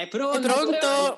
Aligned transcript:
È 0.00 0.08
pronto? 0.08 0.38
È 0.38 0.50
pronto? 0.50 1.16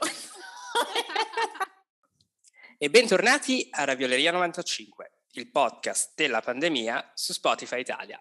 e 2.79 2.91
bentornati 2.91 3.69
a 3.71 3.85
Ravioleria 3.85 4.33
95, 4.33 5.19
il 5.35 5.53
podcast 5.53 6.15
della 6.17 6.41
pandemia 6.41 7.13
su 7.15 7.33
Spotify 7.33 7.79
Italia. 7.79 8.21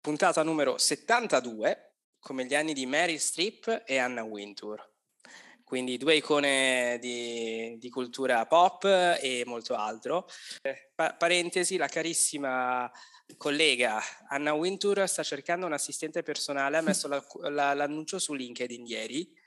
Puntata 0.00 0.42
numero 0.42 0.78
72, 0.78 1.92
come 2.18 2.44
gli 2.44 2.56
anni 2.56 2.72
di 2.72 2.86
Mary 2.86 3.18
Streep 3.18 3.84
e 3.86 3.98
Anna 3.98 4.24
Wintour. 4.24 4.84
Quindi 5.62 5.96
due 5.96 6.16
icone 6.16 6.98
di, 7.00 7.78
di 7.78 7.88
cultura 7.88 8.44
pop 8.46 8.82
e 8.84 9.44
molto 9.46 9.76
altro. 9.76 10.26
Pa- 10.92 11.14
parentesi, 11.14 11.76
la 11.76 11.86
carissima 11.86 12.90
collega 13.36 14.02
Anna 14.26 14.54
Wintour 14.54 15.06
sta 15.06 15.22
cercando 15.22 15.66
un 15.66 15.72
assistente 15.72 16.24
personale, 16.24 16.78
ha 16.78 16.82
messo 16.82 17.06
la, 17.06 17.24
la, 17.48 17.74
l'annuncio 17.74 18.18
su 18.18 18.34
LinkedIn 18.34 18.86
ieri 18.86 19.42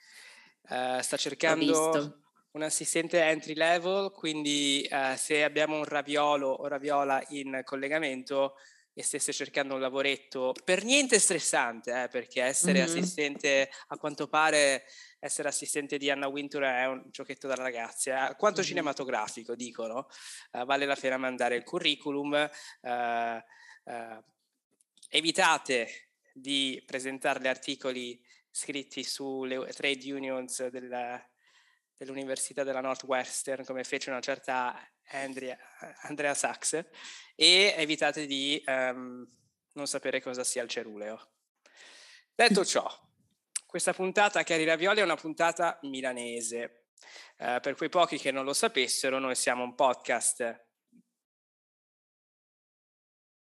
Uh, 0.69 0.99
sta 0.99 1.15
cercando 1.15 2.25
un 2.51 2.61
assistente 2.61 3.21
entry 3.21 3.53
level, 3.53 4.11
quindi 4.11 4.85
uh, 4.91 5.15
se 5.15 5.43
abbiamo 5.43 5.77
un 5.77 5.85
raviolo 5.85 6.49
o 6.49 6.67
raviola 6.67 7.23
in 7.29 7.61
collegamento 7.63 8.55
e 8.93 9.03
stesse 9.03 9.31
cercando 9.31 9.75
un 9.75 9.79
lavoretto 9.79 10.53
per 10.65 10.83
niente 10.83 11.19
stressante, 11.19 12.03
eh, 12.03 12.07
perché 12.09 12.41
essere 12.41 12.79
mm-hmm. 12.79 12.87
assistente, 12.87 13.69
a 13.87 13.97
quanto 13.97 14.27
pare, 14.27 14.85
essere 15.19 15.47
assistente 15.47 15.97
di 15.97 16.09
Anna 16.09 16.27
Wintour 16.27 16.63
è 16.63 16.85
un 16.85 17.03
giochetto 17.11 17.47
da 17.47 17.55
ragazzi, 17.55 18.09
eh. 18.09 18.33
quanto 18.37 18.59
mm-hmm. 18.59 18.69
cinematografico 18.69 19.55
dicono, 19.55 20.07
uh, 20.51 20.65
vale 20.65 20.85
la 20.85 20.95
pena 20.95 21.17
mandare 21.17 21.55
il 21.55 21.63
curriculum, 21.63 22.49
evitate 25.09 26.09
di 26.33 26.83
presentare 26.85 27.39
gli 27.39 27.47
articoli 27.47 28.21
scritti 28.57 29.03
sulle 29.03 29.67
trade 29.67 30.11
unions 30.11 30.65
della, 30.69 31.23
dell'Università 31.95 32.63
della 32.63 32.81
Northwestern, 32.81 33.63
come 33.63 33.83
fece 33.83 34.09
una 34.09 34.19
certa 34.19 34.75
Andrea, 35.11 35.55
Andrea 36.01 36.33
Sachs, 36.33 36.73
e 37.35 37.75
evitate 37.77 38.25
di 38.25 38.61
um, 38.65 39.25
non 39.73 39.85
sapere 39.85 40.23
cosa 40.23 40.43
sia 40.43 40.63
il 40.63 40.69
ceruleo. 40.69 41.33
Detto 42.33 42.65
ciò, 42.65 42.89
questa 43.67 43.93
puntata 43.93 44.41
Cari 44.41 44.65
Ravioli 44.65 45.01
è 45.01 45.03
una 45.03 45.15
puntata 45.15 45.77
milanese. 45.83 46.85
Uh, 47.37 47.59
per 47.61 47.75
quei 47.75 47.89
pochi 47.89 48.17
che 48.17 48.31
non 48.31 48.43
lo 48.43 48.53
sapessero, 48.53 49.19
noi 49.19 49.35
siamo 49.35 49.63
un 49.63 49.75
podcast 49.75 50.65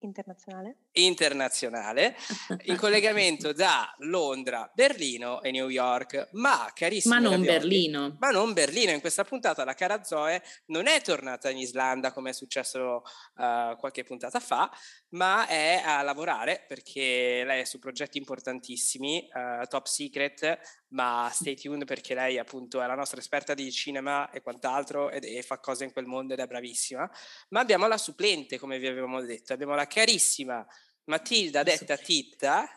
Internazionale. 0.00 0.76
Internazionale, 1.04 2.16
in 2.64 2.76
collegamento 2.76 3.52
da 3.52 3.94
Londra, 3.98 4.70
Berlino 4.74 5.42
e 5.42 5.50
New 5.50 5.68
York. 5.68 6.28
Ma 6.32 6.70
carissimo. 6.74 7.14
Ma 7.14 7.20
non 7.20 7.32
Ravioli, 7.32 7.58
Berlino. 7.58 8.16
Ma 8.18 8.30
non 8.30 8.52
Berlino. 8.52 8.90
In 8.92 9.00
questa 9.00 9.24
puntata 9.24 9.64
la 9.64 9.74
cara 9.74 10.02
Zoe 10.02 10.42
non 10.66 10.86
è 10.86 11.00
tornata 11.02 11.50
in 11.50 11.58
Islanda 11.58 12.12
come 12.12 12.30
è 12.30 12.32
successo 12.32 13.02
uh, 13.36 13.76
qualche 13.76 14.04
puntata 14.04 14.40
fa, 14.40 14.70
ma 15.10 15.46
è 15.46 15.82
a 15.84 16.02
lavorare 16.02 16.64
perché 16.66 17.42
lei 17.44 17.60
è 17.60 17.64
su 17.64 17.78
progetti 17.78 18.18
importantissimi, 18.18 19.28
uh, 19.32 19.66
top 19.66 19.86
secret, 19.86 20.58
ma 20.88 21.30
stay 21.32 21.54
tuned 21.54 21.84
perché 21.84 22.14
lei 22.14 22.38
appunto 22.38 22.80
è 22.80 22.86
la 22.86 22.94
nostra 22.94 23.20
esperta 23.20 23.54
di 23.54 23.70
cinema 23.70 24.30
e 24.30 24.40
quant'altro 24.40 25.10
ed, 25.10 25.24
e 25.24 25.42
fa 25.42 25.58
cose 25.58 25.84
in 25.84 25.92
quel 25.92 26.06
mondo 26.06 26.34
ed 26.34 26.40
è 26.40 26.46
bravissima. 26.46 27.10
Ma 27.50 27.60
abbiamo 27.60 27.86
la 27.86 27.98
supplente, 27.98 28.58
come 28.58 28.78
vi 28.78 28.86
avevamo 28.86 29.20
detto, 29.20 29.52
abbiamo 29.52 29.74
la 29.74 29.86
carissima 29.86 30.66
Matilda 31.08 31.62
detta 31.62 31.96
Titta, 31.96 32.68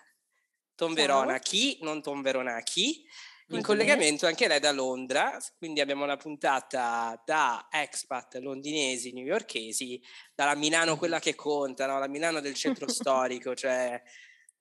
Tom 0.75 0.93
Verona 0.93 1.37
chi, 1.39 1.77
non 1.81 2.01
Tom 2.01 2.21
Verona 2.21 2.59
chi, 2.61 3.05
in 3.47 3.61
collegamento 3.61 4.25
anche 4.25 4.47
lei 4.47 4.61
da 4.61 4.71
Londra, 4.71 5.37
quindi 5.57 5.81
abbiamo 5.81 6.05
una 6.05 6.15
puntata 6.15 7.21
da 7.25 7.67
expat 7.69 8.35
londinesi, 8.35 9.11
newyorkesi, 9.11 10.01
dalla 10.33 10.55
Milano 10.55 10.95
quella 10.95 11.19
che 11.19 11.35
conta, 11.35 11.85
no? 11.85 11.99
la 11.99 12.07
Milano 12.07 12.39
del 12.39 12.53
centro 12.53 12.87
storico, 12.89 13.53
cioè 13.53 14.01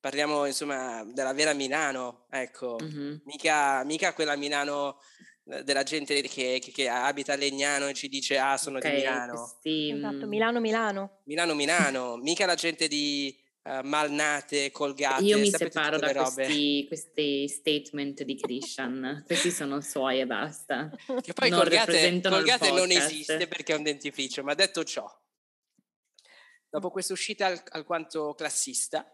parliamo 0.00 0.46
insomma 0.46 1.04
della 1.04 1.32
vera 1.32 1.52
Milano, 1.52 2.26
ecco, 2.30 2.76
mm-hmm. 2.82 3.16
mica, 3.24 3.84
mica, 3.84 4.12
quella 4.12 4.34
Milano 4.34 4.98
eh, 5.44 5.62
della 5.62 5.84
gente 5.84 6.20
che, 6.22 6.58
che, 6.60 6.72
che, 6.72 6.88
abita 6.88 7.34
a 7.34 7.36
Legnano 7.36 7.86
e 7.86 7.94
ci 7.94 8.08
dice 8.08 8.38
ah 8.38 8.56
sono 8.56 8.78
okay, 8.78 8.90
di 8.90 8.96
Milano. 8.98 9.58
Sì. 9.62 9.90
Esatto, 9.90 10.26
Milano 10.26 10.58
Milano. 10.58 11.20
Milano 11.24 11.54
Milano, 11.54 12.16
mica 12.16 12.44
la 12.44 12.54
gente 12.54 12.88
di 12.88 13.39
uh, 13.62 13.80
malnate, 13.82 14.70
colgate. 14.70 15.24
Io 15.24 15.38
mi 15.38 15.50
separo 15.50 15.98
da 15.98 16.12
questi, 16.12 16.84
questi, 16.86 17.48
statement 17.48 18.22
di 18.22 18.36
Christian, 18.36 19.22
questi 19.26 19.50
sono 19.50 19.80
suoi 19.80 20.20
e 20.20 20.26
basta. 20.26 20.90
Che 21.20 21.32
poi 21.32 21.50
non 21.50 21.60
colgate, 21.60 22.20
colgate 22.20 22.70
non 22.70 22.90
esiste 22.90 23.46
perché 23.46 23.74
è 23.74 23.76
un 23.76 23.82
dentifricio, 23.82 24.42
ma 24.42 24.54
detto 24.54 24.84
ciò, 24.84 25.06
dopo 26.68 26.90
questa 26.90 27.12
uscita 27.12 27.46
al, 27.46 27.62
alquanto 27.70 28.34
classista, 28.34 29.10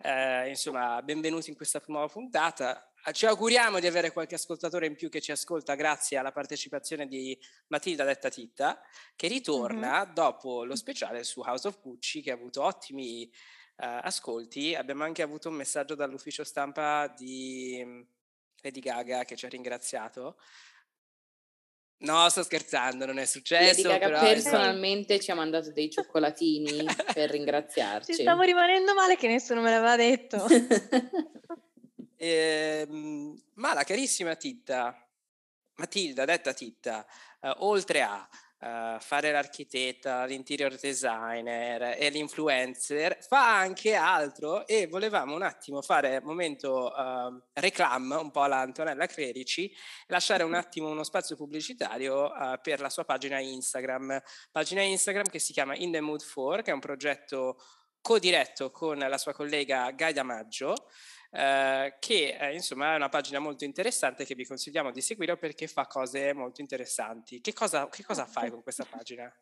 eh, 0.00 0.48
insomma, 0.48 1.02
benvenuti 1.02 1.50
in 1.50 1.56
questa 1.56 1.82
nuova 1.86 2.08
puntata. 2.08 2.82
Ci 3.10 3.26
auguriamo 3.26 3.80
di 3.80 3.86
avere 3.86 4.12
qualche 4.12 4.34
ascoltatore 4.34 4.86
in 4.86 4.94
più 4.94 5.08
che 5.08 5.20
ci 5.20 5.32
ascolta 5.32 5.74
grazie 5.76 6.18
alla 6.18 6.32
partecipazione 6.32 7.06
di 7.06 7.38
Matilda 7.68 8.04
Detta 8.04 8.28
Titta, 8.28 8.80
che 9.16 9.28
ritorna 9.28 10.04
mm-hmm. 10.04 10.12
dopo 10.14 10.64
lo 10.64 10.76
speciale 10.76 11.24
su 11.24 11.40
House 11.40 11.68
of 11.68 11.80
Gucci, 11.80 12.20
che 12.20 12.32
ha 12.32 12.34
avuto 12.34 12.62
ottimi 12.62 13.30
ascolti, 13.86 14.74
abbiamo 14.74 15.04
anche 15.04 15.22
avuto 15.22 15.48
un 15.48 15.54
messaggio 15.54 15.94
dall'ufficio 15.94 16.44
stampa 16.44 17.06
di 17.08 17.80
mm, 17.84 18.00
Lady 18.62 18.80
Gaga 18.80 19.24
che 19.24 19.36
ci 19.36 19.46
ha 19.46 19.48
ringraziato. 19.48 20.36
No, 22.00 22.28
sto 22.28 22.44
scherzando, 22.44 23.06
non 23.06 23.18
è 23.18 23.24
successo. 23.24 23.88
Lady 23.88 23.98
Gaga 23.98 24.18
però... 24.18 24.20
personalmente 24.20 25.18
ci 25.18 25.30
ha 25.30 25.34
mandato 25.34 25.72
dei 25.72 25.90
cioccolatini 25.90 26.84
per 27.12 27.30
ringraziarci. 27.30 28.14
Ci 28.14 28.22
stavo 28.22 28.42
rimanendo 28.42 28.94
male 28.94 29.16
che 29.16 29.26
nessuno 29.26 29.60
me 29.60 29.70
l'aveva 29.70 29.96
detto. 29.96 30.46
eh, 32.16 32.86
ma 33.54 33.74
la 33.74 33.84
carissima 33.84 34.36
Titta, 34.36 35.08
Matilda, 35.76 36.24
detta 36.24 36.52
Titta, 36.52 37.06
eh, 37.40 37.52
oltre 37.58 38.02
a 38.02 38.28
uh, 38.60 38.98
fare 38.98 39.30
l'architetta, 39.30 40.24
l'interior 40.24 40.76
designer 40.76 41.96
e 41.98 42.10
l'influencer, 42.10 43.18
fa 43.20 43.58
anche 43.58 43.94
altro 43.94 44.66
e 44.66 44.86
volevamo 44.86 45.34
un 45.34 45.42
attimo 45.42 45.82
fare 45.82 46.16
un 46.16 46.24
momento 46.24 46.92
uh, 46.94 47.40
reclam 47.54 48.18
un 48.20 48.30
po' 48.30 48.42
alla 48.42 48.58
Antonella 48.58 49.06
Clerici, 49.06 49.72
lasciare 50.06 50.42
un 50.42 50.54
attimo 50.54 50.88
uno 50.88 51.04
spazio 51.04 51.36
pubblicitario 51.36 52.24
uh, 52.24 52.60
per 52.62 52.80
la 52.80 52.90
sua 52.90 53.04
pagina 53.04 53.38
Instagram, 53.38 54.20
pagina 54.50 54.82
Instagram 54.82 55.28
che 55.28 55.38
si 55.38 55.52
chiama 55.52 55.76
In 55.76 55.92
the 55.92 56.00
Mood 56.00 56.22
for, 56.22 56.62
che 56.62 56.70
è 56.70 56.74
un 56.74 56.80
progetto 56.80 57.58
co-diretto 58.00 58.70
con 58.70 58.98
la 58.98 59.18
sua 59.18 59.32
collega 59.32 59.90
Gaia 59.90 60.22
Maggio, 60.22 60.88
eh, 61.30 61.96
che 61.98 62.36
eh, 62.38 62.54
insomma 62.54 62.92
è 62.92 62.96
una 62.96 63.08
pagina 63.08 63.38
molto 63.38 63.64
interessante 63.64 64.24
che 64.24 64.34
vi 64.34 64.46
consigliamo 64.46 64.90
di 64.90 65.00
seguire 65.00 65.36
perché 65.36 65.66
fa 65.66 65.86
cose 65.86 66.32
molto 66.32 66.60
interessanti. 66.60 67.40
Che 67.40 67.52
cosa, 67.52 67.88
che 67.88 68.04
cosa 68.04 68.26
fai 68.26 68.50
con 68.50 68.62
questa 68.62 68.84
pagina? 68.88 69.32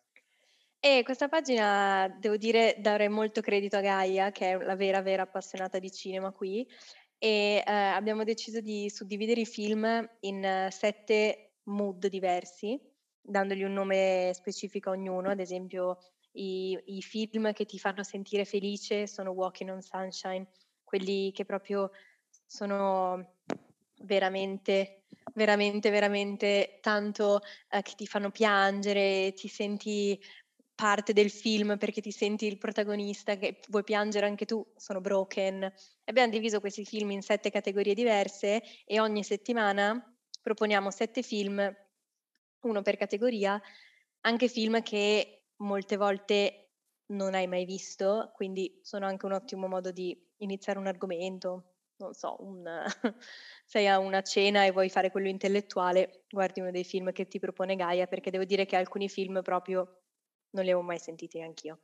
E 0.78 1.02
questa 1.04 1.28
pagina, 1.28 2.08
devo 2.20 2.36
dire, 2.36 2.76
darei 2.78 3.08
molto 3.08 3.40
credito 3.40 3.76
a 3.76 3.80
Gaia, 3.80 4.30
che 4.30 4.52
è 4.52 4.56
la 4.56 4.76
vera, 4.76 5.00
vera 5.00 5.22
appassionata 5.22 5.78
di 5.78 5.90
cinema 5.90 6.30
qui, 6.30 6.68
e 7.18 7.62
eh, 7.66 7.72
abbiamo 7.72 8.24
deciso 8.24 8.60
di 8.60 8.90
suddividere 8.90 9.40
i 9.40 9.46
film 9.46 10.08
in 10.20 10.68
sette 10.70 11.54
mood 11.64 12.06
diversi, 12.06 12.78
dandogli 13.20 13.64
un 13.64 13.72
nome 13.72 14.30
specifico 14.34 14.90
a 14.90 14.92
ognuno, 14.92 15.30
ad 15.30 15.40
esempio 15.40 15.98
i, 16.32 16.78
i 16.84 17.02
film 17.02 17.52
che 17.52 17.64
ti 17.64 17.78
fanno 17.78 18.02
sentire 18.02 18.44
felice 18.44 19.06
sono 19.06 19.30
Walking 19.30 19.70
on 19.70 19.82
Sunshine, 19.82 20.46
quelli 20.86 21.32
che 21.32 21.44
proprio 21.44 21.90
sono 22.46 23.34
veramente, 24.02 25.02
veramente, 25.34 25.90
veramente 25.90 26.78
tanto 26.80 27.40
eh, 27.68 27.82
che 27.82 27.94
ti 27.96 28.06
fanno 28.06 28.30
piangere, 28.30 29.32
ti 29.34 29.48
senti 29.48 30.18
parte 30.76 31.12
del 31.12 31.30
film 31.30 31.76
perché 31.78 32.00
ti 32.00 32.12
senti 32.12 32.46
il 32.46 32.58
protagonista, 32.58 33.36
che 33.36 33.60
vuoi 33.68 33.82
piangere 33.82 34.26
anche 34.26 34.44
tu, 34.44 34.64
sono 34.76 35.00
broken. 35.00 35.70
Abbiamo 36.04 36.30
diviso 36.30 36.60
questi 36.60 36.84
film 36.84 37.10
in 37.10 37.22
sette 37.22 37.50
categorie 37.50 37.94
diverse 37.94 38.62
e 38.84 39.00
ogni 39.00 39.24
settimana 39.24 40.00
proponiamo 40.40 40.90
sette 40.90 41.22
film, 41.22 41.74
uno 42.60 42.82
per 42.82 42.96
categoria, 42.96 43.60
anche 44.20 44.48
film 44.48 44.82
che 44.82 45.46
molte 45.56 45.96
volte 45.96 46.70
non 47.06 47.34
hai 47.34 47.46
mai 47.46 47.64
visto, 47.64 48.30
quindi 48.34 48.78
sono 48.82 49.06
anche 49.06 49.26
un 49.26 49.32
ottimo 49.32 49.66
modo 49.66 49.90
di 49.90 50.25
iniziare 50.38 50.78
un 50.78 50.86
argomento. 50.86 51.72
Non 51.98 52.12
so, 52.12 52.36
un, 52.40 52.64
sei 53.64 53.88
a 53.88 53.98
una 53.98 54.22
cena 54.22 54.64
e 54.64 54.70
vuoi 54.70 54.90
fare 54.90 55.10
quello 55.10 55.28
intellettuale, 55.28 56.24
guardi 56.28 56.60
uno 56.60 56.70
dei 56.70 56.84
film 56.84 57.10
che 57.12 57.26
ti 57.26 57.38
propone 57.38 57.74
Gaia, 57.74 58.06
perché 58.06 58.30
devo 58.30 58.44
dire 58.44 58.66
che 58.66 58.76
alcuni 58.76 59.08
film 59.08 59.40
proprio 59.42 60.02
non 60.50 60.64
li 60.64 60.70
avevo 60.70 60.82
mai 60.82 60.98
sentiti 60.98 61.38
neanch'io. 61.38 61.80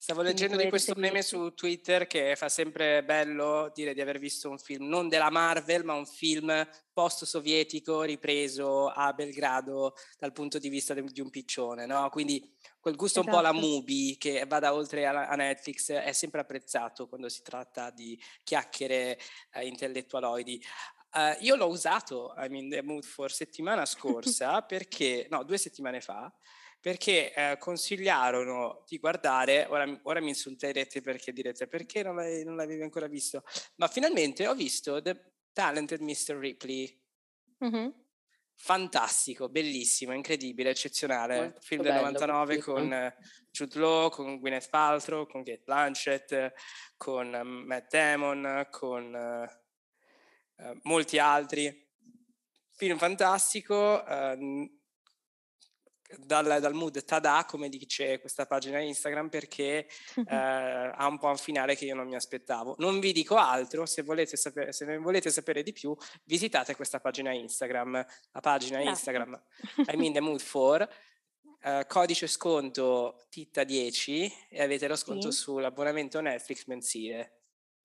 Stavo 0.00 0.22
leggendo 0.22 0.56
di 0.56 0.68
questo 0.68 0.94
meme 0.96 1.22
su 1.22 1.54
Twitter 1.54 2.06
che 2.06 2.36
fa 2.36 2.48
sempre 2.48 3.02
bello 3.02 3.72
dire 3.74 3.94
di 3.94 4.00
aver 4.00 4.20
visto 4.20 4.48
un 4.48 4.56
film 4.56 4.86
non 4.86 5.08
della 5.08 5.28
Marvel, 5.28 5.82
ma 5.82 5.94
un 5.94 6.06
film 6.06 6.66
post-sovietico 6.92 8.02
ripreso 8.02 8.86
a 8.86 9.12
Belgrado 9.12 9.94
dal 10.16 10.32
punto 10.32 10.60
di 10.60 10.68
vista 10.68 10.94
di 10.94 11.20
un 11.20 11.30
piccione, 11.30 11.84
no? 11.84 12.08
Quindi 12.10 12.48
quel 12.80 12.96
gusto 12.96 13.20
esatto. 13.20 13.36
un 13.36 13.42
po' 13.42 13.46
alla 13.46 13.56
esatto. 13.56 13.74
movie 13.74 14.16
che 14.16 14.44
vada 14.46 14.72
oltre 14.72 15.06
a, 15.06 15.34
Netflix 15.34 15.90
è 15.92 16.12
sempre 16.12 16.40
apprezzato 16.40 17.08
quando 17.08 17.28
si 17.28 17.42
tratta 17.42 17.90
di 17.90 18.20
chiacchiere 18.42 19.18
uh, 19.54 19.60
intellettualoidi. 19.60 20.62
Uh, 21.12 21.42
io 21.42 21.56
l'ho 21.56 21.68
usato, 21.68 22.34
I 22.36 22.48
mean, 22.48 22.68
The 22.68 22.82
Mood 22.82 23.04
for 23.04 23.32
settimana 23.32 23.84
scorsa 23.86 24.62
perché, 24.62 25.26
no, 25.30 25.42
due 25.42 25.58
settimane 25.58 26.00
fa, 26.00 26.32
perché 26.80 27.34
eh, 27.34 27.56
consigliarono 27.58 28.84
di 28.86 28.98
guardare, 28.98 29.66
ora, 29.68 30.00
ora, 30.04 30.20
mi 30.20 30.28
insulterete 30.28 31.00
perché 31.00 31.32
direte 31.32 31.66
perché 31.66 32.02
non, 32.02 32.14
l'hai, 32.14 32.44
non 32.44 32.54
l'avevi 32.54 32.82
ancora 32.82 33.08
visto, 33.08 33.42
ma 33.76 33.88
finalmente 33.88 34.46
ho 34.46 34.54
visto 34.54 35.02
The 35.02 35.32
Talented 35.52 36.00
Mr. 36.00 36.36
Ripley. 36.36 37.02
Mm-hmm. 37.64 37.88
Fantastico, 38.60 39.48
bellissimo, 39.48 40.12
incredibile, 40.12 40.70
eccezionale. 40.70 41.40
Molto 41.40 41.60
Film 41.60 41.82
del 41.82 41.94
99 41.94 42.58
con 42.58 42.90
uh, 42.90 43.24
Jude 43.50 43.78
Law, 43.78 44.10
con 44.10 44.38
Gwyneth 44.38 44.68
Paltrow, 44.68 45.26
con 45.28 45.44
Kate 45.44 45.62
Blanchett, 45.64 46.52
con 46.96 47.32
uh, 47.32 47.44
Matt 47.44 47.90
Damon, 47.90 48.66
con 48.70 49.48
uh, 50.56 50.78
molti 50.82 51.18
altri. 51.18 51.86
Film 52.72 52.98
fantastico, 52.98 54.04
uh, 54.04 54.77
dal, 56.16 56.60
dal, 56.60 56.74
mood 56.74 57.04
tada, 57.04 57.44
come 57.46 57.68
dice 57.68 58.18
questa 58.20 58.46
pagina 58.46 58.80
Instagram, 58.80 59.28
perché 59.28 59.86
eh, 60.16 60.34
ha 60.34 61.06
un 61.06 61.18
po' 61.18 61.28
un 61.28 61.36
finale 61.36 61.76
che 61.76 61.84
io 61.84 61.94
non 61.94 62.06
mi 62.06 62.14
aspettavo. 62.14 62.74
Non 62.78 63.00
vi 63.00 63.12
dico 63.12 63.36
altro, 63.36 63.86
se, 63.86 64.02
volete 64.02 64.36
sapere, 64.36 64.72
se 64.72 64.84
ne 64.84 64.98
volete 64.98 65.30
sapere 65.30 65.62
di 65.62 65.72
più, 65.72 65.94
visitate 66.24 66.74
questa 66.74 67.00
pagina 67.00 67.32
Instagram, 67.32 68.04
la 68.32 68.40
pagina. 68.40 68.80
Instagram 68.80 69.40
I'm 69.88 70.02
in 70.02 70.12
the 70.12 70.20
mood 70.20 70.40
for. 70.40 70.88
Uh, 71.60 71.84
codice 71.88 72.28
sconto 72.28 73.26
TITA10 73.32 74.32
e 74.48 74.62
avete 74.62 74.86
lo 74.86 74.94
sconto 74.94 75.32
sì. 75.32 75.40
sull'abbonamento 75.40 76.20
Netflix 76.20 76.66
mensile. 76.66 77.40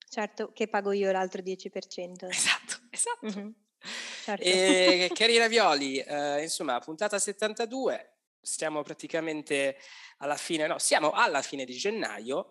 Certo, 0.08 0.52
che 0.52 0.68
pago 0.68 0.92
io 0.92 1.10
l'altro 1.10 1.42
10%. 1.42 2.28
Esatto, 2.28 2.76
esatto. 2.90 3.26
Mm-hmm. 3.26 3.50
Certo. 4.22 4.42
E 4.42 5.10
cari 5.14 5.36
ravioli, 5.36 6.02
uh, 6.06 6.38
insomma, 6.40 6.78
puntata 6.78 7.18
72, 7.18 8.13
stiamo 8.44 8.82
praticamente 8.82 9.78
alla 10.18 10.36
fine, 10.36 10.66
no, 10.66 10.78
siamo 10.78 11.10
alla 11.12 11.42
fine 11.42 11.64
di 11.64 11.74
gennaio, 11.74 12.50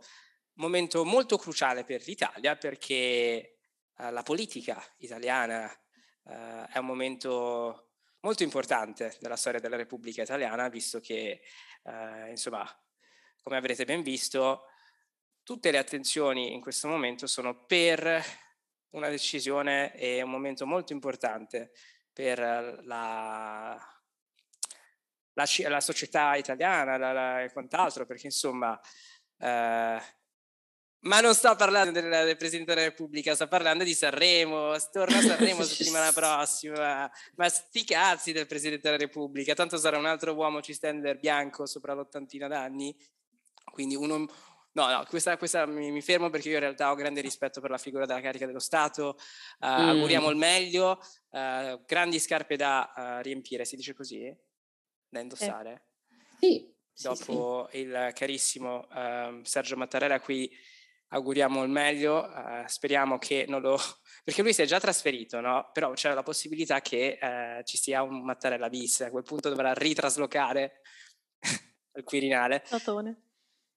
momento 0.55 1.03
molto 1.05 1.37
cruciale 1.37 1.83
per 1.83 2.05
l'Italia 2.05 2.55
perché 2.55 3.59
uh, 3.97 4.09
la 4.11 4.23
politica 4.23 4.83
italiana 4.97 5.65
uh, 6.23 6.65
è 6.71 6.77
un 6.77 6.85
momento 6.85 7.91
molto 8.21 8.43
importante 8.43 9.17
nella 9.21 9.35
storia 9.35 9.59
della 9.59 9.75
Repubblica 9.75 10.21
Italiana, 10.21 10.69
visto 10.69 10.99
che, 10.99 11.41
uh, 11.83 12.27
insomma, 12.29 12.67
come 13.41 13.57
avrete 13.57 13.85
ben 13.85 14.01
visto, 14.01 14.67
tutte 15.43 15.71
le 15.71 15.77
attenzioni 15.77 16.53
in 16.53 16.61
questo 16.61 16.87
momento 16.87 17.27
sono 17.27 17.65
per 17.65 18.23
una 18.91 19.09
decisione 19.09 19.93
e 19.95 20.21
un 20.21 20.29
momento 20.29 20.65
molto 20.65 20.93
importante 20.93 21.71
per 22.13 22.39
la 22.83 23.92
la, 25.33 25.45
la 25.67 25.79
società 25.79 26.35
italiana 26.35 26.97
la, 26.97 27.11
la, 27.11 27.41
e 27.43 27.51
quant'altro, 27.51 28.05
perché 28.05 28.27
insomma... 28.27 28.79
Eh, 29.37 30.01
ma 31.03 31.19
non 31.19 31.33
sto 31.33 31.53
parlando 31.55 31.91
del, 31.91 32.09
del, 32.09 32.37
Presidente 32.37 32.73
della 32.73 32.87
Repubblica, 32.87 33.35
sto 33.35 33.47
parlando 33.47 33.83
di 33.83 33.93
Sanremo, 33.93 34.73
torna 34.91 35.17
a 35.17 35.21
Sanremo 35.21 35.63
settimana 35.63 36.13
prossima, 36.13 37.11
ma 37.35 37.49
sti 37.49 37.83
cazzi 37.83 38.31
del 38.31 38.47
Presidente 38.47 38.83
della 38.83 38.97
Repubblica, 38.97 39.53
tanto 39.53 39.77
sarà 39.77 39.97
un 39.97 40.05
altro 40.05 40.33
uomo 40.33 40.61
cisgender 40.61 41.19
bianco 41.19 41.65
sopra 41.65 41.93
l'ottantina 41.93 42.47
d'anni, 42.47 42.95
quindi 43.71 43.95
uno... 43.95 44.25
No, 44.75 44.89
no, 44.89 45.05
questa, 45.07 45.37
questa 45.37 45.67
mi, 45.67 45.91
mi, 45.91 46.01
fermo 46.01 46.31
perché 46.31 46.47
io 46.47 46.55
in 46.55 46.61
realtà 46.61 46.89
ho 46.89 46.95
grande 46.95 47.21
rispetto 47.21 47.61
per 47.61 47.69
la 47.69 47.77
figura 47.77 48.07
della 48.07 48.21
carica 48.21 48.47
dello 48.47 48.57
Stato, 48.57 49.17
uh, 49.59 49.67
mm. 49.67 49.89
auguriamo 49.89 50.31
il 50.31 50.35
meglio, 50.35 50.99
uh, 51.29 51.83
grandi 51.85 52.17
scarpe 52.17 52.55
da 52.55 52.91
uh, 52.95 53.21
riempire, 53.21 53.65
si 53.65 53.75
dice 53.75 53.93
così? 53.93 54.35
Da 55.13 55.21
indossare? 55.21 55.85
Eh, 56.09 56.37
sì. 56.39 56.75
Dopo 57.01 57.67
sì, 57.71 57.77
sì. 57.77 57.83
il 57.83 58.11
carissimo 58.13 58.87
uh, 58.91 59.41
Sergio 59.43 59.77
Mattarella, 59.77 60.15
a 60.15 60.19
cui 60.19 60.51
auguriamo 61.09 61.63
il 61.63 61.69
meglio, 61.69 62.27
uh, 62.27 62.67
speriamo 62.67 63.17
che 63.17 63.45
non 63.47 63.61
lo... 63.61 63.77
perché 64.23 64.41
lui 64.41 64.53
si 64.53 64.61
è 64.61 64.65
già 64.65 64.79
trasferito, 64.79 65.39
no? 65.39 65.69
Però 65.71 65.93
c'è 65.93 66.13
la 66.13 66.23
possibilità 66.23 66.81
che 66.81 67.17
uh, 67.21 67.63
ci 67.63 67.77
sia 67.77 68.01
un 68.01 68.23
Mattarella 68.23 68.69
bis, 68.69 69.01
a 69.01 69.11
quel 69.11 69.23
punto 69.23 69.49
dovrà 69.49 69.73
ritraslocare 69.73 70.81
al 71.93 72.03
Quirinale. 72.03 72.63
Tatone. 72.67 73.32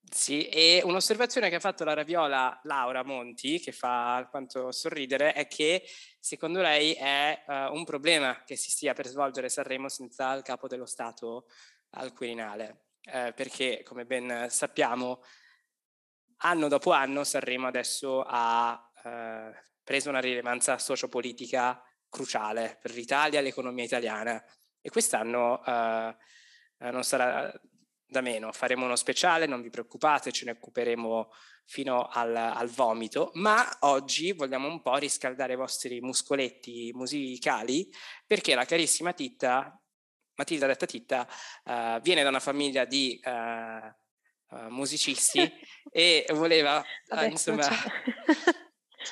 Sì, 0.09 0.47
e 0.47 0.81
un'osservazione 0.85 1.49
che 1.49 1.55
ha 1.55 1.59
fatto 1.59 1.83
la 1.83 1.93
raviola 1.93 2.57
Laura 2.63 3.03
Monti, 3.03 3.59
che 3.59 3.73
fa 3.73 4.15
alquanto 4.15 4.71
sorridere, 4.71 5.33
è 5.33 5.47
che 5.47 5.83
secondo 6.19 6.61
lei 6.61 6.93
è 6.93 7.43
uh, 7.45 7.75
un 7.75 7.83
problema 7.83 8.41
che 8.45 8.55
si 8.55 8.71
stia 8.71 8.93
per 8.93 9.07
svolgere 9.07 9.49
Sanremo 9.49 9.89
senza 9.89 10.33
il 10.33 10.43
capo 10.43 10.67
dello 10.67 10.85
Stato 10.85 11.47
al 11.91 12.13
Quirinale, 12.13 12.85
eh, 13.01 13.33
perché 13.35 13.83
come 13.83 14.05
ben 14.05 14.49
sappiamo, 14.49 15.21
anno 16.37 16.67
dopo 16.69 16.91
anno 16.91 17.25
Sanremo 17.25 17.67
adesso 17.67 18.23
ha 18.25 18.91
uh, 19.03 19.53
preso 19.83 20.07
una 20.09 20.21
rilevanza 20.21 20.77
sociopolitica 20.77 21.83
cruciale 22.09 22.77
per 22.81 22.91
l'Italia 22.91 23.39
e 23.39 23.41
l'economia 23.41 23.83
italiana. 23.83 24.41
E 24.79 24.89
quest'anno 24.89 25.61
uh, 25.65 26.15
non 26.91 27.03
sarà 27.03 27.51
da 28.07 28.21
meno. 28.21 28.51
Faremo 28.51 28.85
uno 28.85 28.95
speciale, 28.95 29.45
non 29.45 29.61
vi 29.61 29.69
preoccupate, 29.69 30.31
ce 30.31 30.45
ne 30.45 30.51
occuperemo 30.51 31.29
fino 31.65 32.07
al, 32.07 32.33
al, 32.35 32.69
vomito, 32.69 33.31
ma 33.33 33.67
oggi 33.81 34.31
vogliamo 34.31 34.67
un 34.67 34.81
po' 34.81 34.95
riscaldare 34.95 35.53
i 35.53 35.57
vostri 35.57 35.99
muscoletti 35.99 36.91
musicali 36.93 37.89
perché 38.25 38.55
la 38.55 38.63
carissima 38.63 39.11
Titta, 39.11 39.77
Matilda 40.35 40.65
detta 40.67 40.85
Titta, 40.85 41.27
uh, 41.65 41.99
viene 41.99 42.23
da 42.23 42.29
una 42.29 42.39
famiglia 42.39 42.85
di 42.85 43.19
uh, 43.21 44.69
musicisti 44.69 45.39
e 45.91 46.25
voleva 46.31 46.81
Vabbè, 47.09 47.25
insomma 47.25 47.67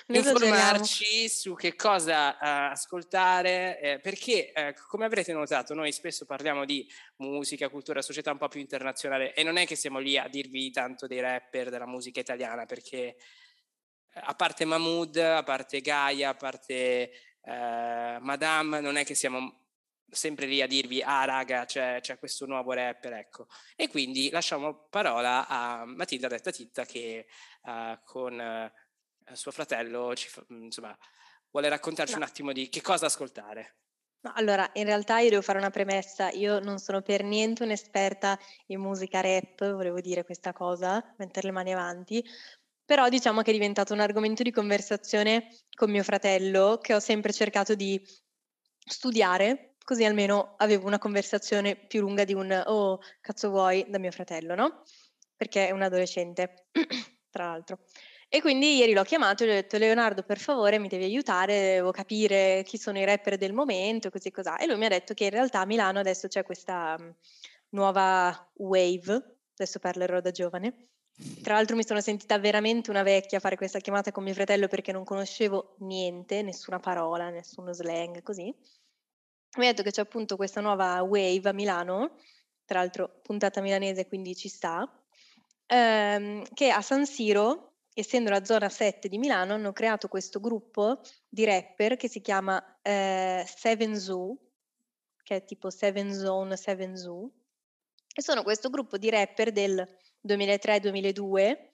informarci 0.07 1.29
su 1.29 1.55
che 1.55 1.75
cosa 1.75 2.31
uh, 2.33 2.71
ascoltare, 2.71 3.79
eh, 3.79 3.99
perché 3.99 4.51
eh, 4.51 4.75
come 4.87 5.05
avrete 5.05 5.33
notato 5.33 5.73
noi 5.73 5.91
spesso 5.91 6.25
parliamo 6.25 6.65
di 6.65 6.87
musica, 7.17 7.69
cultura, 7.69 8.01
società 8.01 8.31
un 8.31 8.37
po' 8.37 8.47
più 8.47 8.59
internazionale 8.59 9.33
e 9.33 9.43
non 9.43 9.57
è 9.57 9.65
che 9.65 9.75
siamo 9.75 9.99
lì 9.99 10.17
a 10.17 10.27
dirvi 10.27 10.71
tanto 10.71 11.07
dei 11.07 11.19
rapper 11.19 11.69
della 11.69 11.87
musica 11.87 12.19
italiana 12.19 12.65
perché 12.65 12.97
eh, 12.97 13.15
a 14.13 14.33
parte 14.35 14.65
Mahmood, 14.65 15.15
a 15.17 15.43
parte 15.43 15.81
Gaia, 15.81 16.29
a 16.29 16.35
parte 16.35 17.11
uh, 17.41 17.51
Madame, 18.21 18.79
non 18.79 18.95
è 18.95 19.05
che 19.05 19.15
siamo 19.15 19.65
sempre 20.15 20.45
lì 20.45 20.61
a 20.61 20.67
dirvi 20.67 21.01
ah 21.01 21.25
raga 21.25 21.65
c'è, 21.65 21.99
c'è, 21.99 22.17
questo 22.17 22.45
nuovo 22.45 22.73
rapper 22.73 23.13
ecco. 23.13 23.47
E 23.75 23.87
quindi 23.89 24.29
lasciamo 24.29 24.87
parola 24.89 25.47
a 25.47 25.85
Matilda 25.85 26.27
detta 26.27 26.51
Titta 26.51 26.85
che 26.85 27.27
uh, 27.63 27.99
con 28.03 28.39
eh, 28.39 28.73
suo 29.33 29.51
fratello 29.51 30.13
ci 30.15 30.27
fa, 30.27 30.43
mhmm, 30.47 30.63
insomma, 30.63 30.95
vuole 31.51 31.69
raccontarci 31.69 32.13
no. 32.13 32.19
un 32.19 32.23
attimo 32.23 32.51
di 32.51 32.69
che 32.69 32.81
cosa 32.81 33.07
ascoltare. 33.07 33.77
No, 34.25 34.31
allora, 34.35 34.67
in 34.73 34.85
realtà 34.85 35.19
io 35.19 35.29
devo 35.29 35.41
fare 35.41 35.59
una 35.59 35.69
premessa, 35.69 36.31
io 36.31 36.59
non 36.59 36.79
sono 36.79 37.01
per 37.01 37.23
niente 37.23 37.63
un'esperta 37.63 38.39
in 38.67 38.79
musica 38.79 39.21
rap, 39.21 39.71
volevo 39.71 40.01
dire 40.01 40.23
questa 40.23 40.51
cosa, 40.51 41.13
mettere 41.17 41.47
le 41.47 41.53
mani 41.53 41.73
avanti, 41.73 42.23
però 42.83 43.07
diciamo 43.07 43.41
che 43.41 43.51
è 43.51 43.53
diventato 43.53 43.93
un 43.93 43.99
argomento 43.99 44.41
di 44.41 44.51
conversazione 44.51 45.47
con 45.75 45.91
mio 45.91 46.03
fratello 46.03 46.79
che 46.81 46.95
ho 46.95 46.99
sempre 46.99 47.33
cercato 47.33 47.75
di 47.75 48.01
studiare, 48.83 49.75
così 49.83 50.03
almeno 50.05 50.55
avevo 50.57 50.87
una 50.87 50.97
conversazione 50.97 51.75
più 51.75 52.01
lunga 52.01 52.23
di 52.23 52.33
un 52.33 52.63
oh, 52.65 52.99
cazzo 53.21 53.49
vuoi 53.49 53.85
da 53.87 53.99
mio 53.99 54.11
fratello, 54.11 54.55
no? 54.55 54.83
Perché 55.35 55.67
è 55.67 55.71
un 55.71 55.83
adolescente, 55.83 56.67
tra 57.29 57.45
l'altro. 57.45 57.79
E 58.35 58.41
quindi 58.41 58.75
ieri 58.75 58.91
l'ho 58.91 59.03
chiamato 59.03 59.43
e 59.43 59.47
gli 59.47 59.49
ho 59.51 59.53
detto 59.53 59.77
Leonardo 59.77 60.21
per 60.21 60.39
favore 60.39 60.77
mi 60.77 60.89
devi 60.89 61.05
aiutare, 61.05 61.75
devo 61.75 61.91
capire 61.91 62.63
chi 62.65 62.77
sono 62.77 62.99
i 62.99 63.05
rapper 63.05 63.37
del 63.37 63.53
momento, 63.53 64.09
così 64.09 64.29
cos'ha. 64.29 64.57
E 64.57 64.67
lui 64.67 64.75
mi 64.75 64.83
ha 64.83 64.89
detto 64.89 65.13
che 65.13 65.23
in 65.23 65.29
realtà 65.29 65.61
a 65.61 65.65
Milano 65.65 65.99
adesso 65.99 66.27
c'è 66.27 66.43
questa 66.43 66.97
um, 66.99 67.15
nuova 67.69 68.51
wave, 68.55 69.37
adesso 69.53 69.79
parlerò 69.79 70.19
da 70.19 70.31
giovane. 70.31 70.89
Tra 71.41 71.53
l'altro 71.53 71.77
mi 71.77 71.85
sono 71.85 72.01
sentita 72.01 72.37
veramente 72.37 72.89
una 72.89 73.03
vecchia 73.03 73.37
a 73.37 73.39
fare 73.39 73.55
questa 73.55 73.79
chiamata 73.79 74.11
con 74.11 74.25
mio 74.25 74.33
fratello 74.33 74.67
perché 74.67 74.91
non 74.91 75.05
conoscevo 75.05 75.77
niente, 75.79 76.41
nessuna 76.41 76.79
parola, 76.79 77.29
nessuno 77.29 77.71
slang, 77.71 78.21
così. 78.21 78.53
Mi 79.57 79.65
ha 79.65 79.69
detto 79.69 79.81
che 79.81 79.91
c'è 79.91 80.01
appunto 80.01 80.35
questa 80.35 80.59
nuova 80.59 81.01
wave 81.03 81.47
a 81.47 81.53
Milano, 81.53 82.17
tra 82.65 82.79
l'altro 82.79 83.21
puntata 83.21 83.61
milanese 83.61 84.07
quindi 84.07 84.35
ci 84.35 84.49
sta, 84.49 84.85
ehm, 85.67 86.43
che 86.53 86.69
a 86.69 86.81
San 86.81 87.05
Siro, 87.05 87.74
essendo 87.95 88.29
la 88.29 88.43
zona 88.43 88.67
7 88.67 89.07
di 89.07 89.17
Milano, 89.17 89.53
hanno 89.53 89.71
creato 89.71 90.09
questo 90.09 90.39
gruppo 90.39 90.99
di 91.29 91.45
rapper 91.45 91.95
che 91.95 92.09
si 92.09 92.19
chiama 92.19 92.79
eh, 92.81 93.43
Seven 93.47 93.95
Zoo, 93.95 94.37
che 95.23 95.37
è 95.37 95.45
tipo 95.45 95.69
Seven 95.69 96.13
Zone, 96.13 96.57
Seven 96.57 96.95
Zoo, 96.97 97.31
e 98.13 98.21
sono 98.21 98.43
questo 98.43 98.69
gruppo 98.69 98.97
di 98.97 99.09
rapper 99.09 99.51
del 99.51 99.87
2003-2002 100.27 101.73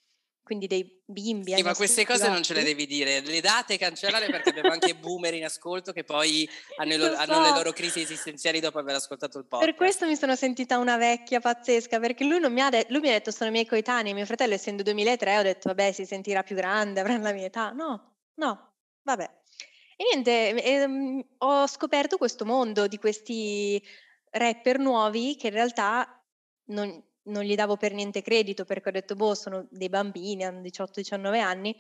quindi 0.51 0.67
dei 0.67 1.01
bimbi. 1.05 1.55
Sì, 1.55 1.61
ma 1.61 1.73
queste 1.73 2.05
cose 2.05 2.27
non 2.27 2.43
ce 2.43 2.53
le 2.53 2.63
devi 2.63 2.85
dire, 2.85 3.21
le 3.21 3.39
date 3.39 3.77
cancellare 3.77 4.25
perché 4.25 4.49
abbiamo 4.49 4.71
anche 4.71 4.95
boomer 4.95 5.33
in 5.33 5.45
ascolto 5.45 5.93
che 5.93 6.03
poi 6.03 6.47
hanno, 6.75 6.97
lo, 6.97 7.05
so. 7.05 7.15
hanno, 7.15 7.41
le 7.41 7.51
loro 7.51 7.71
crisi 7.71 8.01
esistenziali 8.01 8.59
dopo 8.59 8.77
aver 8.77 8.95
ascoltato 8.95 9.37
il 9.37 9.45
podcast. 9.45 9.65
Per 9.65 9.77
questo 9.77 10.05
mi 10.07 10.17
sono 10.17 10.35
sentita 10.35 10.77
una 10.77 10.97
vecchia 10.97 11.39
pazzesca, 11.39 12.01
perché 12.01 12.25
lui, 12.25 12.41
mi 12.49 12.59
ha, 12.59 12.69
de- 12.69 12.85
lui 12.89 12.99
mi 12.99 13.07
ha 13.07 13.13
detto 13.13 13.31
sono 13.31 13.49
miei 13.49 13.65
coetanei, 13.65 14.13
mio 14.13 14.25
fratello 14.25 14.53
essendo 14.53 14.83
2003 14.83 15.37
ho 15.37 15.41
detto 15.41 15.69
vabbè 15.69 15.93
si 15.93 16.03
sentirà 16.03 16.43
più 16.43 16.57
grande, 16.57 16.99
avrà 16.99 17.17
la 17.17 17.31
mia 17.31 17.45
età. 17.45 17.71
No, 17.71 18.17
no, 18.33 18.73
vabbè. 19.03 19.29
E 19.95 20.03
niente, 20.11 20.61
ehm, 20.61 21.25
ho 21.37 21.65
scoperto 21.65 22.17
questo 22.17 22.43
mondo 22.43 22.87
di 22.87 22.97
questi 22.97 23.81
rapper 24.31 24.79
nuovi 24.79 25.37
che 25.37 25.47
in 25.47 25.53
realtà 25.53 26.21
non, 26.65 27.01
non 27.23 27.43
gli 27.43 27.55
davo 27.55 27.77
per 27.77 27.93
niente 27.93 28.21
credito 28.21 28.65
perché 28.65 28.89
ho 28.89 28.91
detto, 28.91 29.15
boh, 29.15 29.35
sono 29.35 29.67
dei 29.69 29.89
bambini, 29.89 30.43
hanno 30.43 30.61
18-19 30.61 31.39
anni. 31.39 31.75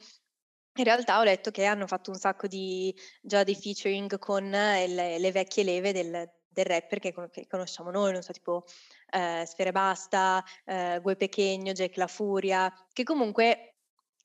In 0.75 0.83
realtà 0.83 1.19
ho 1.19 1.23
letto 1.23 1.51
che 1.51 1.65
hanno 1.65 1.87
fatto 1.87 2.11
un 2.11 2.17
sacco 2.17 2.47
di, 2.47 2.95
già 3.21 3.43
di 3.43 3.55
featuring 3.55 4.17
con 4.17 4.49
le, 4.49 5.19
le 5.19 5.31
vecchie 5.31 5.63
leve 5.63 5.91
del, 5.91 6.29
del 6.47 6.65
rapper 6.65 6.99
che, 6.99 7.13
che, 7.31 7.47
conosciamo 7.47 7.91
noi, 7.91 8.13
non 8.13 8.21
so, 8.21 8.31
tipo 8.31 8.65
eh, 9.11 9.43
Sfere 9.45 9.71
Basta, 9.71 10.43
eh, 10.65 10.99
Gue 11.01 11.15
Pechegno, 11.15 11.73
Jack 11.73 11.97
La 11.97 12.07
Furia, 12.07 12.71
che 12.93 13.03
comunque 13.03 13.75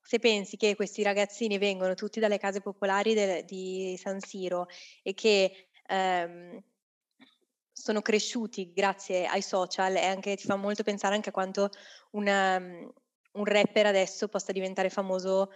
se 0.01 0.19
pensi 0.19 0.55
che 0.55 0.75
questi 0.75 1.03
ragazzini 1.03 1.57
vengono 1.57 1.93
tutti 1.93 2.21
dalle 2.21 2.37
case 2.37 2.61
popolari 2.61 3.13
de, 3.13 3.43
di 3.43 3.97
San 3.97 4.21
Siro 4.21 4.67
e 5.03 5.13
che 5.13 5.69
ehm, 5.85 6.63
sono 7.77 8.01
cresciuti 8.01 8.71
grazie 8.73 9.27
ai 9.27 9.43
social 9.43 9.95
e 9.95 10.05
anche 10.05 10.35
ti 10.35 10.45
fa 10.45 10.55
molto 10.55 10.81
pensare 10.83 11.13
anche 11.13 11.29
a 11.29 11.31
quanto 11.31 11.69
una, 12.11 12.57
mhmm, 12.57 12.89
un 13.33 13.45
rapper 13.45 13.85
adesso 13.85 14.27
possa 14.27 14.51
diventare 14.51 14.89
famoso 14.89 15.51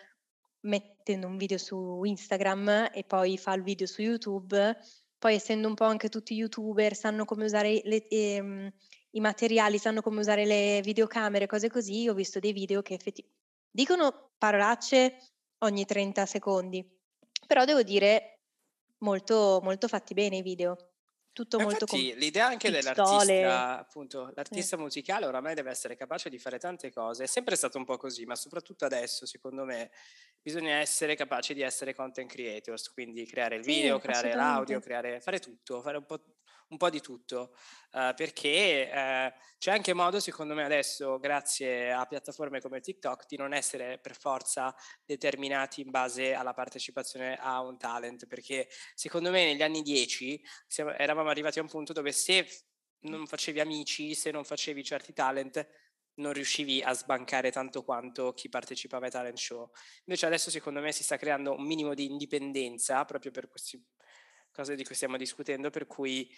mettendo 0.62 1.26
un 1.26 1.38
video 1.38 1.58
su 1.58 2.04
Instagram 2.04 2.92
e 2.94 3.04
poi 3.06 3.38
fa 3.40 3.54
il 3.54 3.64
video 3.64 3.88
su 3.88 4.02
YouTube. 4.02 4.78
Poi 5.18 5.34
essendo 5.36 5.68
un 5.68 5.74
po' 5.74 5.86
anche 5.86 6.10
tutti 6.10 6.36
youtuber, 6.36 6.96
sanno 6.96 7.26
come 7.26 7.46
usare 7.46 7.82
le, 7.84 8.08
ehm, 8.08 8.72
i 9.12 9.20
materiali, 9.20 9.80
sanno 9.80 10.02
come 10.02 10.20
usare 10.20 10.46
le 10.46 10.82
videocamere, 10.84 11.48
cose 11.48 11.70
così. 11.70 12.08
Ho 12.08 12.14
visto 12.14 12.40
dei 12.40 12.54
video 12.54 12.82
che 12.84 12.94
effettivamente 12.94 13.40
dicono 13.72 14.32
parolacce 14.38 15.18
ogni 15.60 15.86
30 15.86 16.26
secondi, 16.26 16.88
però 17.48 17.66
devo 17.66 17.82
dire 17.84 18.42
molto, 19.00 19.60
molto 19.64 19.88
fatti 19.88 20.14
bene 20.14 20.38
i 20.38 20.42
video 20.42 20.91
tutto 21.34 21.58
Ma 21.58 21.64
molto 21.64 21.86
infatti, 21.86 22.14
l'idea 22.16 22.48
anche 22.48 22.70
dell'artista, 22.72 23.78
appunto, 23.80 24.32
l'artista 24.36 24.78
sì. 24.78 24.82
musicale 24.82 25.26
oramai 25.26 25.54
deve 25.56 25.70
essere 25.70 25.96
capace 25.96 26.30
di 26.30 26.40
fare 26.40 26.60
tante 26.60 26.92
cose. 26.92 27.24
È 27.24 27.28
sempre 27.28 27.56
stato 27.56 27.78
un 27.78 27.86
po' 27.86 27.98
così, 27.98 28.26
ma 28.26 28.36
soprattutto 28.36 28.86
adesso, 28.86 29.26
secondo 29.26 29.64
me, 29.66 29.92
bisogna 30.42 30.76
essere 30.76 31.16
capaci 31.16 31.54
di 31.54 31.62
essere 31.62 31.94
content 31.94 32.30
creators, 32.30 32.92
quindi 32.92 33.26
creare 33.26 33.56
il 33.56 33.64
video, 33.64 33.96
sì, 33.96 34.02
creare 34.02 34.34
l'audio, 34.34 34.80
creare, 34.80 35.22
fare 35.22 35.40
tutto, 35.40 35.82
fare 35.82 35.98
un 35.98 36.06
po' 36.06 36.22
un 36.72 36.78
po' 36.78 36.90
di 36.90 37.02
tutto, 37.02 37.54
uh, 37.92 38.14
perché 38.16 38.90
uh, 38.90 39.40
c'è 39.58 39.72
anche 39.72 39.94
modo, 39.94 40.20
secondo 40.20 40.54
me 40.54 40.64
adesso, 40.64 41.20
grazie 41.20 41.92
a 41.92 42.06
piattaforme 42.06 42.62
come 42.62 42.80
TikTok, 42.80 43.26
di 43.28 43.38
non 43.38 43.54
essere 43.54 44.00
per 44.00 44.16
forza 44.18 44.74
determinati 45.06 45.82
in 45.82 45.92
base 45.92 46.34
alla 46.34 46.54
partecipazione 46.54 47.38
a 47.38 47.62
un 47.62 47.78
talent, 47.78 48.26
perché 48.26 48.68
secondo 48.96 49.32
me 49.32 49.46
negli 49.46 49.62
anni 49.62 49.82
10 49.82 50.42
siamo, 50.66 50.94
eravamo 50.94 51.30
arrivati 51.30 51.60
a 51.60 51.62
un 51.62 51.68
punto 51.68 51.94
dove 51.94 52.12
se 52.14 52.48
non 53.02 53.28
facevi 53.28 53.60
amici, 53.60 54.16
se 54.16 54.32
non 54.32 54.46
facevi 54.46 54.84
certi 54.84 55.12
talent, 55.14 55.68
non 56.16 56.34
riuscivi 56.34 56.82
a 56.82 56.94
sbancare 56.94 57.52
tanto 57.52 57.84
quanto 57.84 58.34
chi 58.34 58.48
partecipava 58.48 59.06
ai 59.06 59.12
talent 59.12 59.38
show. 59.38 59.72
Invece 60.06 60.26
adesso 60.26 60.50
secondo 60.50 60.80
me 60.80 60.92
si 60.92 61.04
sta 61.04 61.18
creando 61.18 61.54
un 61.54 61.66
minimo 61.66 61.94
di 61.94 62.06
indipendenza 62.06 63.04
proprio 63.06 63.32
per 63.32 63.50
queste 63.50 63.82
cose 64.52 64.76
di 64.76 64.84
cui 64.84 64.96
stiamo 64.96 65.18
discutendo, 65.18 65.70
per 65.70 65.88
cui 65.88 66.30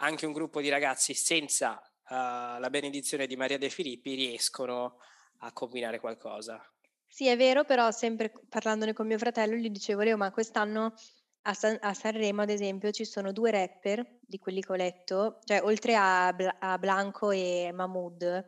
anche 0.00 0.26
un 0.26 0.32
gruppo 0.32 0.60
di 0.60 0.68
ragazzi 0.68 1.14
senza 1.14 1.80
uh, 2.08 2.58
la 2.58 2.68
benedizione 2.70 3.26
di 3.26 3.36
Maria 3.36 3.58
De 3.58 3.70
Filippi 3.70 4.14
riescono 4.14 4.98
a 5.38 5.52
combinare 5.52 6.00
qualcosa. 6.00 6.62
Sì, 7.06 7.26
è 7.26 7.36
vero, 7.36 7.64
però 7.64 7.90
sempre 7.90 8.32
parlandone 8.48 8.92
con 8.92 9.06
mio 9.06 9.18
fratello 9.18 9.56
gli 9.56 9.70
dicevo, 9.70 10.02
Leo, 10.02 10.16
ma 10.16 10.30
quest'anno 10.30 10.94
a, 11.42 11.54
San- 11.54 11.78
a 11.80 11.92
Sanremo, 11.92 12.42
ad 12.42 12.50
esempio, 12.50 12.90
ci 12.92 13.04
sono 13.04 13.32
due 13.32 13.50
rapper 13.50 14.18
di 14.20 14.38
quelli 14.38 14.62
che 14.62 14.72
ho 14.72 14.76
letto, 14.76 15.38
cioè 15.44 15.62
oltre 15.62 15.96
a, 15.96 16.32
Bla- 16.32 16.56
a 16.58 16.78
Blanco 16.78 17.30
e 17.30 17.70
Mahmood, 17.72 18.46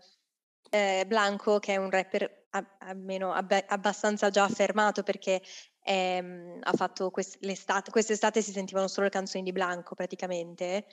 eh, 0.71 1.05
Blanco 1.07 1.59
che 1.59 1.75
è 1.75 1.77
un 1.77 1.91
rapper 1.91 2.47
almeno 2.79 3.33
ab- 3.33 3.65
abbastanza 3.67 4.31
già 4.31 4.45
affermato 4.45 5.03
perché 5.03 5.43
ehm, 5.85 6.59
ha 6.63 6.73
fatto 6.73 7.11
quest- 7.11 7.39
l'estate, 7.41 7.91
quest'estate 7.91 8.43
si 8.43 8.53
sentivano 8.53 8.89
solo 8.89 9.07
le 9.07 9.13
canzoni 9.13 9.43
di 9.43 9.53
Blanco 9.53 9.95
praticamente, 9.95 10.87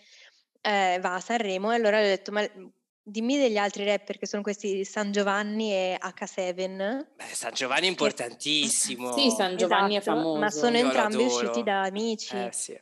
eh, 0.61 0.99
va 1.01 1.15
a 1.15 1.19
Sanremo 1.19 1.71
e 1.71 1.75
allora 1.75 2.01
gli 2.01 2.05
ho 2.05 2.09
detto 2.09 2.31
ma 2.31 2.41
mhmm, 2.41 2.71
dimmi 3.09 3.37
degli 3.37 3.57
altri 3.57 3.85
rapper 3.85 4.17
che 4.17 4.27
sono 4.27 4.41
questi 4.41 4.85
San 4.85 5.11
Giovanni 5.11 5.71
e 5.71 5.97
H7. 5.99 7.05
Beh, 7.15 7.23
San 7.33 7.53
Giovanni 7.53 7.87
è 7.87 7.89
importantissimo. 7.89 9.13
sì, 9.13 9.31
San 9.31 9.57
Giovanni 9.57 9.95
esatto, 9.95 10.17
è 10.17 10.21
famoso. 10.21 10.39
Ma 10.39 10.49
sono 10.49 10.77
Io 10.77 10.85
entrambi 10.85 11.23
l'adoro. 11.23 11.35
usciti 11.35 11.63
da 11.63 11.81
amici. 11.81 12.35
Eh, 12.35 12.49
sì. 12.51 12.79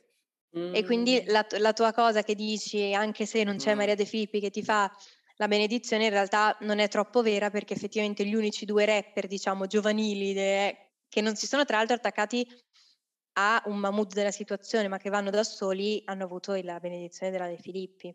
E 0.74 0.84
quindi 0.86 1.24
la, 1.27 1.46
la, 1.60 1.74
tua 1.74 1.93
cosa 1.93 2.24
che 2.24 2.34
dici, 2.34 2.91
anche 2.93 3.27
se 3.27 3.43
non 3.43 3.57
c'è 3.57 3.75
mm. 3.75 3.77
Maria 3.77 3.96
De 3.96 4.05
Filippi 4.05 4.39
che 4.39 4.50
ti 4.50 4.63
fa 4.63 4.91
la 5.36 5.48
benedizione, 5.48 6.05
in 6.05 6.10
realtà 6.10 6.57
non 6.62 6.79
è 6.79 6.88
troppo 6.88 7.22
vera 7.22 7.51
perché 7.51 7.75
effettivamente 7.75 8.25
gli 8.25 8.34
unici 8.34 8.65
due 8.65 8.86
rapper, 8.86 9.27
diciamo, 9.27 9.67
giovanili 9.67 10.34
de, 10.34 10.75
che 11.07 11.22
non 11.22 11.36
si 11.36 11.46
sono 11.46 11.63
tra 11.63 11.77
l'altro 11.77 11.96
attaccati 11.96 12.48
a 13.39 13.62
un 13.65 13.77
Mahmood 13.77 14.13
della 14.13 14.32
situazione, 14.32 14.88
ma 14.88 14.98
che 14.98 15.10
vanno 15.10 15.29
da 15.29 15.44
soli, 15.44 16.01
hanno 16.06 16.24
avuto 16.24 16.56
la 16.63 16.79
benedizione 16.79 17.32
della 17.32 17.48
De 17.48 17.58
Filippi. 17.58 18.13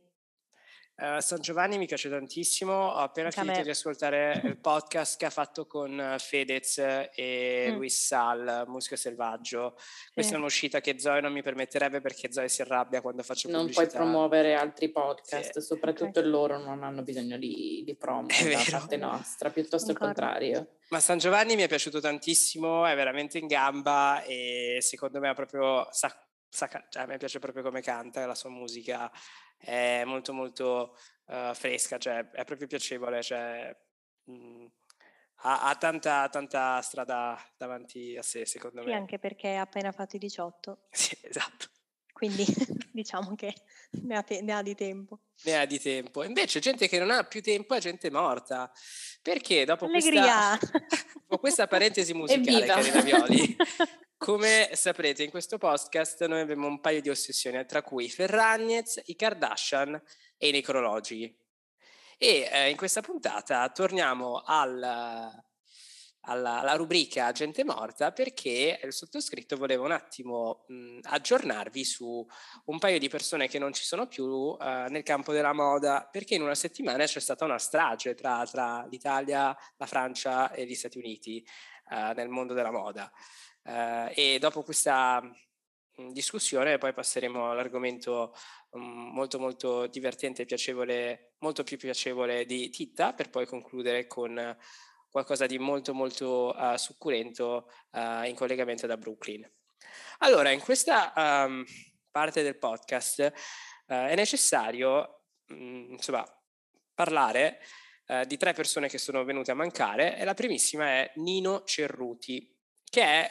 Uh, 0.95 1.21
San 1.21 1.41
Giovanni 1.41 1.79
mi 1.79 1.87
piace 1.87 2.11
tantissimo, 2.11 2.73
ho 2.73 2.97
appena 2.97 3.29
Anche 3.29 3.41
finito 3.41 3.63
di 3.63 3.71
ascoltare 3.71 4.41
il 4.45 4.59
podcast 4.59 5.19
che 5.19 5.25
ha 5.25 5.31
fatto 5.31 5.67
con 5.67 6.17
Fedez 6.19 6.79
e 7.15 7.69
mm. 7.71 7.75
Luis 7.75 8.07
Sal, 8.07 8.65
Musica 8.69 8.97
Selvaggio. 8.97 9.75
Questa 10.13 10.33
sì. 10.33 10.35
è 10.35 10.37
un'uscita 10.37 10.81
che 10.81 10.99
Zoe 10.99 11.21
non 11.21 11.33
mi 11.33 11.43
permetterebbe 11.43 12.01
perché 12.03 12.31
Zoe 12.31 12.49
si 12.49 12.61
arrabbia 12.61 13.01
quando 13.01 13.23
faccio 13.23 13.49
non 13.49 13.61
pubblicità. 13.61 13.83
Non 13.83 13.91
puoi 13.91 14.05
promuovere 14.05 14.55
altri 14.55 14.91
podcast, 14.91 15.59
sì. 15.59 15.67
soprattutto 15.67 16.21
okay. 16.21 16.31
loro 16.31 16.59
non 16.59 16.85
hanno 16.85 17.03
bisogno 17.03 17.39
di, 17.39 17.83
di 17.85 17.97
promo 17.97 18.27
da 18.27 18.71
parte 18.71 18.97
nostra, 18.99 19.51
piuttosto 19.51 19.93
il 19.93 19.99
contrario. 19.99 20.77
Ma 20.91 21.01
San 21.01 21.17
Giovanni 21.17 21.57
mi 21.57 21.63
è 21.63 21.69
piaciuto 21.69 22.01
tantissimo, 22.01 22.85
è 22.87 22.95
veramente 22.95 23.39
in 23.39 23.47
gamba 23.47 24.23
e 24.25 24.77
secondo 24.83 25.21
me 25.21 25.31
ha 25.31 25.35
proprio... 25.35 25.89
Sa, 25.91 26.15
sa, 26.53 26.69
cioè, 26.91 27.03
a 27.03 27.07
me 27.07 27.17
piace 27.17 27.39
proprio 27.39 27.63
come 27.63 27.81
canta, 27.81 28.27
la 28.27 28.35
sua 28.35 28.51
musica 28.51 29.11
è 29.57 30.03
molto 30.05 30.35
molto 30.35 30.97
uh, 31.27 31.55
fresca, 31.55 31.97
cioè 31.97 32.29
è 32.31 32.45
proprio 32.45 32.67
piacevole, 32.67 33.23
cioè, 33.23 33.75
mh, 34.25 34.35
mm, 34.35 34.67
ha, 35.45 35.69
ha 35.69 35.75
tanta, 35.77 36.29
tanta, 36.29 36.81
strada 36.83 37.39
davanti 37.57 38.17
a 38.17 38.23
sé, 38.23 38.45
secondo 38.45 38.83
sì, 38.83 38.89
me. 38.89 38.95
anche 38.95 39.19
perché 39.19 39.55
ha 39.57 39.63
appena 39.63 39.93
fatto 39.93 40.17
i 40.17 40.19
18. 40.19 40.89
Sì, 40.93 41.17
esatto. 41.23 41.69
Quindi 42.13 42.45
diciamo 42.93 43.35
che 43.35 43.55
ne 44.03 44.17
ha, 44.17 44.23
te- 44.23 44.43
ne 44.43 44.53
ha, 44.53 44.63
di 44.63 44.75
tempo. 44.75 45.21
Ne 45.45 45.59
ha 45.59 45.65
di 45.65 45.81
tempo. 45.81 46.23
Invece 46.23 46.61
gente 46.61 46.87
che 46.87 46.99
non 46.99 47.11
ha 47.11 47.25
più 47.25 47.41
tempo 47.41 47.75
è 47.75 47.81
gente 47.81 48.11
morta. 48.11 48.71
Perché 49.23 49.65
dopo 49.65 49.87
Allegria. 49.87 50.57
questa, 50.59 50.79
dopo 51.17 51.39
questa 51.39 51.67
parentesi 51.67 52.13
musicale, 52.13 52.67
cari 52.67 52.91
Ravioli, 52.91 53.57
Come 54.23 54.71
saprete, 54.75 55.25
in 55.25 55.31
questo 55.31 55.59
podcast 55.59 56.25
noi 56.27 56.43
abbiamo 56.43 56.69
un 56.69 56.79
paio 56.79 57.01
di 57.01 57.11
ossessioni, 57.11 57.67
tra 57.67 57.83
cui 57.83 58.09
Ferragnez, 58.09 59.03
i 59.07 59.17
Kardashian 59.17 60.01
e 60.37 60.49
i 60.49 60.53
necrologi. 60.53 61.25
E 62.19 62.49
eh, 62.49 62.71
in 62.71 62.77
questa 62.77 63.01
puntata 63.01 63.69
torniamo 63.71 64.41
al, 64.47 64.81
alla, 64.81 66.61
alla, 66.61 66.75
rubrica 66.75 67.33
Gente 67.33 67.65
Morta 67.65 68.13
perché 68.13 68.79
il 68.81 68.93
sottoscritto 68.93 69.57
voleva 69.57 69.83
un 69.83 69.91
attimo 69.91 70.67
mh, 70.69 71.01
aggiornarvi 71.03 71.85
su 71.85 72.25
un 72.67 72.79
paio 72.79 73.01
di 73.01 73.09
persone 73.09 73.49
che 73.49 73.59
non 73.59 73.73
ci 73.73 73.83
sono 73.83 74.07
più 74.07 74.25
uh, 74.25 74.57
nel 74.89 75.03
campo 75.03 75.33
della 75.33 75.53
moda 75.53 76.09
perché 76.09 76.37
in 76.37 76.43
una 76.43 76.55
settimana 76.55 77.07
c'è 77.07 77.19
stata 77.19 77.45
una 77.45 77.59
strage 77.59 78.15
tra, 78.15 78.47
tra 78.47 78.87
l'Italia, 78.89 79.53
la 79.77 79.87
Francia 79.87 80.53
e 80.53 80.65
gli 80.65 80.77
Stati 80.77 80.99
Uniti 80.99 81.45
uh, 81.91 82.15
nel 82.15 82.29
mondo 82.29 82.55
della 82.55 82.71
moda. 82.71 83.11
Eh, 83.65 84.13
e 84.15 84.39
dopo 84.39 84.63
questa 84.63 85.21
mhmm, 85.21 86.13
discussione 86.13 86.79
poi 86.79 86.93
passeremo 86.93 87.51
all'argomento 87.51 88.35
um, 88.71 89.13
molto 89.13 89.39
molto 89.39 89.87
divertente 89.87 90.43
e 90.43 90.47
piacevole, 90.47 91.35
molto 91.39 91.63
più 91.63 91.77
piacevole 91.77 92.45
di 92.45 92.71
Titta 92.71 93.13
per 93.13 93.31
poi 93.31 93.47
concludere 93.47 94.07
con 94.07 94.57
qualcosa 95.11 95.45
di 95.47 95.59
molto 95.59 95.93
molto 95.93 96.55
uh, 96.57 96.77
succulento 96.77 97.71
uh, 97.91 98.25
in 98.25 98.35
collegamento 98.35 98.87
da 98.87 98.97
Brooklyn. 98.97 99.49
Allora, 100.19 100.51
in 100.51 100.61
questa 100.61 101.13
um, 101.15 101.65
parte 102.11 102.43
del 102.43 102.57
podcast 102.57 103.33
uh, 103.89 103.93
è 104.07 104.15
necessario 104.15 105.25
mh, 105.47 105.55
mm, 105.55 105.93
insomma, 105.93 106.25
parlare 106.95 107.61
di 108.27 108.37
tre 108.37 108.53
persone 108.53 108.89
che 108.89 108.99
sono 108.99 109.25
venute 109.25 109.53
a 109.53 109.55
mancare 109.55 110.19
e 110.19 110.25
la 110.25 110.35
primissima 110.35 110.85
è 110.85 111.13
Nino 111.15 111.63
Cerruti, 111.65 112.55
che 112.85 113.03
è 113.03 113.31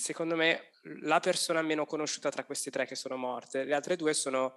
secondo 0.00 0.34
me 0.34 0.70
la 1.02 1.20
persona 1.20 1.62
meno 1.62 1.84
conosciuta 1.84 2.30
tra 2.30 2.44
queste 2.44 2.70
tre 2.70 2.86
che 2.86 2.94
sono 2.94 3.16
morte. 3.16 3.64
Le 3.64 3.74
altre 3.74 3.96
due 3.96 4.14
sono 4.14 4.54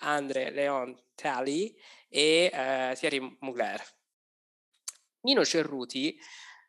Andre 0.00 0.50
Leon 0.50 0.96
Talley 1.14 1.76
e 2.08 2.50
Thierry 2.98 3.36
Mugler. 3.40 3.82
Nino 5.20 5.44
Cerruti, 5.44 6.18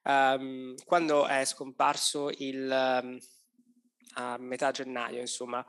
um, 0.04 0.74
quando 0.84 1.28
è 1.28 1.46
scomparso 1.46 2.32
il, 2.38 3.00
um, 3.04 3.20
a 4.16 4.38
metà 4.40 4.72
gennaio, 4.72 5.20
insomma, 5.20 5.64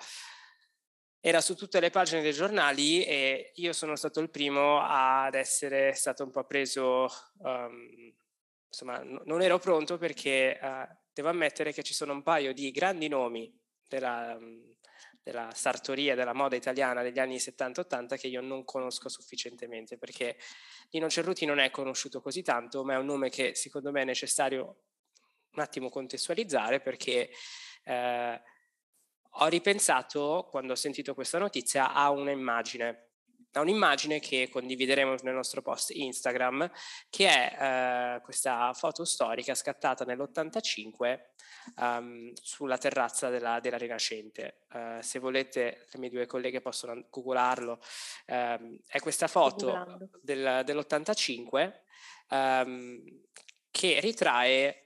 era 1.20 1.40
su 1.42 1.54
tutte 1.54 1.80
le 1.80 1.90
pagine 1.90 2.22
dei 2.22 2.32
giornali 2.32 3.04
e 3.04 3.52
io 3.56 3.72
sono 3.74 3.94
stato 3.94 4.20
il 4.20 4.30
primo 4.30 4.80
ad 4.80 5.34
essere 5.34 5.92
stato 5.92 6.24
un 6.24 6.30
po' 6.30 6.44
preso, 6.44 7.08
um, 7.38 8.14
insomma, 8.68 9.02
n- 9.02 9.22
non 9.26 9.42
ero 9.42 9.58
pronto 9.58 9.98
perché 9.98 10.58
uh, 10.62 10.96
devo 11.18 11.30
ammettere 11.30 11.72
che 11.72 11.82
ci 11.82 11.94
sono 11.94 12.12
un 12.12 12.22
paio 12.22 12.52
di 12.52 12.70
grandi 12.70 13.08
nomi 13.08 13.52
della, 13.88 14.38
della 15.20 15.50
sartoria 15.52 16.14
della 16.14 16.32
moda 16.32 16.54
italiana 16.54 17.02
degli 17.02 17.18
anni 17.18 17.38
70-80 17.38 18.16
che 18.16 18.28
io 18.28 18.40
non 18.40 18.64
conosco 18.64 19.08
sufficientemente 19.08 19.98
perché 19.98 20.36
Nino 20.90 21.08
Cerruti 21.08 21.44
non 21.44 21.58
è 21.58 21.70
conosciuto 21.70 22.20
così 22.20 22.42
tanto, 22.42 22.84
ma 22.84 22.94
è 22.94 22.98
un 22.98 23.06
nome 23.06 23.30
che 23.30 23.56
secondo 23.56 23.90
me 23.90 24.02
è 24.02 24.04
necessario 24.04 24.82
un 25.54 25.60
attimo 25.60 25.88
contestualizzare 25.88 26.80
perché 26.80 27.30
eh, 27.82 28.42
ho 29.28 29.46
ripensato 29.48 30.46
quando 30.48 30.74
ho 30.74 30.76
sentito 30.76 31.14
questa 31.14 31.38
notizia 31.38 31.92
a 31.92 32.10
un'immagine 32.10 33.07
a 33.52 33.60
un'immagine 33.60 34.20
che 34.20 34.48
condivideremo 34.50 35.16
nel 35.22 35.34
nostro 35.34 35.62
post 35.62 35.90
Instagram, 35.90 36.70
che 37.08 37.28
è 37.28 38.16
eh, 38.16 38.20
questa 38.20 38.72
foto 38.74 39.04
storica 39.04 39.54
scattata 39.54 40.04
nell'85 40.04 41.18
um, 41.76 42.32
sulla 42.34 42.78
terrazza 42.78 43.28
della, 43.28 43.60
della 43.60 43.78
Rinascente. 43.78 44.60
Uh, 44.72 45.00
se 45.00 45.18
volete, 45.18 45.86
le 45.90 45.98
mie 45.98 46.10
due 46.10 46.26
colleghe 46.26 46.60
possono 46.60 47.06
googlarlo. 47.10 47.80
Um, 48.26 48.78
è 48.86 48.98
questa 49.00 49.28
foto 49.28 49.98
del, 50.20 50.62
dell'85 50.64 51.72
um, 52.30 53.02
che 53.70 54.00
ritrae 54.00 54.82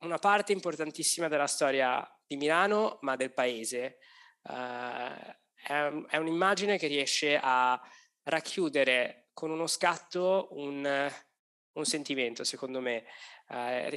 una 0.00 0.18
parte 0.18 0.52
importantissima 0.52 1.28
della 1.28 1.46
storia 1.46 2.06
di 2.26 2.36
Milano, 2.36 2.98
ma 3.02 3.16
del 3.16 3.32
paese. 3.32 3.98
Uh, 4.42 5.36
è, 5.62 6.16
un'immagine 6.16 6.78
che 6.78 6.86
riesce 6.86 7.38
a 7.40 7.80
racchiudere 8.24 9.28
con 9.32 9.50
uno 9.50 9.66
scatto 9.66 10.48
un, 10.52 11.10
un 11.72 11.84
sentimento, 11.84 12.44
secondo 12.44 12.80
me 12.80 13.04
eh, 13.48 13.88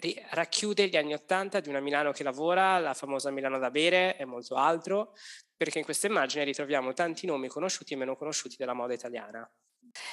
ri- 0.00 0.24
racchiude 0.30 0.88
gli 0.88 0.96
anni 0.96 1.14
Ottanta 1.14 1.60
di 1.60 1.68
una 1.68 1.80
Milano 1.80 2.12
che 2.12 2.22
lavora, 2.22 2.78
la 2.78 2.94
famosa 2.94 3.30
Milano 3.30 3.58
da 3.58 3.70
bere 3.70 4.16
e 4.16 4.24
molto 4.24 4.56
altro, 4.56 5.14
perché 5.56 5.78
in 5.78 5.84
questa 5.84 6.06
immagine 6.06 6.44
ritroviamo 6.44 6.92
tanti 6.92 7.26
nomi 7.26 7.48
conosciuti 7.48 7.94
e 7.94 7.96
meno 7.96 8.16
conosciuti 8.16 8.56
della 8.56 8.72
moda 8.72 8.94
italiana. 8.94 9.48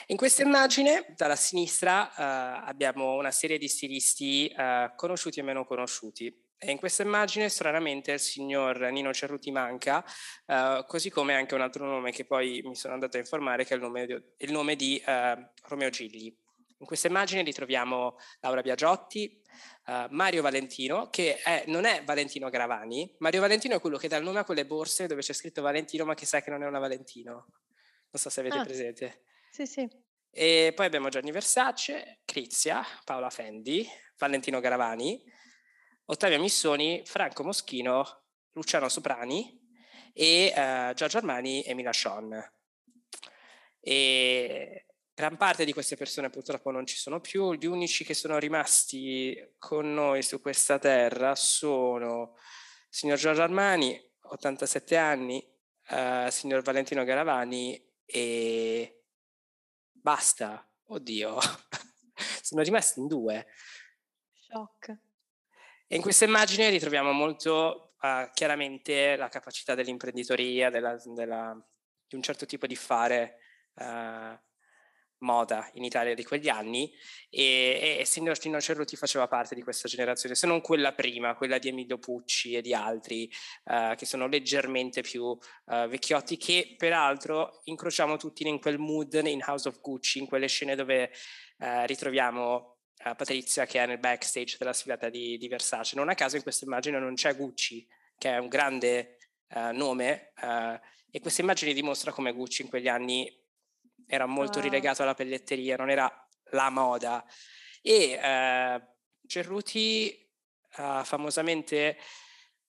In 0.07 0.17
questa 0.17 0.43
immagine, 0.43 1.13
dalla 1.15 1.35
sinistra, 1.35 2.09
eh, 2.09 2.67
abbiamo 2.67 3.15
una 3.15 3.31
serie 3.31 3.57
di 3.57 3.67
stilisti 3.67 4.47
eh, 4.47 4.91
conosciuti 4.95 5.39
e 5.39 5.43
meno 5.43 5.65
conosciuti. 5.65 6.50
E 6.63 6.69
in 6.69 6.77
questa 6.77 7.01
immagine, 7.01 7.49
stranamente, 7.49 8.11
il 8.11 8.19
signor 8.19 8.77
Nino 8.91 9.11
Cerruti 9.11 9.49
manca, 9.49 10.05
eh, 10.45 10.83
così 10.85 11.09
come 11.09 11.33
anche 11.33 11.55
un 11.55 11.61
altro 11.61 11.87
nome 11.87 12.11
che 12.11 12.23
poi 12.23 12.61
mi 12.63 12.75
sono 12.75 12.93
andato 12.93 13.17
a 13.17 13.19
informare, 13.19 13.65
che 13.65 13.73
è 13.73 13.77
il 13.77 13.81
nome 13.81 14.05
di, 14.05 14.23
il 14.37 14.51
nome 14.51 14.75
di 14.75 15.01
eh, 15.03 15.49
Romeo 15.63 15.89
Gigli. 15.89 16.31
In 16.77 16.85
questa 16.85 17.07
immagine 17.07 17.41
ritroviamo 17.41 18.15
Laura 18.41 18.61
Biagiotti, 18.61 19.41
uh, 19.87 20.05
Mario 20.09 20.43
Valentino, 20.43 21.09
che 21.09 21.41
è, 21.41 21.63
non 21.65 21.85
è 21.85 22.03
Valentino 22.03 22.49
Gravani. 22.49 23.15
Mario 23.17 23.41
Valentino 23.41 23.75
è 23.75 23.79
quello 23.79 23.97
che 23.97 24.07
dà 24.07 24.17
il 24.17 24.23
nome 24.23 24.39
a 24.39 24.43
quelle 24.43 24.65
borse 24.67 25.07
dove 25.07 25.21
c'è 25.21 25.33
scritto 25.33 25.63
Valentino, 25.63 26.05
ma 26.05 26.13
che 26.13 26.27
sa 26.27 26.41
che 26.41 26.51
non 26.51 26.61
è 26.61 26.67
una 26.67 26.79
Valentino. 26.79 27.31
Non 27.33 28.21
so 28.21 28.29
se 28.29 28.39
avete 28.39 28.57
ah, 28.57 28.63
presente. 28.63 29.23
Sì, 29.49 29.65
sì. 29.65 29.89
E 30.29 30.73
poi 30.75 30.85
abbiamo 30.85 31.09
Gianni 31.09 31.31
Versace, 31.31 32.21
Crizia, 32.23 32.83
Paola 33.03 33.31
Fendi, 33.31 33.87
Valentino 34.17 34.59
Gravani, 34.59 35.23
Ottavio 36.05 36.39
Missoni, 36.39 37.03
Franco 37.05 37.43
Moschino, 37.43 38.23
Luciano 38.51 38.89
Soprani 38.89 39.59
e 40.13 40.53
uh, 40.55 40.93
Giorgio 40.93 41.17
Armani 41.17 41.63
e 41.63 41.73
Mila 41.73 41.93
Sean. 41.93 42.51
E 43.79 44.85
Gran 45.21 45.37
parte 45.37 45.65
di 45.65 45.71
queste 45.73 45.95
persone 45.95 46.31
purtroppo 46.31 46.71
non 46.71 46.85
ci 46.85 46.95
sono 46.95 47.19
più, 47.19 47.53
gli 47.53 47.67
unici 47.67 48.03
che 48.03 48.15
sono 48.15 48.39
rimasti 48.39 49.37
con 49.59 49.93
noi 49.93 50.23
su 50.23 50.41
questa 50.41 50.79
terra 50.79 51.35
sono 51.35 52.37
signor 52.89 53.19
Giorgio 53.19 53.43
Armani, 53.43 54.01
87 54.21 54.97
anni, 54.97 55.45
uh, 55.89 56.27
signor 56.29 56.63
Valentino 56.63 57.03
Garavani 57.03 57.79
e 58.03 59.03
basta, 59.91 60.67
oddio, 60.85 61.37
sono 62.41 62.63
rimasti 62.63 62.99
in 62.99 63.05
due. 63.05 63.45
Shock. 64.33 64.97
E 65.91 65.97
in 65.97 66.01
questa 66.01 66.23
immagine 66.23 66.69
ritroviamo 66.69 67.11
molto 67.11 67.95
uh, 67.99 68.31
chiaramente 68.33 69.17
la 69.17 69.27
capacità 69.27 69.75
dell'imprenditoria, 69.75 70.69
della, 70.69 70.97
della, 71.03 71.53
di 72.07 72.15
un 72.15 72.21
certo 72.21 72.45
tipo 72.45 72.65
di 72.65 72.77
fare 72.77 73.35
uh, 73.73 74.39
moda 75.17 75.69
in 75.73 75.83
Italia 75.83 76.13
di 76.13 76.23
quegli 76.23 76.47
anni. 76.47 76.93
E, 77.29 77.97
e 77.99 78.05
Signor 78.05 78.39
Tino 78.39 78.61
Cerruti 78.61 78.95
faceva 78.95 79.27
parte 79.27 79.53
di 79.53 79.63
questa 79.63 79.89
generazione, 79.89 80.33
se 80.33 80.47
non 80.47 80.61
quella 80.61 80.93
prima, 80.93 81.35
quella 81.35 81.57
di 81.57 81.67
Emilio 81.67 81.97
Pucci 81.97 82.53
e 82.53 82.61
di 82.61 82.73
altri 82.73 83.29
uh, 83.65 83.93
che 83.95 84.05
sono 84.05 84.27
leggermente 84.27 85.01
più 85.01 85.25
uh, 85.25 85.39
vecchiotti 85.89 86.37
che 86.37 86.75
peraltro 86.77 87.59
incrociamo 87.65 88.15
tutti 88.15 88.47
in 88.47 88.61
quel 88.61 88.79
mood 88.79 89.19
in 89.25 89.43
House 89.45 89.67
of 89.67 89.81
Gucci, 89.81 90.19
in 90.19 90.27
quelle 90.27 90.47
scene 90.47 90.75
dove 90.75 91.11
uh, 91.57 91.83
ritroviamo 91.83 92.77
Patrizia 93.01 93.65
che 93.65 93.81
è 93.81 93.85
nel 93.85 93.99
backstage 93.99 94.57
della 94.57 94.73
sfilata 94.73 95.09
di, 95.09 95.37
di, 95.37 95.47
Versace. 95.47 95.95
Non 95.95 96.09
a 96.09 96.15
caso 96.15 96.35
in 96.35 96.43
questa 96.43 96.65
immagine 96.65 96.99
non 96.99 97.15
c'è 97.15 97.35
Gucci, 97.35 97.87
che 98.17 98.31
è 98.31 98.37
un 98.37 98.47
grande 98.47 99.17
nome 99.73 100.31
e 101.11 101.19
questa 101.19 101.41
immagine 101.41 101.73
dimostra 101.73 102.13
come 102.13 102.31
Gucci 102.31 102.61
in 102.61 102.69
quegli 102.69 102.87
anni 102.87 103.29
era 104.07 104.25
molto 104.25 104.59
ah. 104.59 104.61
rilegato 104.61 105.03
alla 105.03 105.13
pelletteria, 105.13 105.75
non 105.75 105.89
era 105.89 106.09
la 106.51 106.69
moda. 106.69 107.25
E 107.81 108.19
eh, 108.21 108.81
Cerruti 109.25 110.09
eh, 110.09 111.01
famosamente 111.03 111.97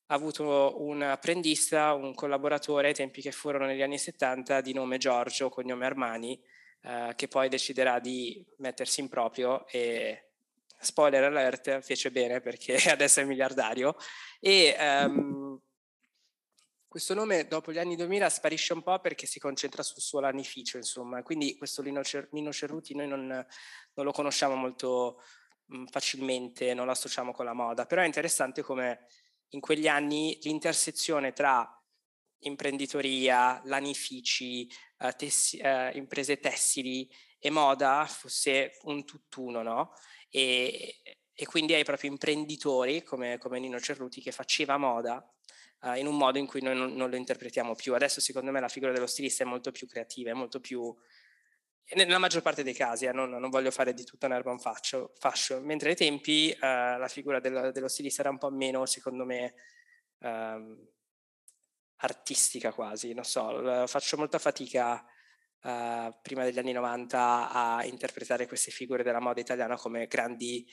ha 0.07 0.14
avuto 0.14 0.83
un 0.83 1.03
apprendista, 1.03 1.95
un 1.95 2.14
collaboratore 2.14 2.88
ai 2.88 2.95
tempi 2.95 3.23
che 3.23 3.33
furono 3.33 3.66
negli 3.66 3.83
anni 3.83 3.99
70 3.99 4.61
di 4.61 4.73
nome 4.73 4.99
Giorgio, 4.99 5.49
cognome 5.49 5.87
Armani, 5.87 6.40
eh, 6.83 7.12
che 7.16 7.29
poi 7.29 7.49
deciderà 7.49 7.99
di 8.01 8.45
mettersi 8.59 9.01
in 9.01 9.09
proprio 9.09 9.66
e 9.68 10.31
spoiler 10.81 11.23
alert, 11.25 11.81
fece 11.81 12.11
bene 12.11 12.40
perché 12.40 12.75
adesso 12.90 13.21
è 13.21 13.25
miliardario. 13.25 13.97
E 14.40 14.77
um, 14.79 15.61
questo 16.88 17.14
nome 17.14 17.47
dopo 17.47 17.73
gli 17.73 17.79
anni 17.79 17.97
2000 17.97 18.29
sparisce 18.29 18.73
un 18.73 18.83
po' 18.83 18.99
perché 18.99 19.27
si 19.27 19.38
concentra 19.38 19.83
sul 19.83 20.03
suo 20.03 20.21
lanificio, 20.21 20.77
insomma, 20.77 21.23
quindi 21.23 21.57
questo 21.57 21.83
Nino, 21.83 22.03
Cer- 22.03 22.29
Nino 22.33 22.53
Cerruti 22.53 22.95
noi 22.95 23.09
non, 23.09 23.27
non, 23.27 24.05
lo 24.05 24.12
conosciamo 24.12 24.55
molto 24.57 25.23
mm, 25.75 25.87
facilmente, 25.87 26.75
non 26.75 26.87
lo 26.87 26.92
associamo 26.92 27.33
con 27.33 27.45
la 27.45 27.55
moda, 27.55 27.87
però 27.87 28.03
è 28.03 28.07
interessante 28.07 28.62
come 28.62 29.07
in 29.51 29.61
quegli 29.61 29.88
anni 29.88 30.38
l'intersezione 30.42 31.33
tra 31.33 31.82
imprenditoria, 32.42 33.61
lanifici, 33.64 34.68
uh, 34.98 35.11
tessi- 35.16 35.61
uh, 35.61 35.96
imprese 35.96 36.38
tessili 36.38 37.09
e 37.38 37.50
moda 37.50 38.07
fosse 38.07 38.78
un 38.83 39.05
tutt'uno, 39.05 39.62
no? 39.62 39.92
E, 40.31 41.00
e 41.35 41.46
quindi 41.46 41.74
hai 41.74 41.85
proprio 41.85 42.11
imprenditori 42.11 43.02
come, 43.02 43.38
come 43.38 43.59
Nino 43.59 43.81
Cerruti 43.81 44.20
che 44.20 44.33
faceva 44.33 44.76
moda 44.76 45.26
uh, 45.83 45.94
in 45.94 46.07
un 46.07 46.16
modo 46.16 46.38
in 46.38 46.46
cui 46.46 46.62
noi 46.62 46.76
non, 46.76 46.94
non, 46.94 47.11
lo 47.11 47.16
interpretiamo 47.16 47.74
più. 47.74 47.94
Adesso 47.94 48.20
secondo 48.20 48.50
me 48.50 48.61
la 48.61 48.68
figura 48.68 48.92
dello 48.92 49.07
stilista 49.07 49.44
è 49.44 49.46
molto 49.46 49.70
più 49.70 49.87
creativa, 49.87 50.31
è 50.31 50.35
molto 50.35 50.61
più... 50.61 50.94
Nella 51.94 52.18
maggior 52.18 52.42
parte 52.42 52.62
dei 52.62 52.74
casi, 52.74 53.07
eh, 53.07 53.12
non, 53.12 53.28
non, 53.28 53.50
voglio 53.50 53.70
fare 53.70 53.92
di 53.92 54.05
tutta 54.05 54.26
un'erba 54.26 54.50
un 54.50 54.61
fascio, 54.61 55.12
fascio, 55.18 55.61
mentre 55.61 55.90
ai 55.90 55.96
tempi 55.96 56.50
uh, 56.55 56.59
la 56.61 57.09
figura 57.09 57.40
del, 57.40 57.70
dello 57.72 57.88
stilista 57.88 58.22
era 58.22 58.31
un 58.31 58.38
po' 58.38 58.50
meno, 58.50 58.87
secondo 58.87 59.24
me, 59.24 59.55
um, 60.20 60.78
artistica 62.03 62.73
quasi, 62.73 63.12
non 63.15 63.25
so, 63.25 63.87
faccio 63.87 64.17
molta 64.17 64.38
fatica 64.38 65.05
uh, 65.62 66.15
prima 66.21 66.45
degli 66.45 66.59
anni 66.59 66.73
90 66.73 67.51
a 67.51 67.85
interpretare 67.85 68.47
queste 68.47 68.71
figure 68.71 69.03
della 69.03 69.21
moda 69.21 69.41
italiana 69.41 69.77
come 69.77 70.07
grandi 70.07 70.67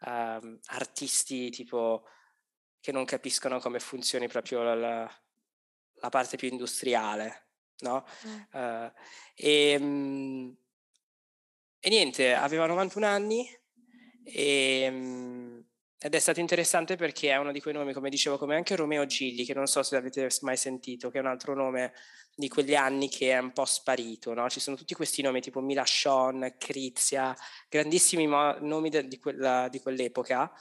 uh, 0.00 0.58
artisti 0.66 1.50
tipo 1.50 2.04
che 2.80 2.92
non 2.92 3.04
capiscono 3.04 3.58
come 3.58 3.80
funzioni 3.80 4.28
proprio 4.28 4.62
la, 4.62 5.20
la 5.94 6.08
parte 6.08 6.36
più 6.36 6.48
industriale, 6.48 7.48
no? 7.80 8.04
Mm. 8.26 8.40
Uh, 8.52 8.92
e, 9.34 9.76
um, 9.80 10.56
e, 11.80 11.88
niente, 11.88 12.34
aveva 12.34 12.66
91 12.66 13.06
anni 13.06 13.48
e, 14.24 14.88
um, 14.90 15.67
ed 16.00 16.14
è 16.14 16.18
stato 16.20 16.38
interessante 16.38 16.94
perché 16.94 17.30
è 17.30 17.36
uno 17.36 17.50
di 17.50 17.60
quei 17.60 17.74
nomi, 17.74 17.92
come 17.92 18.08
dicevo, 18.08 18.38
come 18.38 18.54
anche 18.54 18.76
Romeo 18.76 19.04
Gilli, 19.04 19.44
che 19.44 19.52
non 19.52 19.66
so 19.66 19.82
se 19.82 19.96
avete 19.96 20.28
mai 20.42 20.56
sentito, 20.56 21.10
che 21.10 21.18
è 21.18 21.20
un 21.20 21.26
altro 21.26 21.54
nome 21.54 21.92
di 22.36 22.48
quegli 22.48 22.76
anni 22.76 23.08
che 23.08 23.32
è 23.32 23.38
un 23.38 23.52
po' 23.52 23.64
sparito, 23.64 24.32
no? 24.32 24.48
Ci 24.48 24.60
sono 24.60 24.76
tutti 24.76 24.94
questi 24.94 25.22
nomi 25.22 25.40
tipo 25.40 25.60
Milashon, 25.60 26.54
Crizia, 26.56 27.36
grandissimi 27.68 28.28
mo- 28.28 28.56
nomi 28.60 28.90
de- 28.90 29.08
di, 29.08 29.18
quella, 29.18 29.68
di 29.68 29.80
quell'epoca, 29.80 30.52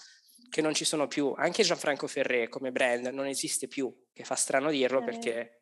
che 0.50 0.62
non 0.62 0.74
ci 0.74 0.86
sono 0.86 1.08
più. 1.08 1.32
Anche 1.38 1.62
Gianfranco 1.62 2.08
Ferré 2.08 2.50
come 2.50 2.72
brand 2.72 3.06
non 3.08 3.28
esiste 3.28 3.68
più, 3.68 3.94
che 4.14 4.24
fa 4.24 4.36
strano 4.36 4.72
dirlo 4.72 5.02
eh. 5.02 5.04
perché 5.04 5.60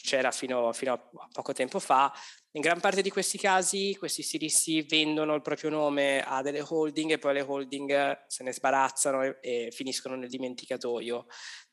c'era 0.00 0.30
fino, 0.30 0.72
fino, 0.72 0.92
a 0.92 1.28
poco 1.32 1.52
tempo 1.52 1.78
fa. 1.78 2.12
In 2.52 2.60
gran 2.60 2.80
parte 2.80 3.02
di 3.02 3.10
questi 3.10 3.38
casi 3.38 3.94
questi 3.98 4.22
stilisti 4.22 4.82
vendono 4.82 5.34
il 5.34 5.42
proprio 5.42 5.70
nome 5.70 6.22
a 6.24 6.42
delle 6.42 6.64
holding 6.66 7.12
e 7.12 7.18
poi 7.18 7.34
le 7.34 7.40
holding 7.42 8.24
se 8.26 8.42
ne 8.42 8.52
sbarazzano 8.52 9.22
e, 9.22 9.38
e 9.40 9.68
finiscono 9.70 10.16
nel 10.16 10.28
dimenticatoio. 10.28 11.26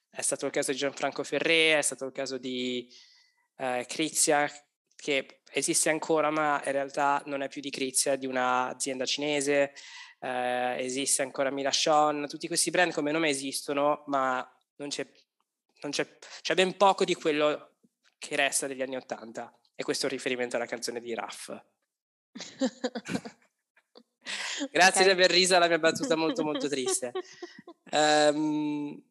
È 0.09 0.21
stato 0.21 0.45
il 0.45 0.51
caso 0.51 0.71
di 0.71 0.77
Gianfranco 0.77 1.23
Ferré, 1.23 1.77
è 1.77 1.81
stato 1.81 2.05
il 2.05 2.11
caso 2.11 2.38
di 2.38 2.88
eh, 3.57 3.85
Crizia, 3.88 4.49
che 4.95 5.41
esiste 5.51 5.89
ancora 5.89 6.29
ma 6.29 6.61
in 6.65 6.71
realtà 6.71 7.21
non 7.25 7.41
è 7.41 7.47
più 7.47 7.61
di 7.61 7.69
Crizia, 7.69 8.13
è 8.13 8.17
di 8.17 8.25
un'azienda 8.25 9.05
cinese 9.05 9.73
eh, 10.25 10.83
esiste 10.83 11.21
ancora 11.21 11.51
Milashon, 11.51 12.25
tutti 12.27 12.47
questi 12.47 12.71
brand 12.71 12.91
come 12.93 13.11
nome 13.11 13.29
esistono, 13.29 14.03
ma 14.07 14.38
non 14.77 14.89
c'è, 14.89 15.07
non 15.81 15.91
c'è, 15.91 16.17
c'è 16.41 16.53
ben 16.55 16.75
poco 16.77 17.05
di 17.05 17.13
quello 17.13 17.74
che 18.27 18.35
resta 18.35 18.67
degli 18.67 18.81
anni 18.81 18.95
Ottanta. 18.95 19.53
E 19.75 19.83
questo 19.83 20.05
è 20.05 20.09
un 20.09 20.15
riferimento 20.15 20.55
alla 20.55 20.65
canzone 20.65 20.99
di 20.99 21.13
Raff. 21.13 21.49
Grazie 24.71 25.01
okay. 25.01 25.03
di 25.03 25.09
aver 25.11 25.29
riso 25.29 25.55
alla 25.55 25.67
mia 25.67 25.79
battuta 25.79 26.15
molto 26.15 26.43
molto 26.43 26.67
triste. 26.69 27.11
Um, 27.91 29.01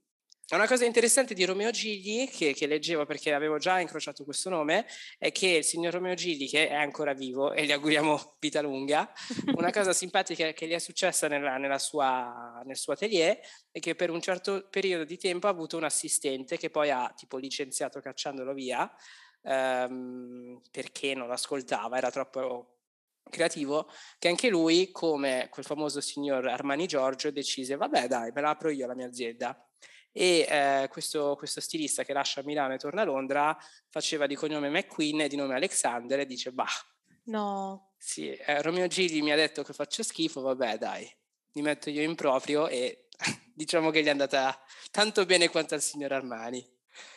una 0.56 0.66
cosa 0.66 0.84
interessante 0.84 1.34
di 1.34 1.44
Romeo 1.44 1.70
Gigli, 1.70 2.28
che, 2.28 2.52
che, 2.52 2.66
leggevo 2.66 3.06
perché 3.06 3.32
avevo 3.32 3.58
già 3.58 3.80
incrociato 3.80 4.24
questo 4.24 4.50
nome, 4.50 4.86
è 5.18 5.32
che 5.32 5.48
il 5.48 5.64
signor 5.64 5.94
Romeo 5.94 6.14
Gigli, 6.14 6.48
che 6.48 6.68
è 6.68 6.74
ancora 6.74 7.12
vivo 7.12 7.52
e 7.52 7.64
gli 7.64 7.72
auguriamo 7.72 8.36
vita 8.38 8.60
lunga, 8.60 9.12
una 9.56 9.70
cosa 9.70 9.92
simpatica 9.92 10.52
che 10.52 10.66
gli 10.66 10.72
è 10.72 10.78
successa 10.78 11.28
nella, 11.28 11.56
nella 11.56 11.78
sua, 11.78 12.62
nel 12.64 12.76
suo 12.76 12.92
atelier 12.92 13.38
è 13.70 13.78
che 13.80 13.94
per 13.94 14.10
un 14.10 14.20
certo 14.20 14.66
periodo 14.70 15.04
di 15.04 15.16
tempo 15.16 15.46
ha 15.46 15.50
avuto 15.50 15.76
un 15.76 15.84
assistente 15.84 16.56
che 16.56 16.70
poi 16.70 16.90
ha 16.90 17.12
tipo 17.16 17.36
licenziato 17.36 18.00
cacciandolo 18.00 18.52
via 18.52 18.90
ehm, 19.42 20.60
perché 20.70 21.14
non 21.14 21.30
ascoltava, 21.30 21.96
era 21.96 22.10
troppo 22.10 22.78
creativo, 23.30 23.88
che 24.18 24.28
anche 24.28 24.48
lui, 24.48 24.90
come 24.90 25.48
quel 25.50 25.64
famoso 25.64 26.00
signor 26.00 26.46
Armani 26.46 26.86
Giorgio, 26.86 27.30
decise, 27.30 27.76
vabbè 27.76 28.06
dai, 28.06 28.30
me 28.32 28.40
la 28.40 28.50
apro 28.50 28.70
io 28.70 28.86
la 28.86 28.94
mia 28.94 29.06
azienda 29.06 29.58
e 30.16 30.46
eh, 30.48 30.88
questo, 30.90 31.34
questo, 31.36 31.60
stilista 31.60 32.04
che 32.04 32.12
lascia 32.12 32.40
Milano 32.44 32.74
e 32.74 32.78
torna 32.78 33.02
a 33.02 33.04
Londra 33.04 33.58
faceva 33.88 34.28
di 34.28 34.36
cognome 34.36 34.70
McQueen 34.70 35.22
e 35.22 35.28
di 35.28 35.34
nome 35.34 35.56
Alexander 35.56 36.20
e 36.20 36.26
dice 36.26 36.52
bah 36.52 36.68
no. 37.24 37.94
Sì, 37.98 38.30
eh, 38.30 38.62
Romeo 38.62 38.86
Gigli 38.86 39.22
mi 39.22 39.32
ha 39.32 39.36
detto 39.36 39.64
che 39.64 39.72
faccio 39.72 40.04
schifo 40.04 40.40
vabbè 40.40 40.78
dai 40.78 41.12
mi 41.54 41.62
metto 41.62 41.90
io 41.90 42.00
in 42.02 42.14
proprio 42.14 42.68
e 42.68 43.08
diciamo 43.52 43.90
che 43.90 44.02
gli 44.02 44.06
è 44.06 44.10
andata 44.10 44.56
tanto 44.92 45.26
bene 45.26 45.48
quanto 45.48 45.74
al 45.74 45.82
signor 45.82 46.12
Armani. 46.12 46.64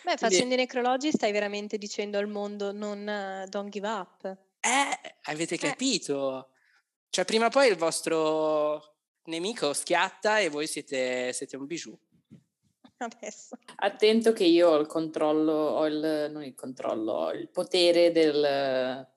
Beh 0.04 0.18
facendo 0.18 0.56
i 0.56 0.58
necrologi 0.58 1.12
stai 1.12 1.32
veramente 1.32 1.78
dicendo 1.78 2.18
al 2.18 2.28
mondo 2.28 2.72
non 2.72 3.02
uh, 3.46 3.48
don't 3.48 3.70
give 3.70 3.88
up. 3.88 4.26
Eh 4.60 5.16
avete 5.22 5.54
eh. 5.54 5.60
capito? 5.60 6.50
Cioè 7.10 7.26
prima 7.26 7.46
o 7.46 7.50
poi 7.50 7.68
il 7.70 7.78
vostro 7.78 8.96
nemico 9.26 9.74
schiatta 9.74 10.40
e 10.40 10.50
voi 10.50 10.66
siete, 10.66 11.32
siete 11.32 11.58
un 11.58 11.68
bijou 11.68 11.96
adesso. 13.06 13.58
Attento 13.76 14.34
che 14.34 14.44
io 14.44 14.70
ho 14.70 14.78
il 14.78 14.88
controllo, 14.88 15.54
ho 15.54 15.86
il, 15.86 16.30
non 16.32 16.44
il 16.44 16.56
controllo, 16.56 17.12
ho 17.12 17.32
il 17.32 17.48
potere 17.50 18.12
del, 18.12 19.08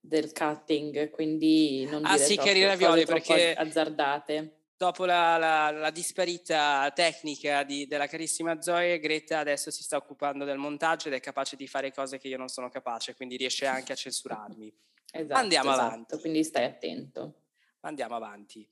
del 0.00 0.32
cutting, 0.32 1.10
quindi 1.10 1.86
non 1.86 2.04
ah, 2.04 2.16
sì, 2.16 2.36
che 2.36 2.66
ravioli 2.66 3.04
perché 3.04 3.54
azzardate. 3.54 4.56
Dopo 4.76 5.04
la, 5.04 5.36
la, 5.36 5.70
la 5.70 5.90
disparità 5.90 6.90
tecnica 6.94 7.64
di, 7.64 7.86
della 7.86 8.06
carissima 8.06 8.62
Zoe, 8.62 8.98
Greta 8.98 9.38
adesso 9.38 9.70
si 9.70 9.82
sta 9.82 9.98
occupando 9.98 10.46
del 10.46 10.56
montaggio 10.56 11.08
ed 11.08 11.14
è 11.14 11.20
capace 11.20 11.54
di 11.54 11.66
fare 11.66 11.92
cose 11.92 12.16
che 12.16 12.28
io 12.28 12.38
non 12.38 12.48
sono 12.48 12.70
capace, 12.70 13.14
quindi 13.14 13.36
riesce 13.36 13.66
anche 13.66 13.92
a 13.92 13.96
censurarmi. 13.96 14.72
esatto, 15.12 15.38
Andiamo 15.38 15.72
esatto, 15.72 15.86
avanti. 15.86 16.18
Quindi 16.20 16.44
stai 16.44 16.64
attento. 16.64 17.34
Andiamo 17.80 18.14
avanti. 18.14 18.66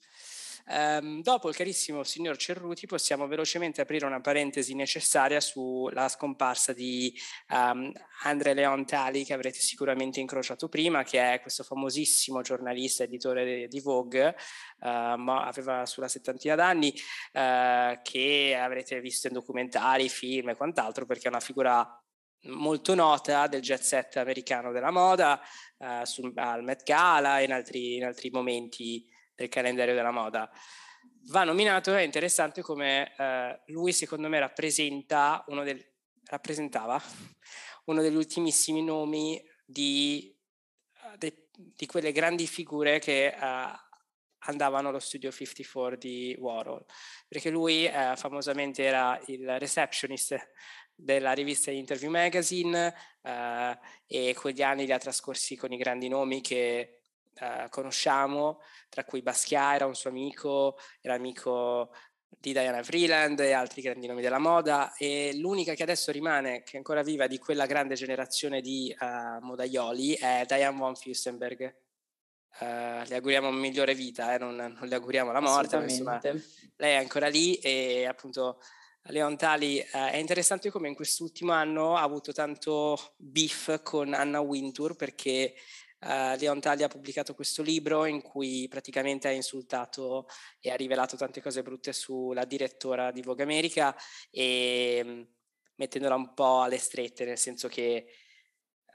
Um, 0.71 1.23
dopo 1.23 1.49
il 1.49 1.57
carissimo 1.57 2.03
signor 2.03 2.37
Cerruti 2.37 2.87
possiamo 2.87 3.27
velocemente 3.27 3.81
aprire 3.81 4.05
una 4.05 4.21
parentesi 4.21 4.75
necessaria 4.75 5.41
sulla 5.41 6.09
scomparsa 6.09 6.75
di 6.75 7.15
um, 7.49 7.91
Andre 8.25 8.53
Leon 8.53 8.85
Tali 8.85 9.25
che 9.25 9.33
avrete 9.33 9.61
sicuramente 9.61 10.21
incrociato 10.21 10.69
prima, 10.69 11.05
che 11.05 11.35
è 11.35 11.41
questo 11.41 11.63
famosissimo 11.63 12.43
giornalista 12.43 13.05
editore 13.05 13.67
di 13.67 13.81
Vogue, 13.81 14.37
uh, 14.81 14.87
aveva 14.87 15.87
sulla 15.87 16.09
settantina 16.09 16.55
d'anni, 16.55 16.93
uh, 17.33 18.01
che 18.03 18.55
avrete 18.61 19.01
visto 19.01 19.27
in 19.27 19.33
documentari, 19.33 20.11
film 20.11 20.51
e 20.51 20.57
quant'altro, 20.57 21.07
perché 21.07 21.29
è 21.29 21.31
una 21.31 21.41
figura 21.41 22.03
molto 22.43 22.95
nota 22.95 23.47
del 23.47 23.63
jet 23.63 23.81
set 23.81 24.17
americano 24.17 24.71
della 24.71 24.91
moda, 24.91 25.41
uh, 25.79 26.05
sul, 26.05 26.31
al 26.37 26.63
Met 26.63 26.83
Gala 26.83 27.41
e 27.41 27.45
in 27.45 27.53
altri, 27.53 27.97
in 27.97 28.05
altri 28.05 28.29
momenti 28.31 29.17
del 29.39 29.49
calendario 29.49 29.95
della 29.95 30.11
moda. 30.11 30.51
Va 31.31 31.45
nominato, 31.45 31.95
è 31.95 32.03
interessante 32.03 32.61
come 32.61 33.15
eh, 33.17 33.61
lui 33.67 33.93
secondo 33.93 34.29
me 34.29 34.41
rappresenta 34.41 35.45
uno 35.47 35.63
del, 35.63 35.81
rappresentava 36.25 37.01
uno 37.85 38.03
degli 38.03 38.17
ultimissimi 38.17 38.83
nomi 38.83 39.41
di, 39.65 40.37
de, 41.17 41.49
di 41.55 41.87
quelle 41.87 42.11
grandi 42.11 42.47
figure 42.47 42.99
che 42.99 43.33
uh, 43.35 43.77
andavano 44.41 44.89
allo 44.89 44.99
studio 44.99 45.31
54 45.31 45.97
di 45.97 46.37
Warhol, 46.39 46.85
perché 47.29 47.49
lui 47.49 47.87
uh, 47.87 48.17
famosamente 48.17 48.83
era 48.83 49.19
il 49.27 49.59
receptionist 49.59 50.37
della 50.95 51.33
rivista 51.33 51.71
Interview 51.71 52.11
Magazine 52.11 52.93
uh, 53.23 53.79
e 54.07 54.35
quegli 54.35 54.63
anni 54.63 54.85
li 54.85 54.93
ha 54.93 54.99
trascorsi 54.99 55.57
con 55.57 55.73
i 55.73 55.77
grandi 55.77 56.09
nomi 56.09 56.41
che 56.41 56.98
uh, 57.41 57.69
conosciamo, 57.69 58.61
tra 58.89 59.05
cui 59.05 59.23
Basquiat 59.23 59.75
era 59.75 59.87
un 59.87 59.95
suo 59.95 60.11
amico, 60.11 60.79
era 61.01 61.15
amico 61.15 61.91
di 62.41 62.53
Diana 62.53 62.83
Freeland 62.83 63.41
e 63.41 63.53
altri 63.53 63.83
grandi 63.83 64.07
nomi 64.07 64.23
della 64.23 64.39
moda 64.39 64.95
e 64.97 65.33
l'unica 65.35 65.75
che 65.75 65.83
adesso 65.83 66.13
rimane, 66.13 66.63
che 66.63 66.73
è 66.75 66.77
ancora 66.77 67.03
viva 67.03 67.27
di 67.27 67.39
quella 67.39 67.67
grande 67.67 67.95
generazione 67.95 68.61
di 68.61 68.95
uh, 68.99 69.45
modaioli 69.45 70.15
è 70.15 70.45
Diane 70.47 70.77
von 70.77 70.93
Fürstenberg. 70.93 71.75
Uh, 72.61 73.07
le 73.07 73.15
auguriamo 73.15 73.51
migliore 73.53 73.95
vita, 73.95 74.35
eh? 74.35 74.39
non, 74.39 74.57
non, 74.57 74.79
le 74.81 74.95
auguriamo 74.95 75.33
la 75.33 75.41
morte, 75.41 75.77
ma 75.77 75.83
insomma 75.85 76.21
lei 76.23 76.95
è 76.95 76.97
ancora 76.97 77.29
lì 77.29 77.57
e 77.57 78.05
appunto 78.07 78.59
Leon 79.11 79.37
Tali 79.37 79.79
uh, 79.79 80.07
è 80.11 80.17
interessante 80.17 80.71
come 80.71 80.89
in 80.89 80.95
quest'ultimo 80.95 81.53
anno 81.53 81.97
ha 81.97 82.03
avuto 82.03 82.33
tanto 82.33 83.15
beef 83.17 83.83
con 83.83 84.13
Anna 84.13 84.41
Wintour 84.41 84.97
perché 84.97 85.55
Uh, 86.01 86.37
Leon 86.39 86.61
Taglia 86.61 86.87
ha 86.87 86.89
pubblicato 86.89 87.35
questo 87.35 87.63
libro 87.63 88.05
in 88.05 88.23
cui 88.23 88.69
praticamente 88.69 89.27
ha 89.27 89.33
insultato 89.33 90.29
e 90.61 90.71
ha 90.71 90.77
rivelato 90.77 91.17
tante 91.17 91.43
cose 91.43 91.63
brutte 91.63 91.93
sulla 91.93 92.45
direttora 92.45 93.11
di 93.11 93.21
Vogue 93.21 93.43
America 93.43 93.97
e 94.31 95.03
mm, 95.05 95.23
mettendola 95.75 96.15
un 96.15 96.35
po' 96.35 96.63
alle 96.63 96.79
strette, 96.79 97.25
nel 97.25 97.39
senso 97.39 97.67
che 97.67 98.07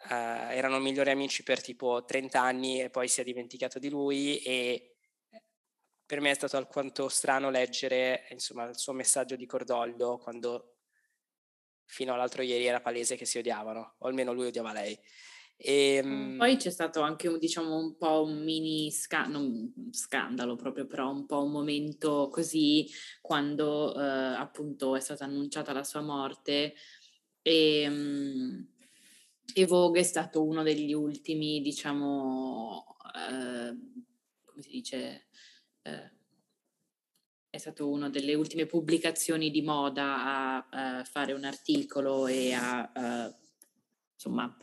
uh, 0.09 0.13
erano 0.13 0.79
migliori 0.79 1.11
amici 1.11 1.43
per 1.43 1.61
tipo 1.61 2.05
30 2.05 2.41
anni 2.41 2.81
e 2.81 2.89
poi 2.89 3.09
si 3.09 3.19
è 3.19 3.23
dimenticato 3.25 3.79
di 3.79 3.89
lui 3.89 4.37
e 4.37 4.95
per 6.05 6.21
me 6.21 6.31
è 6.31 6.35
stato 6.35 6.57
alquanto 6.57 7.09
strano 7.09 7.49
leggere 7.49 8.27
insomma, 8.29 8.65
il 8.65 8.77
suo 8.77 8.93
messaggio 8.93 9.35
di 9.35 9.45
cordoglio 9.45 10.19
quando 10.19 10.75
fino 11.85 12.13
all'altro 12.13 12.41
ieri 12.43 12.65
era 12.65 12.81
palese 12.81 13.15
che 13.15 13.25
si 13.25 13.37
odiavano, 13.37 13.95
o 13.99 14.07
almeno 14.07 14.31
lui 14.31 14.47
odiava 14.47 14.71
lei. 14.73 14.97
E, 15.55 15.95
ehm 15.95 16.37
Poi 16.37 16.57
c'è 16.57 16.69
stato 16.69 17.01
anche 17.01 17.27
un, 17.27 17.37
diciamo, 17.37 17.77
un 17.77 17.97
po' 17.97 18.23
un 18.23 18.43
mini 18.43 18.91
sca- 18.91 19.27
non 19.27 19.73
scandalo 19.91 20.55
proprio, 20.55 20.85
però 20.85 21.09
un 21.11 21.25
po' 21.25 21.43
un 21.43 21.51
momento 21.51 22.29
così 22.31 22.87
quando 23.21 23.95
eh, 23.95 24.01
appunto 24.01 24.95
è 24.95 24.99
stata 24.99 25.25
annunciata 25.25 25.73
la 25.73 25.83
sua 25.83 26.01
morte 26.01 26.73
e, 27.41 27.87
um, 27.87 28.67
e 29.53 29.65
Vogue 29.65 29.99
è 29.99 30.03
stato 30.03 30.43
uno 30.43 30.63
degli 30.63 30.93
ultimi, 30.93 31.61
diciamo, 31.61 32.97
eh, 33.15 33.77
come 34.45 34.61
si 34.61 34.69
dice, 34.69 35.27
eh, 35.83 36.11
è 37.49 37.57
stato 37.57 37.89
una 37.89 38.09
delle 38.09 38.33
ultime 38.33 38.65
pubblicazioni 38.65 39.51
di 39.51 39.61
moda 39.61 40.25
a, 40.25 40.67
a 40.99 41.03
fare 41.03 41.33
un 41.33 41.43
articolo 41.43 42.25
e 42.25 42.51
a, 42.53 42.91
a, 42.91 43.39
insomma, 44.13 44.57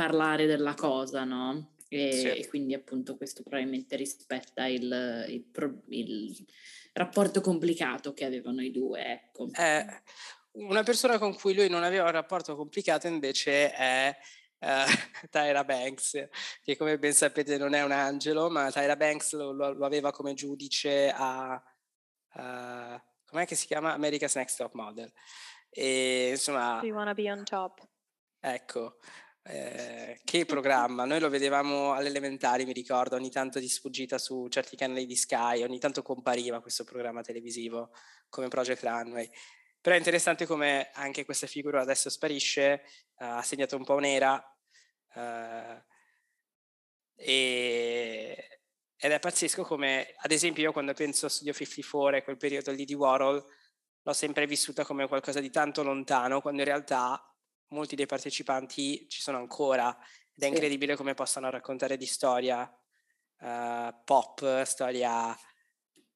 parlare 0.00 0.46
della 0.46 0.74
cosa, 0.74 1.24
no? 1.24 1.74
E, 1.88 2.12
sì. 2.12 2.28
e, 2.28 2.48
quindi 2.48 2.72
appunto 2.72 3.16
questo 3.16 3.42
probabilmente 3.42 3.96
rispetta 3.96 4.64
il, 4.66 5.26
il, 5.28 5.82
il, 5.88 6.46
rapporto 6.92 7.42
complicato 7.42 8.14
che 8.14 8.24
avevano 8.24 8.62
i 8.62 8.70
due, 8.70 9.04
ecco. 9.04 9.50
Eh, 9.52 9.84
una 10.52 10.82
persona 10.82 11.18
con 11.18 11.34
cui 11.34 11.54
lui 11.54 11.68
non 11.68 11.82
aveva 11.82 12.04
un 12.04 12.12
rapporto 12.12 12.56
complicato 12.56 13.08
invece 13.08 13.72
è 13.72 14.16
uh, 14.60 14.66
Tyra 15.30 15.64
Banks, 15.64 16.28
che 16.62 16.76
come 16.78 16.98
ben 16.98 17.12
sapete 17.12 17.58
non 17.58 17.74
è 17.74 17.82
un 17.82 17.92
angelo, 17.92 18.48
ma 18.48 18.70
Tyra 18.70 18.96
Banks 18.96 19.34
lo, 19.34 19.52
lo 19.52 19.84
aveva 19.84 20.12
come 20.12 20.32
giudice 20.32 21.12
a, 21.14 21.62
uh, 22.34 23.00
com'è 23.26 23.44
che 23.46 23.54
si 23.54 23.66
chiama? 23.66 23.92
America's 23.92 24.36
Next 24.36 24.56
Top 24.56 24.72
Model. 24.72 25.12
E 25.68 26.30
insomma... 26.30 26.80
You 26.82 26.94
wanna 26.94 27.14
be 27.14 27.30
on 27.30 27.44
top? 27.44 27.86
Ecco, 28.40 28.96
eh, 29.42 30.20
che 30.24 30.44
programma, 30.44 31.04
noi 31.04 31.18
lo 31.20 31.28
vedevamo 31.28 31.92
all'elementare, 31.92 32.64
mi 32.64 32.72
ricordo, 32.72 33.16
ogni 33.16 33.30
tanto 33.30 33.58
di 33.58 33.68
sfuggita 33.68 34.18
su 34.18 34.48
certi 34.48 34.76
canali 34.76 35.06
di 35.06 35.16
Sky, 35.16 35.62
ogni 35.62 35.78
tanto 35.78 36.02
compariva 36.02 36.60
questo 36.60 36.84
programma 36.84 37.22
televisivo 37.22 37.90
come 38.28 38.48
Project 38.48 38.82
Runway. 38.82 39.30
Però 39.80 39.94
è 39.94 39.98
interessante 39.98 40.46
come 40.46 40.90
anche 40.92 41.24
questa 41.24 41.46
figura 41.46 41.80
adesso 41.80 42.10
sparisce, 42.10 42.82
uh, 43.16 43.24
ha 43.24 43.42
segnato 43.42 43.76
un 43.76 43.84
po' 43.84 43.94
un'era 43.94 44.34
uh, 45.14 45.82
e, 47.14 48.60
ed 48.96 49.12
è 49.12 49.18
pazzesco 49.18 49.62
come, 49.62 50.14
ad 50.18 50.30
esempio, 50.30 50.62
io 50.62 50.72
quando 50.72 50.92
penso 50.92 51.26
a 51.26 51.28
Studio 51.30 51.54
54 51.54 52.16
e 52.18 52.22
quel 52.22 52.36
periodo 52.36 52.72
lì 52.72 52.84
di 52.84 52.94
Warhol, 52.94 53.42
l'ho 54.02 54.12
sempre 54.12 54.46
vissuta 54.46 54.84
come 54.84 55.08
qualcosa 55.08 55.40
di 55.40 55.50
tanto 55.50 55.82
lontano, 55.82 56.42
quando 56.42 56.60
in 56.60 56.68
realtà 56.68 57.22
molti 57.70 57.96
dei 57.96 58.06
partecipanti 58.06 59.08
ci 59.08 59.20
sono 59.20 59.38
ancora 59.38 59.88
ed 59.90 60.42
è 60.42 60.46
sì. 60.46 60.52
incredibile 60.52 60.96
come 60.96 61.14
possano 61.14 61.50
raccontare 61.50 61.96
di 61.96 62.06
storia 62.06 62.62
uh, 63.40 63.94
pop, 64.04 64.62
storia 64.62 65.36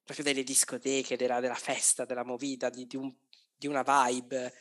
proprio 0.04 0.24
delle 0.24 0.42
discoteche, 0.42 1.16
della, 1.16 1.40
della 1.40 1.54
festa, 1.54 2.04
della 2.04 2.24
movida, 2.24 2.68
di, 2.68 2.86
di 2.86 2.96
un 2.96 3.14
di 3.56 3.66
una 3.66 3.82
vibe. 3.82 4.52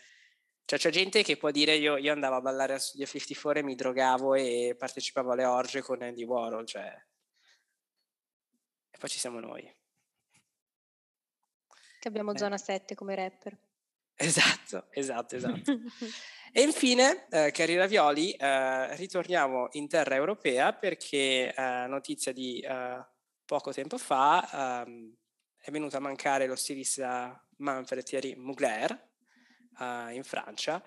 Cioè 0.66 0.80
c'è 0.80 0.90
gente 0.90 1.24
che 1.24 1.36
può 1.36 1.52
dire 1.52 1.76
io, 1.76 1.98
io 1.98 2.14
andavo 2.14 2.36
a 2.36 2.42
ballare 2.42 2.74
al 2.74 2.82
Studio 2.82 3.06
54 3.06 3.60
e 3.60 3.64
mi 3.64 3.76
drogavo 3.76 4.34
e 4.36 4.76
partecipavo 4.78 5.32
alle 5.32 5.46
orge 5.46 5.82
con 5.82 6.02
Andy 6.02 6.24
Warhol, 6.24 6.66
cioè... 6.66 7.06
E 8.92 8.98
poi 8.98 9.10
ci 9.10 9.20
siamo 9.20 9.40
noi. 9.40 9.70
Che 12.00 12.08
abbiamo 12.08 12.34
eh. 12.34 12.38
zona 12.38 12.58
7 12.58 12.96
come 12.96 13.16
rapper. 13.16 13.58
Esatto, 14.26 14.88
esatto, 14.92 15.36
esatto. 15.36 15.72
e 16.52 16.62
infine, 16.62 17.28
eh, 17.30 17.52
cari 17.52 17.76
ravioli, 17.76 18.32
eh, 18.32 18.96
ritorniamo 18.96 19.70
in 19.72 19.88
terra 19.88 20.16
europea 20.16 20.74
perché 20.74 21.54
eh, 21.54 21.86
notizia 21.88 22.32
di 22.32 22.60
eh, 22.60 23.06
poco 23.46 23.72
tempo 23.72 23.98
fa 23.98 24.84
ehm, 24.86 25.16
è 25.64 25.72
venuto 25.72 25.96
a 25.96 26.02
mancare 26.02 26.46
lo 26.46 26.56
stilista 26.56 27.42
Manfred 27.58 28.04
Thierry 28.04 28.36
Mugler 28.36 29.12
uh, 29.80 30.10
in 30.10 30.24
Francia. 30.24 30.84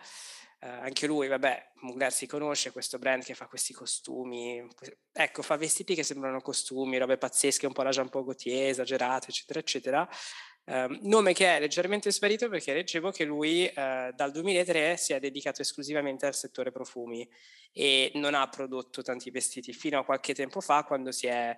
Uh, 0.61 0.67
anche 0.67 1.07
lui, 1.07 1.29
vabbè, 1.29 1.73
Mugler 1.83 2.13
si 2.13 2.27
conosce, 2.27 2.73
questo 2.73 2.99
brand 2.99 3.23
che 3.23 3.35
fa 3.35 3.47
questi 3.47 3.73
costumi, 3.73 4.67
ecco, 5.13 5.43
fa 5.43 5.57
vestiti 5.57 5.95
che 5.95 6.03
sembrano 6.03 6.41
costumi, 6.41 6.99
robe 6.99 7.17
pazzesche, 7.17 7.67
un 7.67 7.73
po' 7.73 7.83
la 7.83 7.91
Jean 7.91 8.09
Paul 8.11 8.25
Gaultier, 8.25 8.69
esagerate, 8.69 9.29
eccetera, 9.29 9.61
eccetera. 9.61 10.09
Uh, 10.67 10.99
nome 11.03 11.33
che 11.33 11.57
è 11.57 11.61
leggermente 11.61 12.11
sparito 12.11 12.49
perché 12.49 12.75
leggevo 12.75 13.13
che 13.13 13.25
lui 13.25 13.65
uh, 13.65 14.13
dal 14.13 14.33
2003 14.33 14.97
si 14.97 15.13
è 15.13 15.21
dedicato 15.21 15.63
esclusivamente 15.63 16.27
al 16.27 16.35
settore 16.35 16.73
profumi 16.73 17.29
e 17.71 18.11
non 18.15 18.35
ha 18.35 18.49
prodotto 18.49 19.01
tanti 19.01 19.31
vestiti 19.31 19.73
fino 19.73 20.01
a 20.01 20.05
qualche 20.05 20.35
tempo 20.35 20.61
fa 20.61 20.83
quando 20.83 21.13
si 21.13 21.29
è 21.29 21.57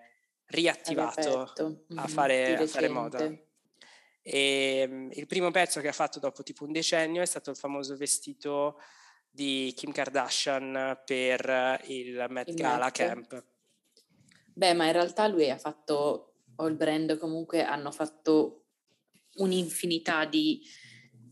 riattivato 0.48 1.40
a 1.40 1.52
mm-hmm. 1.62 2.04
fare, 2.04 2.56
a 2.56 2.66
fare 2.66 2.88
moda. 2.88 3.24
E 4.20 4.78
ehm, 4.82 5.08
il 5.12 5.26
primo 5.26 5.50
pezzo 5.50 5.80
che 5.80 5.88
ha 5.88 5.92
fatto 5.92 6.18
dopo 6.18 6.42
tipo 6.42 6.64
un 6.64 6.72
decennio 6.72 7.22
è 7.22 7.26
stato 7.26 7.48
il 7.48 7.56
famoso 7.56 7.96
vestito 7.96 8.78
di 9.30 9.72
Kim 9.74 9.90
Kardashian 9.90 11.00
per 11.06 11.80
il 11.86 12.26
Met 12.28 12.52
Gala 12.52 12.84
Met. 12.84 12.92
Camp. 12.92 13.44
Beh, 14.52 14.74
ma 14.74 14.86
in 14.86 14.92
realtà 14.92 15.28
lui 15.28 15.48
ha 15.48 15.56
fatto, 15.56 16.34
o 16.56 16.66
il 16.66 16.74
brand 16.74 17.16
comunque, 17.16 17.62
hanno 17.62 17.90
fatto 17.90 18.57
un'infinità 19.38 20.24
di 20.24 20.61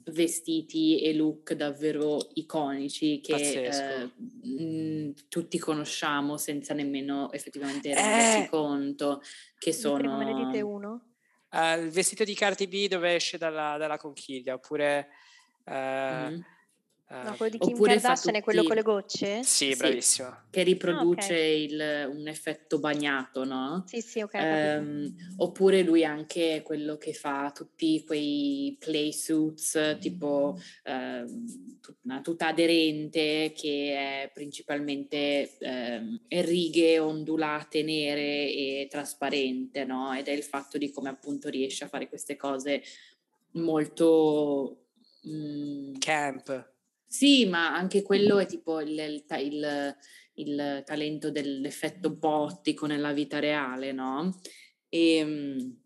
vestiti 0.07 1.01
e 1.01 1.14
look 1.14 1.53
davvero 1.55 2.19
iconici 2.35 3.21
che 3.21 3.66
eh, 3.66 4.11
mh, 4.49 5.29
tutti 5.29 5.59
conosciamo 5.59 6.37
senza 6.37 6.75
nemmeno 6.75 7.33
effettivamente 7.33 7.92
rendersi 7.92 8.45
eh. 8.45 8.49
conto 8.49 9.23
che 9.59 9.73
sono... 9.73 10.16
Me 10.16 10.25
ne 10.25 10.45
dite 10.45 10.61
uno? 10.61 11.09
Uh, 11.51 11.83
il 11.83 11.90
vestito 11.90 12.25
di 12.25 12.35
Cardi 12.35 12.66
B 12.66 12.87
dove 12.88 13.14
esce 13.14 13.38
dalla, 13.38 13.77
dalla 13.79 13.99
conchiglia 13.99 14.55
oppure... 14.55 15.09
Uh, 15.64 15.73
mm-hmm 15.73 16.40
No, 17.09 17.37
quello 17.37 17.53
di 17.53 17.59
Kim 17.59 17.75
Oppure 17.75 18.01
Kardashian 18.01 18.35
è 18.35 18.42
quello 18.42 18.64
con 18.64 18.75
le 18.75 18.83
gocce? 18.83 19.45
Sì, 19.45 19.71
sì 19.71 19.77
bravissimo. 19.77 20.38
Che 20.51 20.62
riproduce 20.64 21.35
ah, 21.35 21.37
okay. 21.37 21.64
il, 21.64 22.11
un 22.12 22.27
effetto 22.27 22.81
bagnato, 22.81 23.45
no? 23.45 23.85
Sì, 23.87 24.01
sì, 24.01 24.23
ok. 24.23 24.35
Um, 24.35 25.14
oppure 25.37 25.83
lui 25.83 26.05
anche 26.05 26.57
è 26.57 26.62
quello 26.62 26.97
che 26.97 27.12
fa 27.12 27.53
tutti 27.55 28.03
quei 28.05 28.77
play 28.81 29.12
suits, 29.12 29.99
tipo 30.01 30.59
uh, 30.85 31.90
una 32.03 32.21
tuta 32.23 32.49
aderente 32.49 33.53
che 33.55 33.95
è 33.95 34.31
principalmente 34.35 35.57
uh, 35.61 36.40
righe 36.40 36.99
ondulate, 36.99 37.85
nere 37.85 38.51
e 38.51 38.88
trasparente, 38.90 39.85
no? 39.85 40.12
Ed 40.12 40.27
è 40.27 40.33
il 40.33 40.42
fatto 40.42 40.77
di 40.77 40.90
come 40.90 41.09
appunto 41.09 41.49
riesce 41.51 41.85
a 41.85 41.88
fare 41.88 42.09
queste 42.09 42.35
cose 42.35 42.83
molto... 43.53 44.81
Mm, 45.29 45.95
Camp 45.99 46.75
sì, 47.07 47.47
ma 47.47 47.75
anche 47.75 48.03
quello 48.03 48.38
è 48.38 48.47
tipo 48.47 48.81
il, 48.81 48.90
il, 48.90 49.25
il, 49.40 49.97
il 50.35 50.83
talento 50.85 51.31
dell'effetto 51.31 52.11
bottico 52.11 52.87
nella 52.87 53.12
vita 53.12 53.38
reale, 53.38 53.92
no? 53.92 54.38
E, 54.88 55.23
um, 55.23 55.77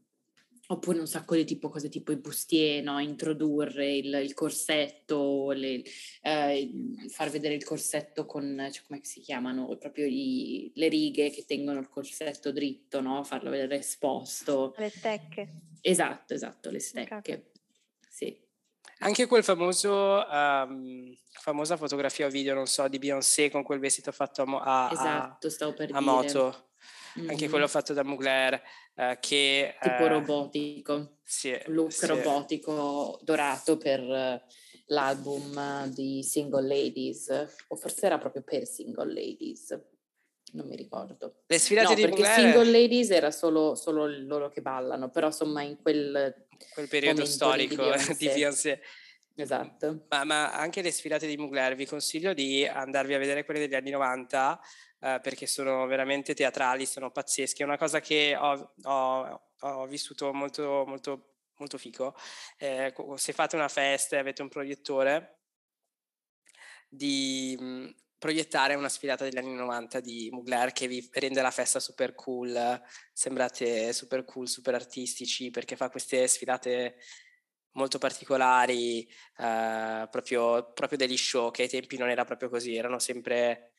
oppure 0.70 1.00
un 1.00 1.06
sacco 1.06 1.34
di 1.34 1.44
tipo 1.44 1.68
cose 1.68 1.88
tipo 1.88 2.12
i 2.12 2.16
bustier, 2.16 2.82
no? 2.82 2.98
introdurre 3.00 3.96
il, 3.96 4.14
il 4.22 4.34
corsetto, 4.34 5.50
le, 5.50 5.82
eh, 6.22 6.70
far 7.08 7.28
vedere 7.30 7.54
il 7.54 7.64
corsetto 7.64 8.24
con, 8.24 8.68
cioè, 8.70 8.84
come 8.86 9.00
si 9.02 9.20
chiamano, 9.20 9.76
proprio 9.78 10.06
i, 10.06 10.70
le 10.74 10.88
righe 10.88 11.30
che 11.30 11.44
tengono 11.44 11.80
il 11.80 11.88
corsetto 11.88 12.52
dritto, 12.52 13.00
no? 13.00 13.24
farlo 13.24 13.50
vedere 13.50 13.78
esposto. 13.78 14.74
Le 14.78 14.90
stecche. 14.90 15.48
Esatto, 15.80 16.34
esatto, 16.34 16.70
le 16.70 16.80
stecche. 16.80 17.49
Anche 19.02 19.26
quel 19.26 19.42
famoso, 19.42 20.24
um, 20.30 21.14
famosa 21.32 21.76
fotografia 21.76 22.26
o 22.26 22.30
video, 22.30 22.54
non 22.54 22.66
so, 22.66 22.86
di 22.86 22.98
Beyoncé 22.98 23.50
con 23.50 23.62
quel 23.62 23.78
vestito 23.78 24.12
fatto 24.12 24.42
a, 24.42 24.44
mo- 24.44 24.60
a, 24.60 24.90
esatto, 24.92 25.48
a, 25.48 25.96
a 25.96 26.00
moto. 26.00 26.68
Mm-hmm. 27.18 27.30
Anche 27.30 27.48
quello 27.48 27.66
fatto 27.66 27.92
da 27.94 28.04
Mugler, 28.04 28.60
uh, 28.94 29.16
che... 29.18 29.74
Tipo 29.80 30.04
uh, 30.04 30.06
robotico. 30.06 31.18
Sì, 31.24 31.58
look 31.66 31.92
sì. 31.92 32.06
robotico 32.06 33.18
dorato 33.22 33.78
per 33.78 34.00
uh, 34.00 34.40
l'album 34.86 35.86
di 35.86 36.22
Single 36.22 36.66
Ladies, 36.66 37.28
o 37.68 37.76
forse 37.76 38.04
era 38.06 38.18
proprio 38.18 38.42
per 38.42 38.66
Single 38.66 39.12
Ladies 39.12 39.78
non 40.52 40.66
mi 40.66 40.76
ricordo. 40.76 41.42
Le 41.46 41.58
sfilate 41.58 41.88
no, 41.90 41.94
di 41.94 42.02
perché 42.02 42.22
Mugler... 42.22 42.40
Single 42.40 42.70
Ladies 42.70 43.10
era 43.10 43.30
solo, 43.30 43.74
solo, 43.74 44.06
loro 44.06 44.48
che 44.48 44.60
ballano, 44.62 45.10
però 45.10 45.28
insomma 45.28 45.62
in 45.62 45.76
quel, 45.80 46.48
quel 46.72 46.88
periodo 46.88 47.24
storico 47.24 47.90
di 48.18 48.26
Beyoncé. 48.26 48.82
Esatto. 49.34 50.04
Ma, 50.08 50.24
ma, 50.24 50.52
anche 50.52 50.82
le 50.82 50.90
sfilate 50.90 51.26
di 51.26 51.36
Mugler 51.36 51.74
vi 51.74 51.86
consiglio 51.86 52.34
di 52.34 52.66
andarvi 52.66 53.14
a 53.14 53.18
vedere 53.18 53.44
quelle 53.44 53.60
degli 53.60 53.74
anni 53.74 53.90
90 53.90 54.60
eh, 55.00 55.18
perché 55.22 55.46
sono 55.46 55.86
veramente 55.86 56.34
teatrali, 56.34 56.84
sono 56.84 57.10
pazzesche. 57.10 57.62
È 57.62 57.66
una 57.66 57.78
cosa 57.78 58.00
che 58.00 58.36
ho, 58.36 58.74
ho, 58.82 59.42
ho 59.60 59.86
vissuto 59.86 60.32
molto, 60.32 60.84
molto, 60.86 61.36
molto 61.56 61.78
fico. 61.78 62.14
Eh, 62.58 62.92
se 63.16 63.32
fate 63.32 63.56
una 63.56 63.68
festa 63.68 64.16
e 64.16 64.18
avete 64.18 64.42
un 64.42 64.48
proiettore, 64.48 65.38
di 66.90 67.94
proiettare 68.20 68.74
una 68.74 68.90
sfilata 68.90 69.24
degli 69.24 69.38
anni 69.38 69.54
90 69.54 69.98
di 70.00 70.28
Mugler 70.30 70.72
che 70.72 70.86
vi 70.86 71.08
rende 71.14 71.40
la 71.40 71.50
festa 71.50 71.80
super 71.80 72.14
cool, 72.14 72.78
sembrate 73.14 73.94
super 73.94 74.26
cool, 74.26 74.46
super 74.46 74.74
artistici 74.74 75.50
perché 75.50 75.74
fa 75.74 75.88
queste 75.88 76.28
sfilate 76.28 76.96
molto 77.72 77.96
particolari, 77.96 79.08
eh, 79.38 80.06
proprio, 80.10 80.70
proprio 80.72 80.98
degli 80.98 81.16
show 81.16 81.50
che 81.50 81.62
ai 81.62 81.68
tempi 81.70 81.96
non 81.96 82.10
era 82.10 82.26
proprio 82.26 82.50
così, 82.50 82.76
erano 82.76 82.98
sempre 82.98 83.72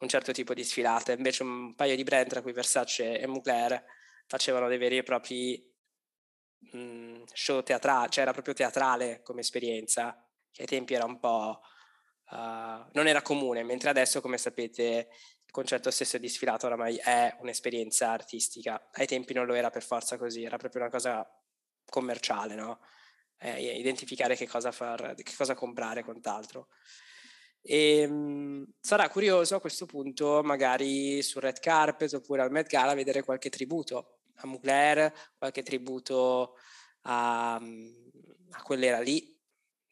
un 0.00 0.08
certo 0.08 0.30
tipo 0.32 0.52
di 0.52 0.62
sfilata, 0.62 1.12
invece 1.12 1.42
un 1.42 1.74
paio 1.74 1.96
di 1.96 2.04
brand 2.04 2.28
tra 2.28 2.42
cui 2.42 2.52
Versace 2.52 3.18
e 3.18 3.26
Mugler 3.26 3.82
facevano 4.26 4.68
dei 4.68 4.76
veri 4.76 4.98
e 4.98 5.02
propri 5.04 5.74
mh, 6.72 6.78
mhmm, 6.78 7.24
show 7.32 7.62
teatrali, 7.62 8.10
cioè 8.10 8.24
era 8.24 8.32
proprio 8.32 8.52
teatrale 8.52 9.22
come 9.22 9.40
esperienza, 9.40 10.22
che 10.50 10.62
ai 10.62 10.68
tempi 10.68 10.92
era 10.92 11.06
un 11.06 11.18
po'... 11.18 11.62
Uh, 12.28 12.88
non 12.92 13.06
era 13.06 13.22
comune, 13.22 13.62
mentre 13.62 13.90
adesso, 13.90 14.20
come 14.20 14.38
sapete, 14.38 15.08
il 15.44 15.52
concetto 15.52 15.90
stesso 15.90 16.18
di 16.18 16.28
sfilata 16.28 16.66
oramai 16.66 16.96
è 16.96 17.36
un'esperienza 17.40 18.10
artistica. 18.10 18.88
Ai 18.92 19.06
tempi 19.06 19.32
non 19.32 19.46
lo 19.46 19.54
era 19.54 19.70
per 19.70 19.82
forza 19.82 20.18
così, 20.18 20.42
era 20.42 20.56
proprio 20.56 20.82
una 20.82 20.90
cosa 20.90 21.24
commerciale, 21.88 22.54
no? 22.54 22.80
Eh, 23.38 23.78
identificare 23.78 24.34
che 24.34 24.48
cosa 24.48 24.72
far, 24.72 25.14
che 25.14 25.34
cosa 25.36 25.54
comprare, 25.54 26.02
quant'altro. 26.02 26.68
E, 27.62 28.00
ehm, 28.00 28.12
mh, 28.12 28.74
sarà 28.80 29.08
curioso 29.08 29.56
a 29.56 29.60
questo 29.60 29.86
punto, 29.86 30.42
magari 30.42 31.22
sul 31.22 31.42
red 31.42 31.58
carpet 31.58 32.12
oppure 32.14 32.42
al 32.42 32.50
Met 32.50 32.68
Gala, 32.68 32.94
vedere 32.94 33.22
qualche 33.22 33.50
tributo 33.50 34.20
a 34.36 34.46
Mugler, 34.46 35.12
qualche 35.36 35.62
tributo 35.62 36.54
a, 37.02 37.54
a 37.54 38.62
quell'era 38.62 39.00
lì. 39.00 39.34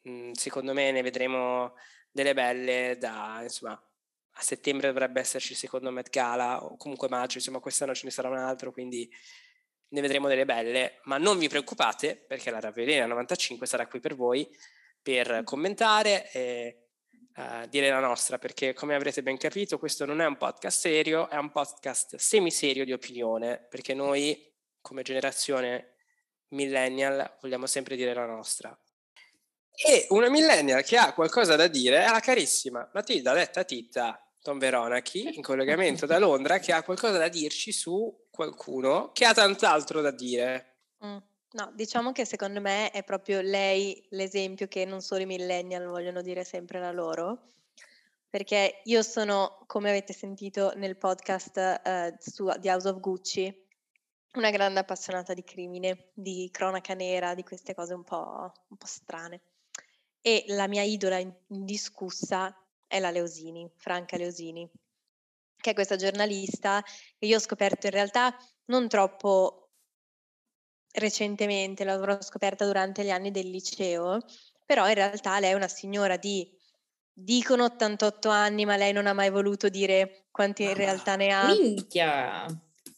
Mhmm, 0.03 0.31
secondo 0.33 0.73
me 0.73 0.91
ne 0.91 1.01
vedremo 1.01 1.73
delle 2.15 2.33
belle 2.33 2.95
da, 2.97 3.39
insomma, 3.41 3.73
a 3.73 4.41
settembre 4.41 4.87
dovrebbe 4.87 5.19
esserci 5.19 5.51
il 5.51 5.57
secondo 5.57 5.91
Met 5.91 6.09
Gala, 6.09 6.63
o 6.63 6.77
comunque 6.77 7.09
maggio, 7.09 7.39
insomma 7.39 7.59
quest'anno 7.59 7.93
ce 7.93 8.05
ne 8.05 8.11
sarà 8.11 8.29
un 8.29 8.37
altro, 8.37 8.71
quindi 8.71 9.09
ne 9.89 10.01
vedremo 10.01 10.29
delle 10.29 10.45
belle, 10.45 11.01
ma 11.03 11.17
non 11.17 11.37
vi 11.37 11.49
preoccupate 11.49 12.15
perché 12.15 12.51
la 12.51 12.61
Ravelina 12.61 13.05
95 13.05 13.67
sarà 13.67 13.85
qui 13.87 13.99
per 13.99 14.15
voi 14.15 14.49
per 15.01 15.43
commentare 15.43 16.31
e 16.31 16.87
uh, 17.35 17.67
dire 17.67 17.89
la 17.89 17.99
nostra, 17.99 18.37
perché 18.37 18.73
come 18.73 18.95
avrete 18.95 19.21
ben 19.21 19.37
capito 19.37 19.77
questo 19.77 20.05
non 20.05 20.21
è 20.21 20.25
un 20.25 20.37
podcast 20.37 20.79
serio, 20.79 21.29
è 21.29 21.35
un 21.35 21.51
podcast 21.51 22.15
semiserio 22.15 22.85
di 22.85 22.93
opinione, 22.93 23.67
perché 23.69 23.93
noi 23.93 24.53
come 24.79 25.03
generazione 25.03 25.95
millennial 26.49 27.37
vogliamo 27.41 27.65
sempre 27.65 27.97
dire 27.97 28.13
la 28.13 28.25
nostra. 28.25 28.77
E 29.75 30.07
una 30.09 30.29
millennial 30.29 30.83
che 30.83 30.97
ha 30.97 31.13
qualcosa 31.13 31.55
da 31.55 31.67
dire 31.67 32.03
è 32.05 32.09
la 32.09 32.19
carissima 32.19 32.89
Matilda 32.93 33.33
detta 33.33 33.63
Titta 33.63 34.25
Tom 34.41 34.57
Veronachi 34.57 35.35
in 35.35 35.41
collegamento 35.41 36.05
da 36.05 36.19
Londra 36.19 36.59
che 36.59 36.71
ha 36.71 36.83
qualcosa 36.83 37.17
da 37.17 37.27
dirci 37.27 37.71
su 37.71 38.27
qualcuno 38.29 39.11
che 39.11 39.25
ha 39.25 39.33
tant'altro 39.33 40.01
da 40.01 40.11
dire. 40.11 40.75
Mm. 41.03 41.17
No, 41.55 41.71
diciamo 41.73 42.11
che 42.11 42.25
secondo 42.25 42.59
me 42.59 42.91
è 42.91 43.03
proprio 43.03 43.39
lei 43.39 44.05
l'esempio 44.09 44.67
che 44.67 44.83
non 44.83 45.01
solo 45.01 45.21
i 45.21 45.25
millennial 45.25 45.85
vogliono 45.85 46.21
dire 46.21 46.43
sempre 46.43 46.79
la 46.79 46.91
loro, 46.91 47.47
perché 48.29 48.81
io 48.83 49.01
sono, 49.01 49.63
come 49.65 49.89
avete 49.89 50.11
sentito 50.11 50.73
nel 50.75 50.97
podcast 50.97 51.57
eh, 51.57 52.17
su 52.19 52.51
The 52.59 52.69
House 52.69 52.89
of 52.89 52.99
Gucci, 52.99 53.67
una 54.33 54.51
grande 54.51 54.81
appassionata 54.81 55.33
di 55.33 55.45
crimine, 55.45 56.09
di 56.13 56.49
cronaca 56.51 56.93
nera, 56.93 57.33
di 57.33 57.43
queste 57.43 57.73
cose 57.73 57.93
un 57.93 58.03
po', 58.03 58.51
un 58.67 58.77
po 58.77 58.85
strane. 58.85 59.39
E 60.27 60.43
la 60.47 60.67
mia 60.67 60.81
idola 60.81 61.19
indiscussa 61.49 62.51
è 62.87 62.99
la 62.99 63.11
Leosini, 63.11 63.69
Franca 63.75 64.17
Leosini, 64.17 64.67
che 65.55 65.69
è 65.69 65.73
questa 65.75 65.97
giornalista 65.97 66.81
che 66.81 67.27
io 67.27 67.37
ho 67.37 67.39
scoperto 67.39 67.85
in 67.85 67.91
realtà 67.91 68.35
non 68.65 68.87
troppo 68.87 69.69
recentemente, 70.93 71.83
l'avrò 71.83 72.19
scoperta 72.21 72.65
durante 72.65 73.03
gli 73.03 73.11
anni 73.11 73.29
del 73.29 73.51
liceo, 73.51 74.19
però 74.65 74.87
in 74.87 74.95
realtà 74.95 75.39
lei 75.39 75.51
è 75.51 75.55
una 75.55 75.67
signora 75.67 76.17
di, 76.17 76.51
dicono 77.13 77.65
88 77.65 78.29
anni, 78.29 78.65
ma 78.65 78.77
lei 78.77 78.93
non 78.93 79.05
ha 79.05 79.13
mai 79.13 79.29
voluto 79.29 79.69
dire 79.69 80.25
quanti 80.31 80.63
in 80.63 80.73
realtà 80.73 81.15
ne 81.15 81.31
ha. 81.31 81.53
Minchia! 81.53 82.45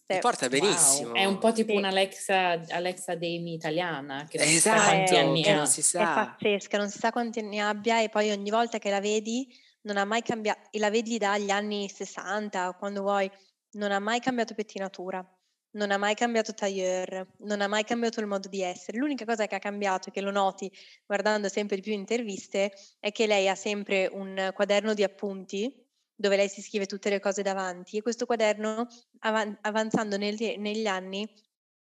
Mi 0.08 0.20
porta 0.20 0.48
benissimo. 0.48 1.10
Wow. 1.10 1.18
È 1.18 1.26
un 1.26 1.38
po' 1.38 1.52
tipo 1.52 1.72
sì. 1.72 1.78
un'Alexa 1.78 2.62
Alexa 2.70 3.16
Demi 3.16 3.54
italiana, 3.54 4.26
che 4.30 4.38
non 4.38 4.48
esatto, 4.48 4.80
sa 4.80 4.86
quanti 4.86 5.16
anni 5.16 5.44
ha. 5.44 5.56
Non 5.56 5.68
si 5.68 5.82
sa. 5.82 6.00
È 6.00 6.04
pazzesca, 6.04 6.78
non 6.78 6.90
si 6.90 6.98
sa 6.98 7.12
quanti 7.12 7.40
anni 7.40 7.60
abbia 7.60 8.02
e 8.02 8.10
poi 8.10 8.32
ogni 8.32 8.50
volta 8.50 8.78
che 8.80 8.90
la 8.90 9.02
vedi 9.02 9.48
non 9.82 9.98
ha 9.98 10.06
mai 10.06 10.22
cambiato, 10.22 10.70
e 10.72 10.80
la 10.80 10.90
vedi 10.90 11.18
dagli 11.18 11.50
anni 11.50 11.90
60 11.90 12.76
quando 12.80 13.02
vuoi, 13.02 13.30
non 13.72 13.92
ha 13.92 14.00
mai 14.00 14.20
cambiato 14.20 14.54
pettinatura 14.54 15.26
non 15.72 15.92
ha 15.92 15.98
mai 15.98 16.16
cambiato 16.16 16.54
tailleur, 16.54 17.28
non 17.40 17.62
ha 17.62 17.68
mai 17.68 17.84
cambiato 17.84 18.20
il 18.20 18.26
modo 18.26 18.48
di 18.50 18.62
essere. 18.62 18.98
L'unica 18.98 19.26
cosa 19.26 19.46
che 19.46 19.56
ha 19.56 19.60
cambiato, 19.60 20.10
e 20.10 20.12
che 20.12 20.22
lo 20.22 20.32
noti 20.32 20.72
guardando 21.06 21.50
sempre 21.50 21.76
di 21.76 21.82
più 21.84 21.94
interviste, 21.94 22.74
è 23.00 23.12
che 23.12 23.28
lei 23.28 23.48
ha 23.48 23.56
sempre 23.56 24.10
un 24.12 24.52
quaderno 24.54 24.94
di 24.94 25.04
appunti 25.04 25.86
dove 26.18 26.36
lei 26.36 26.50
si 26.50 26.62
scrive 26.62 26.88
tutte 26.88 27.10
le 27.10 27.20
cose 27.20 27.44
davanti 27.44 27.98
e 27.98 28.02
questo 28.02 28.26
quaderno 28.26 28.88
av- 29.20 29.58
avanzando 29.62 30.18
nel, 30.18 30.36
negli 30.58 30.88
anni 30.88 31.30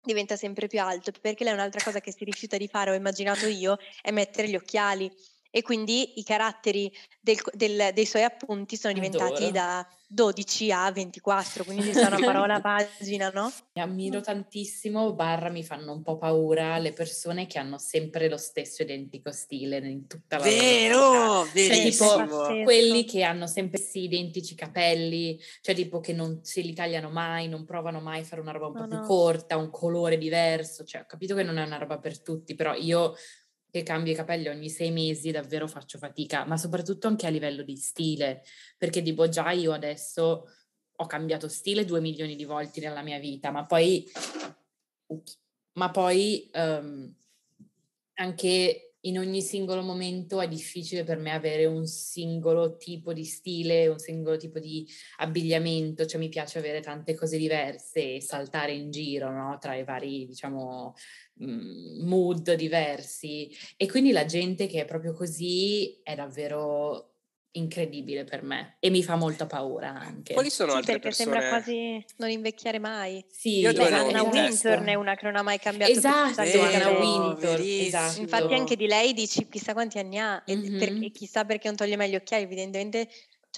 diventa 0.02 0.36
sempre 0.36 0.68
più 0.68 0.82
alto 0.82 1.12
perché 1.22 1.44
lei 1.44 1.54
un'altra 1.54 1.84
cosa 1.84 2.00
che 2.00 2.12
si 2.12 2.24
rifiuta 2.24 2.58
di 2.58 2.68
fare, 2.68 2.92
ho 2.92 2.96
immaginato 2.96 3.48
io, 3.48 3.78
è 4.02 4.12
mettere 4.12 4.50
gli 4.50 4.56
occhiali 4.56 5.12
e 5.56 5.62
quindi 5.62 6.20
i 6.20 6.24
caratteri 6.26 6.92
del, 7.22 7.38
del, 7.54 7.92
dei 7.94 8.06
suoi 8.06 8.24
appunti 8.24 8.76
sono 8.76 8.94
diventati 8.94 9.46
Adoro. 9.46 9.52
da 9.52 9.88
12 10.10 10.72
a 10.74 10.92
24, 10.92 11.64
quindi 11.64 11.94
sta 11.94 12.08
una 12.08 12.20
parola 12.20 12.56
a 12.56 12.60
pagina, 12.60 13.30
no? 13.30 13.50
Mi 13.72 13.82
ammiro 13.82 14.20
tantissimo, 14.20 15.14
barra 15.14 15.48
mi 15.48 15.64
fanno 15.64 15.94
un 15.94 16.02
po' 16.02 16.18
paura 16.18 16.78
le 16.78 16.92
persone 16.92 17.48
che 17.48 17.58
hanno 17.58 17.78
sempre 17.78 18.28
lo 18.28 18.36
stesso 18.36 18.82
identico 18.82 19.32
stile 19.32 19.78
in 19.78 20.08
tutta 20.08 20.40
la 20.40 20.44
Vero, 20.44 20.98
loro 20.98 21.44
vita. 21.54 21.74
Cioè, 21.74 21.90
tipo 21.90 22.64
quelli 22.64 23.06
che 23.06 23.24
hanno 23.24 23.48
sempre 23.48 23.80
sì, 23.80 24.04
identici 24.04 24.56
capelli, 24.56 25.40
cioè 25.62 25.74
tipo 25.74 26.02
che 26.02 26.12
non 26.12 26.42
se 26.44 26.60
li 26.60 26.74
tagliano 26.74 27.10
mai, 27.10 27.48
non 27.48 27.64
provano 27.64 28.02
mai 28.02 28.20
a 28.20 28.24
fare 28.26 28.42
una 28.42 28.52
roba 28.52 28.68
un 28.68 28.74
po' 28.74 28.80
no, 28.82 28.88
più 28.88 28.98
no. 28.98 29.06
corta, 29.06 29.56
un 29.56 29.70
colore 29.70 30.18
diverso, 30.18 30.84
cioè 30.84 31.04
ho 31.04 31.06
capito 31.08 31.34
che 31.34 31.44
non 31.44 31.58
è 31.60 31.64
una 31.64 31.78
roba 31.78 31.98
per 31.98 32.20
tutti, 32.20 32.56
però 32.56 32.74
io 32.74 33.16
che 33.76 33.84
cambio 33.84 34.14
i 34.14 34.16
capelli 34.16 34.48
ogni 34.48 34.70
sei 34.70 34.90
mesi, 34.90 35.32
davvero 35.32 35.68
faccio 35.68 35.98
fatica, 35.98 36.46
ma 36.46 36.56
soprattutto 36.56 37.08
anche 37.08 37.28
a 37.28 37.30
livello 37.30 37.62
di 37.62 37.76
stile, 37.76 38.42
perché 38.78 39.02
tipo 39.02 39.28
già 39.28 39.52
io 39.52 39.74
adesso 39.74 40.48
ho 40.96 41.06
cambiato 41.08 41.50
stile 41.50 41.84
due 41.84 42.00
milioni 42.00 42.38
di 42.38 42.46
volte 42.46 42.80
nella 42.80 43.02
mia 43.02 43.20
vita, 43.20 43.52
ma 43.52 43.66
poi, 43.66 44.10
ma 45.74 45.92
poi 45.92 46.50
um, 46.54 47.14
anche 48.14 48.86
in 49.02 49.20
ogni 49.20 49.42
singolo 49.42 49.82
momento 49.82 50.40
è 50.40 50.48
difficile 50.48 51.04
per 51.04 51.18
me 51.18 51.32
avere 51.32 51.66
un 51.66 51.86
singolo 51.86 52.78
tipo 52.78 53.14
di 53.14 53.26
stile, 53.26 53.88
un 53.88 54.00
singolo 54.00 54.38
tipo 54.38 54.58
di 54.58 54.88
abbigliamento, 55.18 56.06
cioè 56.06 56.20
mi 56.20 56.30
piace 56.30 56.60
avere 56.60 56.80
tante 56.80 57.14
cose 57.14 57.38
diverse 57.38 58.16
e 58.16 58.22
saltare 58.22 58.72
in 58.72 58.90
giro 58.90 59.32
no? 59.32 59.58
tra 59.60 59.76
i 59.76 59.84
vari, 59.84 60.26
diciamo, 60.26 60.96
mood 61.38 62.54
diversi 62.54 63.50
e 63.76 63.88
quindi 63.88 64.12
la 64.12 64.26
gente 64.26 64.68
che 64.68 64.82
è 64.82 64.86
proprio 64.86 65.14
così 65.14 66.00
è 66.02 66.16
davvero 66.16 67.16
incredibile 67.56 68.24
per 68.24 68.44
me 68.44 68.78
e 68.80 68.90
mi 68.90 69.04
fa 69.04 69.16
molta 69.16 69.46
paura 69.46 69.94
anche. 69.94 70.34
Quali 70.34 70.50
sono 70.50 70.72
sì, 70.72 70.78
altre 70.78 71.00
perché 71.00 71.08
persone? 71.10 71.32
sembra 71.32 71.50
quasi 71.50 72.06
non 72.18 72.30
invecchiare 72.30 72.80
mai. 72.80 73.26
Sì, 73.30 73.60
Io 73.60 73.74
Beh, 73.74 73.94
Anna 73.94 74.24
Wintour 74.24 74.84
è 74.84 74.94
una 74.94 75.16
che 75.16 75.26
non 75.26 75.36
ha 75.36 75.42
mai 75.42 75.60
cambiato 75.60 75.92
esatto, 75.92 76.42
Anna 76.42 76.90
Wintour, 76.90 77.60
esatto. 77.60 78.22
Infatti 78.22 78.54
anche 78.54 78.76
di 78.76 78.88
lei 78.88 79.14
dici 79.14 79.48
chissà 79.48 79.74
quanti 79.74 80.00
anni 80.00 80.20
ha 80.20 80.42
mm-hmm. 80.50 80.76
e, 80.76 80.78
per, 80.78 81.12
chissà 81.12 81.46
perché 81.46 81.68
non 81.68 81.78
toglie 81.78 81.96
mai 81.96 82.10
gli 82.10 82.16
occhiali, 82.16 82.44
evidentemente 82.44 83.10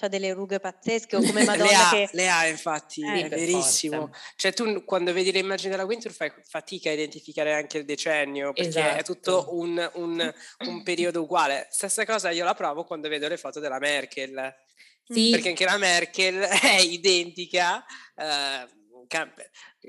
ha 0.04 0.08
delle 0.08 0.32
rughe 0.32 0.60
pazzesche 0.60 1.16
o 1.16 1.20
come 1.22 1.44
Madonna 1.44 1.70
le 1.70 1.74
ha, 1.74 1.90
che... 1.90 2.08
Le 2.12 2.28
ha 2.28 2.46
infatti, 2.46 3.02
eh, 3.02 3.24
è 3.24 3.28
verissimo. 3.28 4.10
Cioè 4.36 4.52
tu 4.52 4.84
quando 4.84 5.12
vedi 5.12 5.32
le 5.32 5.38
immagini 5.40 5.70
della 5.70 5.84
Winter 5.84 6.12
fai 6.12 6.32
fatica 6.46 6.90
a 6.90 6.92
identificare 6.92 7.54
anche 7.54 7.78
il 7.78 7.84
decennio 7.84 8.52
perché 8.52 8.68
esatto. 8.68 8.98
è 8.98 9.02
tutto 9.04 9.46
un, 9.50 9.90
un, 9.94 10.34
un, 10.66 10.82
periodo 10.82 11.22
uguale. 11.22 11.68
Stessa 11.70 12.04
cosa 12.04 12.30
io 12.30 12.44
la 12.44 12.54
provo 12.54 12.84
quando 12.84 13.08
vedo 13.08 13.28
le 13.28 13.36
foto 13.36 13.60
della 13.60 13.78
Merkel. 13.78 14.54
Sì. 15.04 15.30
Perché 15.30 15.48
anche 15.48 15.64
la 15.64 15.78
Merkel 15.78 16.40
è 16.42 16.80
identica. 16.80 17.84
Eh, 18.14 18.76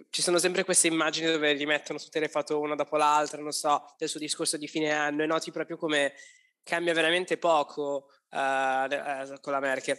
ci 0.10 0.22
sono 0.22 0.38
sempre 0.38 0.64
queste 0.64 0.88
immagini 0.88 1.30
dove 1.30 1.52
rimettono 1.52 2.00
tutte 2.00 2.20
le 2.20 2.30
foto 2.30 2.60
una 2.60 2.76
dopo 2.76 2.96
l'altra, 2.96 3.42
non 3.42 3.52
so, 3.52 3.94
del 3.98 4.08
suo 4.08 4.20
discorso 4.20 4.56
di 4.56 4.68
fine 4.68 4.92
anno 4.92 5.24
e 5.24 5.26
noti 5.26 5.52
proprio 5.52 5.78
come 5.78 6.14
cambia 6.64 6.94
veramente 6.94 7.38
poco 7.38 8.12
uh, 8.30 9.40
con 9.40 9.54
la 9.54 9.60
Merkel. 9.60 9.98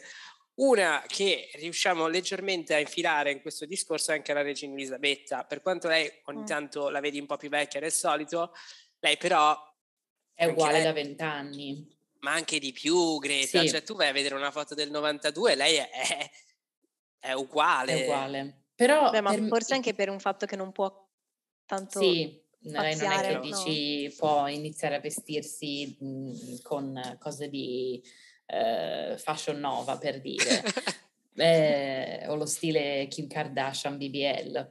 Una 0.55 1.03
che 1.07 1.51
riusciamo 1.55 2.07
leggermente 2.07 2.75
a 2.75 2.79
infilare 2.79 3.31
in 3.31 3.41
questo 3.41 3.65
discorso 3.65 4.11
è 4.11 4.15
anche 4.15 4.33
la 4.33 4.43
regina 4.43 4.75
Elisabetta, 4.75 5.45
per 5.45 5.63
quanto 5.63 5.89
lei 5.89 6.11
ogni 6.25 6.43
mm. 6.43 6.47
tanto 6.47 6.89
la 6.91 7.01
vedi 7.01 7.19
un 7.19 7.27
po' 7.27 7.37
più 7.37 7.49
vecchia 7.49 7.81
del 7.81 7.93
solito, 7.93 8.53
lei 8.99 9.17
però... 9.17 9.57
È 10.35 10.45
uguale 10.45 10.75
lei, 10.75 10.83
da 10.83 10.93
vent'anni. 10.93 11.99
Ma 12.21 12.33
anche 12.33 12.59
di 12.59 12.73
più, 12.73 13.19
Greta. 13.19 13.61
Sì. 13.61 13.69
Cioè 13.69 13.83
tu 13.83 13.95
vai 13.95 14.09
a 14.09 14.13
vedere 14.13 14.35
una 14.35 14.51
foto 14.51 14.75
del 14.75 14.91
92, 14.91 15.55
lei 15.55 15.77
è, 15.77 15.91
è, 15.91 16.31
è 17.19 17.33
uguale. 17.33 17.93
È 17.93 18.03
uguale. 18.03 18.65
Però 18.75 19.11
Beh, 19.11 19.21
ma 19.21 19.31
per... 19.31 19.47
forse 19.49 19.75
anche 19.75 19.95
per 19.95 20.11
un 20.11 20.21
fatto 20.21 20.47
che 20.47 20.57
non 20.57 20.73
può 20.73 21.09
tanto... 21.65 22.01
Sì 22.01 22.49
lei 22.63 22.97
non 22.97 23.13
è 23.13 23.21
che 23.21 23.41
dici 23.41 24.05
no. 24.05 24.13
può 24.19 24.47
iniziare 24.47 24.97
a 24.97 25.01
vestirsi 25.01 25.97
mh, 25.99 26.61
con 26.63 27.17
cose 27.19 27.49
di 27.49 28.03
uh, 28.47 29.17
fashion 29.17 29.59
nova 29.59 29.97
per 29.97 30.21
dire, 30.21 30.63
eh, 31.37 32.25
o 32.29 32.35
lo 32.35 32.47
stile 32.47 33.07
Kim 33.09 33.27
Kardashian 33.27 33.97
BBL. 33.97 34.69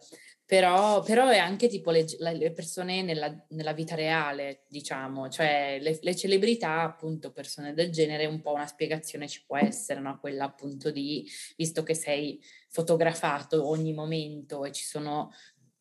Però, 0.49 1.01
però, 1.03 1.29
è 1.29 1.37
anche 1.37 1.67
tipo 1.67 1.91
le, 1.91 2.05
le 2.17 2.51
persone 2.51 3.03
nella, 3.03 3.31
nella, 3.49 3.73
vita 3.73 3.93
reale, 3.93 4.63
diciamo, 4.67 5.29
cioè 5.29 5.77
le, 5.79 5.99
le, 6.01 6.15
celebrità, 6.15 6.81
appunto, 6.81 7.31
persone 7.31 7.75
del 7.75 7.91
genere, 7.91 8.25
un 8.25 8.41
po' 8.41 8.53
una 8.53 8.65
spiegazione 8.65 9.27
ci 9.27 9.43
può 9.45 9.57
essere, 9.57 9.99
no? 9.99 10.17
Quella 10.19 10.45
appunto 10.45 10.89
di, 10.89 11.23
visto 11.55 11.83
che 11.83 11.93
sei 11.93 12.41
fotografato 12.67 13.67
ogni 13.69 13.93
momento 13.93 14.65
e 14.65 14.71
ci 14.71 14.85
sono 14.85 15.31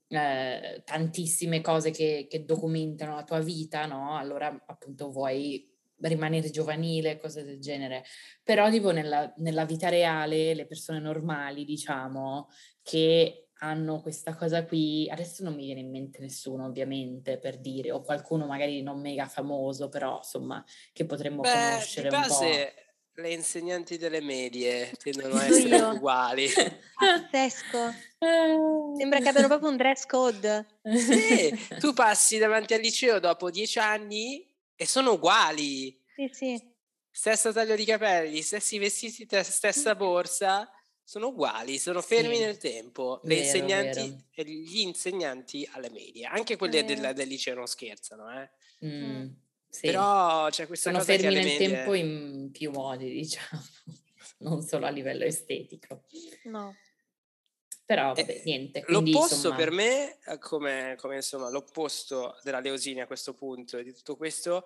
eh, 0.08 0.82
tantissime 0.84 1.60
cose 1.60 1.90
che, 1.90 2.26
che, 2.28 2.44
documentano 2.44 3.14
la 3.14 3.24
tua 3.24 3.40
vita, 3.40 3.86
no? 3.86 4.16
Allora 4.16 4.64
appunto 4.66 5.10
vuoi 5.10 5.66
rimanere 6.00 6.50
giovanile, 6.50 7.18
cose 7.18 7.44
del 7.44 7.60
genere. 7.60 8.04
Però 8.42 8.70
tipo 8.70 8.90
nella, 8.90 9.32
nella 9.36 9.64
vita 9.64 9.88
reale, 9.88 10.54
le 10.54 10.66
persone 10.66 11.00
normali, 11.00 11.64
diciamo, 11.64 12.48
che 12.82 13.48
hanno 13.60 14.00
questa 14.00 14.34
cosa 14.34 14.64
qui, 14.64 15.08
adesso 15.10 15.42
non 15.42 15.54
mi 15.54 15.64
viene 15.64 15.80
in 15.80 15.90
mente 15.90 16.20
nessuno 16.20 16.66
ovviamente 16.66 17.38
per 17.38 17.58
dire, 17.58 17.90
o 17.90 18.02
qualcuno 18.02 18.46
magari 18.46 18.82
non 18.82 19.00
mega 19.00 19.26
famoso, 19.26 19.88
però 19.88 20.18
insomma 20.18 20.64
che 20.92 21.04
potremmo 21.04 21.40
Beh, 21.40 21.50
conoscere 21.50 22.08
un 22.08 22.22
po'. 22.26 22.87
Le 23.18 23.32
insegnanti 23.32 23.98
delle 23.98 24.20
medie 24.20 24.92
tendono 25.02 25.34
a 25.34 25.46
essere 25.46 25.76
io. 25.76 25.88
uguali. 25.88 26.46
Pazzesco. 26.94 27.92
Sembra 28.96 29.18
che 29.18 29.28
abbiano 29.28 29.48
proprio 29.48 29.70
un 29.70 29.76
dress 29.76 30.06
code. 30.06 30.80
Sì, 30.84 31.52
tu 31.80 31.92
passi 31.94 32.38
davanti 32.38 32.74
al 32.74 32.80
liceo 32.80 33.18
dopo 33.18 33.50
dieci 33.50 33.80
anni 33.80 34.48
e 34.76 34.86
sono 34.86 35.14
uguali. 35.14 36.00
Sì, 36.14 36.30
sì. 36.30 36.74
Stesso 37.10 37.52
taglio 37.52 37.74
di 37.74 37.84
capelli, 37.84 38.40
stessi 38.40 38.78
vestiti, 38.78 39.26
stessa 39.42 39.96
borsa 39.96 40.70
sono 41.02 41.28
uguali, 41.28 41.78
sono 41.78 42.02
fermi 42.02 42.36
sì, 42.36 42.42
nel 42.42 42.58
tempo. 42.58 43.20
Le 43.24 43.34
vero, 43.34 43.46
insegnanti 43.46 44.24
gli 44.44 44.80
insegnanti 44.80 45.68
alle 45.72 45.90
medie, 45.90 46.26
anche 46.26 46.56
quelli 46.56 46.76
eh. 46.76 46.84
del, 46.84 47.14
del, 47.14 47.26
liceo 47.26 47.56
non 47.56 47.66
scherzano, 47.66 48.30
eh. 48.40 48.50
Mm, 48.86 49.28
sì. 49.68 49.86
Però 49.86 50.48
c'è 50.48 50.66
questa 50.66 50.90
sono 50.90 51.02
cosa 51.02 51.16
fermi 51.16 51.34
nel 51.34 51.44
medie... 51.44 51.68
tempo 51.68 51.94
in 51.94 52.50
più 52.52 52.70
modi, 52.70 53.10
diciamo, 53.12 53.62
non 54.38 54.62
solo 54.62 54.86
a 54.86 54.90
livello 54.90 55.24
estetico. 55.24 56.04
No. 56.44 56.74
Però 57.84 58.12
vabbè, 58.12 58.30
eh, 58.30 58.42
niente. 58.44 58.84
Quindi, 58.84 59.12
l'opposto 59.12 59.34
insomma... 59.36 59.56
per 59.56 59.70
me, 59.70 60.18
eh, 60.24 60.38
come, 60.38 60.94
come, 60.98 61.16
insomma 61.16 61.48
l'opposto 61.48 62.36
della 62.42 62.60
Leosini 62.60 63.00
a 63.00 63.06
questo 63.06 63.34
punto 63.34 63.78
e 63.78 63.82
di 63.82 63.94
tutto 63.94 64.16
questo, 64.16 64.64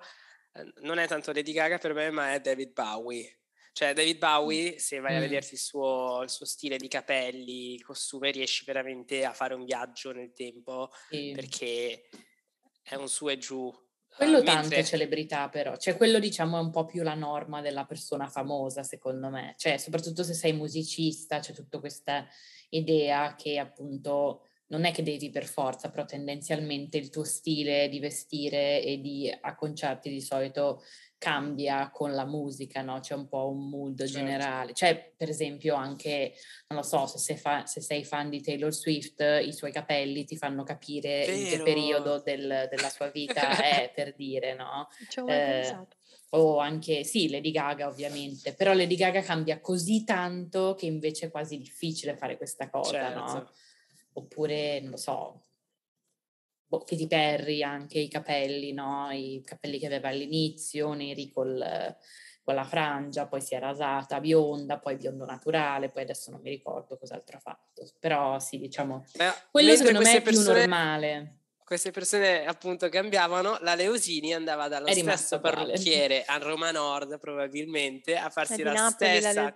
eh, 0.55 0.72
non 0.80 0.98
è 0.98 1.07
tanto 1.07 1.32
Lady 1.32 1.53
Gaga 1.53 1.78
per 1.78 1.94
me, 1.94 2.11
ma 2.11 2.34
è 2.34 2.40
David 2.40 2.72
Bowie 2.72 3.36
cioè, 3.72 3.94
David 3.94 4.18
Bowie, 4.18 4.78
se 4.78 5.00
vai 5.00 5.14
mm. 5.14 5.16
a 5.16 5.20
vedersi 5.20 5.55
il 5.55 5.61
suo, 5.61 6.20
il 6.22 6.28
suo, 6.28 6.44
stile 6.44 6.76
di 6.76 6.88
capelli, 6.88 7.80
costume, 7.80 8.30
riesci 8.30 8.64
veramente 8.66 9.24
a 9.24 9.32
fare 9.32 9.55
un 9.55 9.64
viaggio 9.64 10.12
nel 10.12 10.34
tempo 10.34 10.90
sì. 11.09 11.32
perché 11.34 12.09
è 12.82 12.94
un 12.96 13.09
su 13.09 13.30
e 13.30 13.38
giù. 13.38 13.72
Quello 14.16 14.38
uh, 14.38 14.42
tante 14.42 14.60
mentre... 14.60 14.84
celebrità 14.84 15.48
però, 15.48 15.76
cioè 15.76 15.96
quello 15.96 16.18
diciamo 16.18 16.58
è 16.58 16.60
un 16.60 16.70
po' 16.70 16.84
più 16.84 17.02
la 17.02 17.14
norma 17.14 17.60
della 17.60 17.84
persona 17.84 18.28
famosa 18.28 18.82
secondo 18.82 19.30
me, 19.30 19.54
cioè 19.56 19.78
soprattutto 19.78 20.22
se 20.22 20.34
sei 20.34 20.52
musicista 20.52 21.38
c'è 21.38 21.52
tutta 21.52 21.78
questa 21.78 22.26
idea 22.70 23.34
che 23.34 23.58
appunto 23.58 24.46
non 24.72 24.84
è 24.84 24.92
che 24.92 25.02
devi 25.02 25.30
per 25.30 25.44
forza, 25.44 25.90
però 25.90 26.04
tendenzialmente 26.04 26.96
il 26.96 27.10
tuo 27.10 27.24
stile 27.24 27.88
di 27.88 28.00
vestire 28.00 28.82
e 28.82 29.00
di 29.00 29.30
acconciarti 29.40 30.08
di 30.08 30.20
solito 30.20 30.82
cambia 31.22 31.88
con 31.92 32.14
la 32.14 32.24
musica, 32.24 32.82
no? 32.82 32.98
C'è 32.98 33.14
un 33.14 33.28
po' 33.28 33.48
un 33.48 33.68
mood 33.68 33.96
certo. 33.96 34.12
generale. 34.12 34.72
Cioè, 34.72 35.12
per 35.16 35.28
esempio, 35.28 35.76
anche, 35.76 36.34
non 36.66 36.80
lo 36.80 36.84
so, 36.84 37.06
se 37.06 37.18
sei, 37.18 37.36
fa- 37.36 37.64
se 37.64 37.80
sei, 37.80 38.04
fan 38.04 38.28
di 38.28 38.42
Taylor 38.42 38.74
Swift, 38.74 39.20
i 39.20 39.52
suoi 39.52 39.70
capelli 39.70 40.24
ti 40.24 40.36
fanno 40.36 40.64
capire 40.64 41.24
Vero. 41.24 41.32
in 41.32 41.46
che 41.46 41.62
periodo 41.62 42.20
del, 42.20 42.66
della 42.68 42.88
sua 42.88 43.08
vita 43.10 43.56
è, 43.56 43.92
per 43.94 44.16
dire, 44.16 44.56
no? 44.56 44.88
Eh. 45.28 45.86
O 46.30 46.58
anche, 46.58 47.04
sì, 47.04 47.30
Lady 47.30 47.52
Gaga 47.52 47.86
ovviamente, 47.86 48.52
però 48.54 48.72
Lady 48.72 48.96
Gaga 48.96 49.20
cambia 49.20 49.60
così 49.60 50.02
tanto 50.02 50.74
che 50.76 50.86
invece 50.86 51.26
è 51.26 51.30
quasi 51.30 51.56
difficile 51.56 52.16
fare 52.16 52.36
questa 52.36 52.68
cosa, 52.68 52.90
certo. 52.90 53.18
no? 53.20 53.50
Oppure, 54.14 54.80
non 54.80 54.90
lo 54.90 54.96
so, 54.96 55.40
boh, 56.72 56.84
Katy 56.84 57.06
Perry 57.06 57.62
anche 57.62 57.98
i 57.98 58.08
capelli, 58.08 58.72
no? 58.72 59.10
I 59.10 59.42
capelli 59.44 59.78
che 59.78 59.86
aveva 59.86 60.08
all'inizio, 60.08 60.94
neri 60.94 61.30
col, 61.30 61.62
con 62.42 62.54
la 62.54 62.64
frangia, 62.64 63.26
poi 63.26 63.42
si 63.42 63.54
è 63.54 63.58
rasata 63.58 64.20
bionda, 64.20 64.78
poi 64.78 64.96
biondo 64.96 65.26
naturale, 65.26 65.90
poi 65.90 66.02
adesso 66.02 66.30
non 66.30 66.40
mi 66.40 66.48
ricordo 66.48 66.96
cos'altro 66.96 67.36
ha 67.36 67.40
fatto. 67.40 67.86
Però 68.00 68.38
sì, 68.38 68.58
diciamo, 68.58 69.04
Beh, 69.14 69.32
quello 69.50 69.76
secondo 69.76 70.00
me 70.00 70.16
è 70.16 70.22
persone, 70.22 70.44
più 70.44 70.58
normale. 70.60 71.36
Queste 71.62 71.90
persone 71.90 72.46
appunto 72.46 72.88
cambiavano, 72.88 73.58
la 73.60 73.74
Leosini 73.74 74.32
andava 74.32 74.68
dallo 74.68 74.90
stesso 74.90 75.40
parrucchiere 75.40 76.24
a 76.24 76.38
Roma 76.38 76.70
Nord 76.70 77.18
probabilmente 77.18 78.16
a 78.16 78.30
farsi 78.30 78.62
la 78.62 78.72
Napoli, 78.72 79.20
stessa... 79.20 79.42
La 79.42 79.52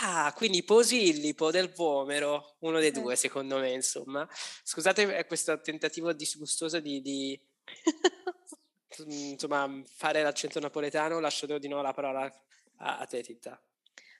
Ah, 0.00 0.32
quindi 0.36 0.62
Posillipo 0.64 1.50
del 1.50 1.72
Vomero, 1.72 2.56
uno 2.60 2.78
dei 2.78 2.90
due 2.90 3.16
secondo 3.16 3.58
me, 3.58 3.72
insomma. 3.72 4.28
Scusate 4.62 5.24
questo 5.24 5.60
tentativo 5.60 6.12
disgustoso 6.12 6.78
di, 6.78 7.00
di 7.00 7.40
insomma, 9.06 9.82
fare 9.86 10.22
l'accento 10.22 10.60
napoletano, 10.60 11.20
lascio 11.20 11.58
di 11.58 11.68
nuovo 11.68 11.82
la 11.82 11.94
parola 11.94 12.30
a, 12.76 12.98
a 12.98 13.06
te, 13.06 13.22
Titta. 13.22 13.60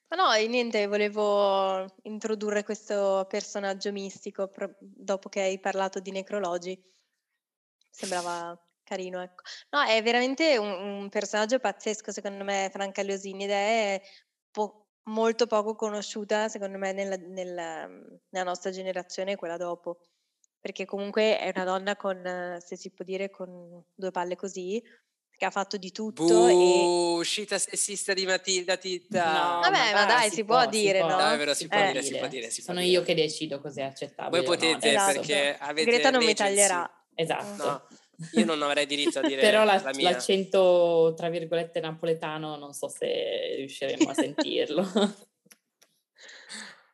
Ma 0.09 0.16
no, 0.16 0.47
niente, 0.47 0.87
volevo 0.87 1.85
introdurre 2.05 2.64
questo 2.64 3.27
personaggio 3.29 3.93
mistico 3.93 4.49
pro- 4.49 4.75
dopo 4.81 5.29
che 5.29 5.43
hai 5.43 5.61
parlato 5.61 6.01
di 6.01 6.11
necrologi. 6.11 6.83
Sembrava 7.91 8.59
carino, 8.85 9.21
ecco. 9.23 9.43
No, 9.71 9.83
è 9.83 10.03
veramente 10.03 10.57
un, 10.57 10.71
un 10.71 11.09
personaggio 11.11 11.59
pazzesco, 11.59 12.11
secondo 12.11 12.43
me, 12.43 12.71
Franca 12.73 13.03
Leosini, 13.03 13.45
ed 13.45 13.51
è 13.51 14.03
po- 14.51 14.88
molto 15.09 15.46
poco 15.46 15.74
conosciuta, 15.74 16.48
secondo 16.48 16.78
me, 16.78 16.92
nella, 16.92 17.16
nella, 17.16 17.86
nella 17.86 18.44
nostra 18.44 18.70
generazione 18.70 19.32
e 19.32 19.36
quella 19.36 19.56
dopo. 19.56 20.06
Perché 20.61 20.84
comunque 20.84 21.38
è 21.38 21.52
una 21.54 21.64
donna 21.64 21.96
con, 21.96 22.59
se 22.64 22.76
si 22.76 22.90
può 22.90 23.04
dire, 23.04 23.30
con 23.30 23.82
due 23.94 24.11
palle 24.11 24.36
così, 24.36 24.82
che 25.36 25.44
ha 25.44 25.50
fatto 25.50 25.76
di 25.76 25.92
tutto. 25.92 26.24
Buh, 26.24 26.48
e... 26.48 27.18
uscita 27.18 27.59
sessista 27.59 28.12
di 28.12 28.26
Matilda 28.26 28.76
Titta. 28.76 29.24
No, 29.24 29.61
Vabbè, 29.61 29.92
ma, 29.92 30.00
ma 30.00 30.04
dai, 30.04 30.28
si, 30.28 30.36
si 30.36 30.44
può, 30.44 30.62
può, 30.62 30.68
dire, 30.68 31.00
si 31.00 31.06
no? 31.06 31.16
No, 31.16 31.30
è 31.30 31.36
vero, 31.36 31.54
si 31.54 31.68
può, 31.68 31.78
eh, 31.78 31.86
dire, 31.86 32.02
si 32.02 32.16
può 32.16 32.26
dire. 32.26 32.50
Si 32.50 32.62
Sono 32.62 32.80
può 32.80 32.88
io 32.88 33.02
che 33.02 33.14
decido 33.14 33.61
cos'è 33.61 33.82
accettabile. 33.82 34.42
Voi 34.42 34.56
potete, 34.56 34.92
no, 34.92 35.06
perché 35.06 35.56
avete 35.59 35.90
Greta 35.90 36.11
non 36.11 36.24
mi 36.24 36.34
taglierà. 36.34 36.90
Esatto. 37.14 37.64
No. 37.64 37.86
Io 38.33 38.45
non 38.45 38.61
avrei 38.62 38.87
diritto 38.87 39.21
a 39.21 39.23
dire 39.23 39.41
Però 39.41 39.62
la, 39.62 39.81
la 39.81 39.93
l'accento, 39.93 41.14
tra 41.16 41.29
virgolette, 41.29 41.79
napoletano 41.79 42.57
non 42.57 42.73
so 42.73 42.89
se 42.89 43.55
riusciremo 43.57 44.11
a 44.11 44.14
sentirlo. 44.14 44.83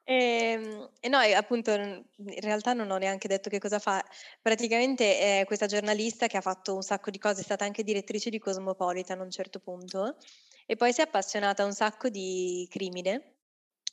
E, 0.05 0.15
ehm, 0.15 0.91
e 1.01 1.09
no, 1.09 1.19
appunto, 1.19 1.73
in 1.73 2.05
realtà 2.41 2.75
non 2.75 2.91
ho 2.91 2.99
neanche 2.99 3.27
detto 3.27 3.49
che 3.49 3.59
cosa 3.59 3.79
fa. 3.79 4.05
Praticamente 4.43 5.41
è 5.41 5.45
questa 5.47 5.67
giornalista 5.67 6.27
che 6.27 6.37
ha 6.37 6.43
fatto 6.43 6.75
un 6.75 6.83
sacco 6.83 7.11
di 7.11 7.19
cose, 7.19 7.41
è 7.41 7.45
stata 7.45 7.65
anche 7.65 7.85
direttrice 7.85 8.29
di 8.29 8.39
Cosmopolitan 8.39 9.21
a 9.21 9.23
un 9.23 9.31
certo 9.31 9.61
punto, 9.61 10.17
e 10.67 10.77
poi 10.77 10.93
si 10.93 11.01
è 11.01 11.05
appassionata 11.05 11.63
a 11.63 11.67
un 11.67 11.73
sacco 11.73 12.11
di 12.11 12.67
crimine, 12.71 13.37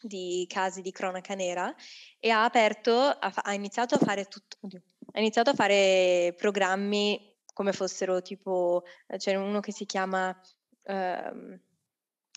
di 0.01 0.45
casi 0.49 0.81
di 0.81 0.91
cronaca 0.91 1.33
nera, 1.33 1.73
e 2.19 2.29
ha 2.29 2.43
aperto, 2.43 2.93
ha, 2.93 3.31
ha 3.33 3.53
iniziato 3.53 3.95
a 3.95 3.99
fare 3.99 4.25
tutto, 4.25 4.57
oddio, 4.59 4.81
ha 5.11 5.19
iniziato 5.19 5.49
a 5.49 5.53
fare 5.53 6.33
programmi 6.37 7.29
come 7.53 7.73
fossero 7.73 8.21
tipo, 8.21 8.83
c'è 9.17 9.35
uno 9.35 9.59
che 9.59 9.71
si 9.71 9.85
chiama 9.85 10.35
ehm, 10.83 11.59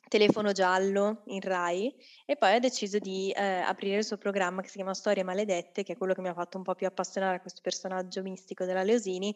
Telefono 0.08 0.52
Giallo 0.52 1.22
in 1.26 1.40
Rai 1.40 1.94
e 2.24 2.36
poi 2.36 2.54
ha 2.54 2.58
deciso 2.58 2.98
di 2.98 3.30
eh, 3.30 3.42
aprire 3.42 3.98
il 3.98 4.04
suo 4.04 4.18
programma 4.18 4.60
che 4.60 4.68
si 4.68 4.76
chiama 4.76 4.94
Storie 4.94 5.22
Maledette, 5.22 5.82
che 5.82 5.94
è 5.94 5.96
quello 5.96 6.14
che 6.14 6.20
mi 6.20 6.28
ha 6.28 6.34
fatto 6.34 6.58
un 6.58 6.64
po' 6.64 6.74
più 6.74 6.86
appassionare 6.86 7.36
a 7.36 7.40
questo 7.40 7.60
personaggio 7.62 8.22
mistico 8.22 8.64
della 8.64 8.82
Leosini 8.82 9.34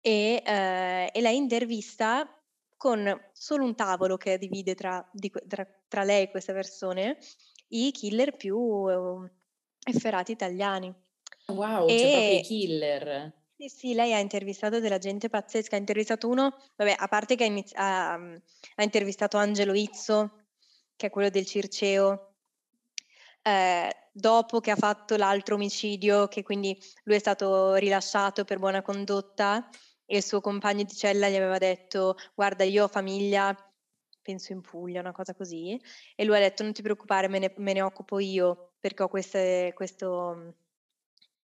e, 0.00 0.42
eh, 0.44 1.10
e 1.12 1.20
lei 1.20 1.36
intervista 1.36 2.26
con 2.76 3.30
solo 3.32 3.64
un 3.64 3.76
tavolo 3.76 4.16
che 4.16 4.38
divide 4.38 4.74
tra, 4.74 5.08
di, 5.12 5.30
tra, 5.46 5.64
tra 5.86 6.02
lei 6.02 6.24
e 6.24 6.30
queste 6.30 6.52
persone 6.52 7.18
i 7.68 7.92
killer 7.92 8.34
più 8.36 8.56
uh, 8.56 9.28
efferati 9.84 10.32
italiani. 10.32 10.92
Wow, 11.52 11.88
e... 11.88 11.94
c'è 11.94 12.10
proprio 12.10 12.38
i 12.38 12.40
killer. 12.40 13.32
Sì, 13.56 13.68
sì, 13.68 13.94
lei 13.94 14.12
ha 14.12 14.18
intervistato 14.18 14.80
della 14.80 14.98
gente 14.98 15.28
pazzesca, 15.28 15.76
ha 15.76 15.78
intervistato 15.78 16.28
uno, 16.28 16.56
vabbè, 16.76 16.96
a 16.98 17.06
parte 17.06 17.36
che 17.36 17.44
ha, 17.44 17.46
inizi- 17.46 17.74
ha, 17.76 18.14
ha 18.14 18.82
intervistato 18.82 19.36
Angelo 19.36 19.72
Izzo, 19.72 20.46
che 20.96 21.06
è 21.06 21.10
quello 21.10 21.28
del 21.28 21.46
Circeo, 21.46 22.34
eh, 23.42 23.96
dopo 24.12 24.60
che 24.60 24.70
ha 24.70 24.76
fatto 24.76 25.16
l'altro 25.16 25.54
omicidio, 25.54 26.28
che 26.28 26.42
quindi 26.42 26.76
lui 27.04 27.16
è 27.16 27.20
stato 27.20 27.74
rilasciato 27.74 28.44
per 28.44 28.58
buona 28.58 28.82
condotta 28.82 29.68
e 30.04 30.16
il 30.16 30.24
suo 30.24 30.40
compagno 30.40 30.82
di 30.82 30.94
cella 30.94 31.28
gli 31.28 31.36
aveva 31.36 31.58
detto 31.58 32.16
guarda 32.34 32.64
io 32.64 32.84
ho 32.84 32.88
famiglia, 32.88 33.56
penso 34.20 34.52
in 34.52 34.60
Puglia, 34.60 35.00
una 35.00 35.12
cosa 35.12 35.34
così, 35.34 35.80
e 36.14 36.24
lui 36.24 36.36
ha 36.36 36.40
detto 36.40 36.62
non 36.62 36.72
ti 36.72 36.82
preoccupare, 36.82 37.28
me 37.28 37.38
ne, 37.38 37.54
me 37.58 37.72
ne 37.72 37.82
occupo 37.82 38.18
io 38.18 38.72
perché 38.80 39.02
ho 39.02 39.08
queste, 39.08 39.72
questo 39.74 40.54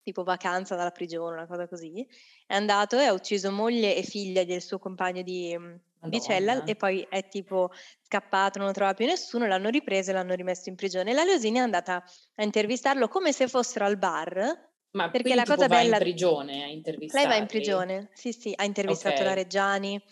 tipo 0.08 0.22
vacanza 0.24 0.74
dalla 0.74 0.90
prigione, 0.90 1.34
una 1.34 1.46
cosa 1.46 1.68
così. 1.68 2.06
È 2.46 2.54
andato 2.54 2.98
e 2.98 3.04
ha 3.04 3.12
ucciso 3.12 3.52
moglie 3.52 3.94
e 3.94 4.02
figlia 4.02 4.42
del 4.44 4.62
suo 4.62 4.78
compagno 4.78 5.20
di, 5.20 5.56
di 6.00 6.20
cella 6.20 6.64
e 6.64 6.76
poi 6.76 7.06
è 7.10 7.28
tipo 7.28 7.70
scappato, 8.00 8.58
non 8.58 8.68
lo 8.68 8.72
trova 8.72 8.94
più 8.94 9.04
nessuno, 9.04 9.46
l'hanno 9.46 9.68
ripreso 9.68 10.10
e 10.10 10.14
l'hanno 10.14 10.34
rimesso 10.34 10.70
in 10.70 10.76
prigione. 10.76 11.12
La 11.12 11.24
Leosini 11.24 11.58
è 11.58 11.60
andata 11.60 12.02
a 12.36 12.42
intervistarlo 12.42 13.08
come 13.08 13.32
se 13.32 13.48
fossero 13.48 13.84
al 13.84 13.98
bar. 13.98 14.66
Ma 14.92 15.10
perché 15.10 15.34
la 15.34 15.44
cosa 15.44 15.66
bella 15.66 15.96
in 15.96 16.02
prigione 16.02 16.64
a 16.64 16.68
intervistare. 16.68 17.26
Lei 17.26 17.36
va 17.36 17.38
in 17.38 17.46
prigione, 17.46 18.08
sì, 18.14 18.32
sì, 18.32 18.54
ha 18.56 18.64
intervistato 18.64 19.16
okay. 19.16 19.26
la 19.26 19.34
Reggiani, 19.34 20.02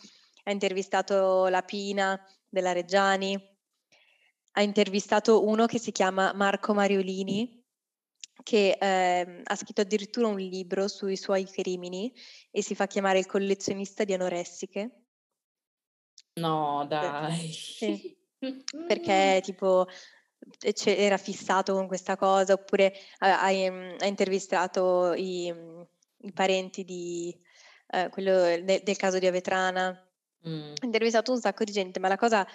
ha 0.44 0.51
intervistato 0.51 1.47
la 1.47 1.62
Pina 1.62 2.22
della 2.47 2.72
Reggiani, 2.72 3.34
ha 4.53 4.61
intervistato 4.61 5.47
uno 5.47 5.64
che 5.64 5.78
si 5.78 5.90
chiama 5.90 6.34
Marco 6.34 6.74
Mariolini, 6.74 7.64
che 8.47 8.78
eh, 8.80 9.40
ha 9.42 9.57
scritto 9.57 9.80
addirittura 9.80 10.28
un 10.28 10.38
libro 10.38 10.86
sui 10.86 11.16
suoi 11.16 11.47
crimini 11.47 12.14
e 12.53 12.62
si 12.62 12.76
fa 12.76 12.86
chiamare 12.86 13.18
il 13.18 13.26
collezionista 13.26 14.05
di 14.05 14.12
anoressiche. 14.12 15.07
No, 16.34 16.86
dai. 16.88 17.51
Sì. 17.51 18.16
Perché 18.86 19.40
tipo 19.42 19.88
era 20.84 21.16
fissato 21.16 21.74
con 21.74 21.88
questa 21.88 22.16
cosa, 22.16 22.53
oppure 22.53 22.94
ha, 23.18 23.42
ha, 23.42 23.51
ehm, 23.51 23.97
ha 23.99 24.07
intervistato 24.07 25.12
i, 25.14 25.53
i, 26.18 26.32
parenti 26.32 26.84
di 26.84 27.36
eh, 27.88 28.09
quello 28.11 28.62
de, 28.62 28.80
del 28.84 28.97
caso 28.97 29.18
di 29.18 29.26
Avetrana. 29.26 29.90
Mm. 30.49 30.74
Ha 30.80 30.86
intervistato 30.86 31.32
un 31.32 31.40
sacco 31.40 31.64
di 31.64 31.72
gente, 31.72 31.99
ma 31.99 32.07
la 32.07 32.16
cosa 32.16 32.47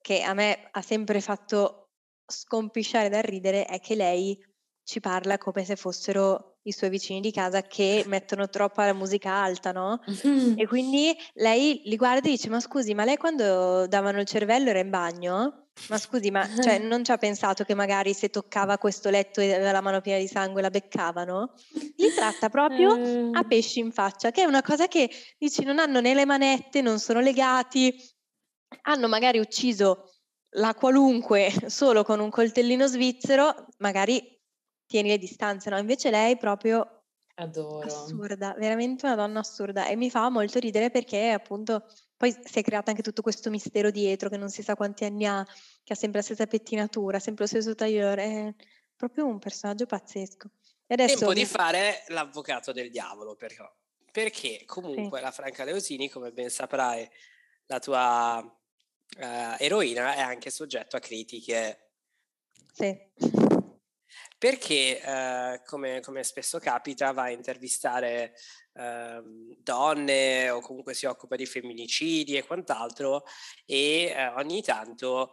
che 0.00 0.22
a 0.22 0.34
me 0.34 0.68
ha 0.70 0.82
sempre 0.82 1.20
fatto 1.20 1.88
scompisciare 2.26 3.08
da 3.08 3.20
ridere 3.20 3.64
è 3.64 3.80
che 3.80 3.96
lei 3.96 4.38
ci 4.84 5.00
parla 5.00 5.38
come 5.38 5.64
se 5.64 5.76
fossero 5.76 6.58
i 6.64 6.72
suoi 6.72 6.90
vicini 6.90 7.20
di 7.20 7.32
casa 7.32 7.62
che 7.62 8.04
mettono 8.06 8.48
troppa 8.48 8.86
la 8.86 8.92
musica 8.92 9.32
alta, 9.32 9.72
no? 9.72 10.00
E 10.56 10.66
quindi 10.66 11.16
lei 11.34 11.82
li 11.84 11.96
guarda 11.96 12.26
e 12.28 12.30
dice: 12.30 12.48
Ma 12.48 12.60
scusi, 12.60 12.94
ma 12.94 13.04
lei 13.04 13.16
quando 13.16 13.86
davano 13.86 14.20
il 14.20 14.26
cervello 14.26 14.70
era 14.70 14.78
in 14.78 14.90
bagno? 14.90 15.68
Ma 15.88 15.98
scusi, 15.98 16.30
ma 16.30 16.46
cioè, 16.60 16.78
non 16.78 17.04
ci 17.04 17.12
ha 17.12 17.16
pensato 17.16 17.64
che 17.64 17.74
magari 17.74 18.12
se 18.12 18.28
toccava 18.28 18.78
questo 18.78 19.08
letto 19.10 19.40
e 19.40 19.54
aveva 19.54 19.72
la 19.72 19.80
mano 19.80 20.00
piena 20.00 20.18
di 20.18 20.28
sangue 20.28 20.62
la 20.62 20.70
beccavano? 20.70 21.54
Li 21.96 22.12
tratta 22.14 22.48
proprio 22.48 22.92
a 22.92 23.40
eh. 23.40 23.46
pesci 23.46 23.80
in 23.80 23.92
faccia, 23.92 24.30
che 24.30 24.42
è 24.42 24.46
una 24.46 24.62
cosa 24.62 24.86
che 24.86 25.10
dici: 25.38 25.64
non 25.64 25.78
hanno 25.78 26.00
né 26.00 26.14
le 26.14 26.26
manette, 26.26 26.80
non 26.80 26.98
sono 26.98 27.20
legati, 27.20 27.94
hanno 28.82 29.08
magari 29.08 29.38
ucciso 29.38 30.08
la 30.56 30.74
qualunque 30.74 31.50
solo 31.66 32.04
con 32.04 32.20
un 32.20 32.30
coltellino 32.30 32.86
svizzero, 32.86 33.66
magari 33.78 34.40
tieni 34.92 35.08
le 35.08 35.18
distanze, 35.18 35.70
no? 35.70 35.78
Invece 35.78 36.10
lei 36.10 36.36
proprio 36.36 37.04
Adoro. 37.36 37.86
assurda, 37.86 38.54
veramente 38.58 39.06
una 39.06 39.14
donna 39.14 39.40
assurda 39.40 39.86
e 39.86 39.96
mi 39.96 40.10
fa 40.10 40.28
molto 40.28 40.58
ridere 40.58 40.90
perché 40.90 41.30
appunto 41.30 41.86
poi 42.14 42.30
si 42.30 42.58
è 42.58 42.62
creato 42.62 42.90
anche 42.90 43.02
tutto 43.02 43.22
questo 43.22 43.48
mistero 43.48 43.90
dietro 43.90 44.28
che 44.28 44.36
non 44.36 44.50
si 44.50 44.62
sa 44.62 44.76
quanti 44.76 45.04
anni 45.04 45.24
ha, 45.24 45.42
che 45.82 45.94
ha 45.94 45.96
sempre 45.96 46.18
la 46.18 46.24
stessa 46.26 46.46
pettinatura, 46.46 47.18
sempre 47.18 47.44
lo 47.44 47.48
stesso 47.48 47.74
tagliore, 47.74 48.22
è 48.22 48.54
proprio 48.94 49.26
un 49.26 49.38
personaggio 49.38 49.86
pazzesco. 49.86 50.50
E 50.86 50.94
adesso 50.94 51.16
Tempo 51.16 51.32
di 51.32 51.46
fare 51.46 52.04
l'avvocato 52.08 52.70
del 52.72 52.90
diavolo 52.90 53.34
però, 53.34 53.66
perché 54.12 54.64
comunque 54.66 55.18
sì. 55.18 55.24
la 55.24 55.30
Franca 55.30 55.64
Leosini, 55.64 56.10
come 56.10 56.32
ben 56.32 56.50
saprai, 56.50 57.08
la 57.66 57.78
tua 57.78 58.40
uh, 58.40 59.56
eroina 59.58 60.14
è 60.14 60.20
anche 60.20 60.50
soggetto 60.50 60.96
a 60.96 61.00
critiche. 61.00 61.92
Sì 62.74 63.31
perché 64.38 65.00
eh, 65.00 65.62
come, 65.64 66.00
come, 66.00 66.22
spesso 66.24 66.58
capita 66.58 67.12
va 67.12 67.24
a 67.24 67.30
intervistare 67.30 68.34
eh, 68.74 69.22
donne 69.58 70.50
o 70.50 70.60
comunque 70.60 70.94
si 70.94 71.06
occupa 71.06 71.36
di 71.36 71.46
femminicidi 71.46 72.36
e 72.36 72.44
quant'altro 72.44 73.24
e 73.64 74.12
eh, 74.14 74.26
ogni 74.36 74.62
tanto 74.62 75.32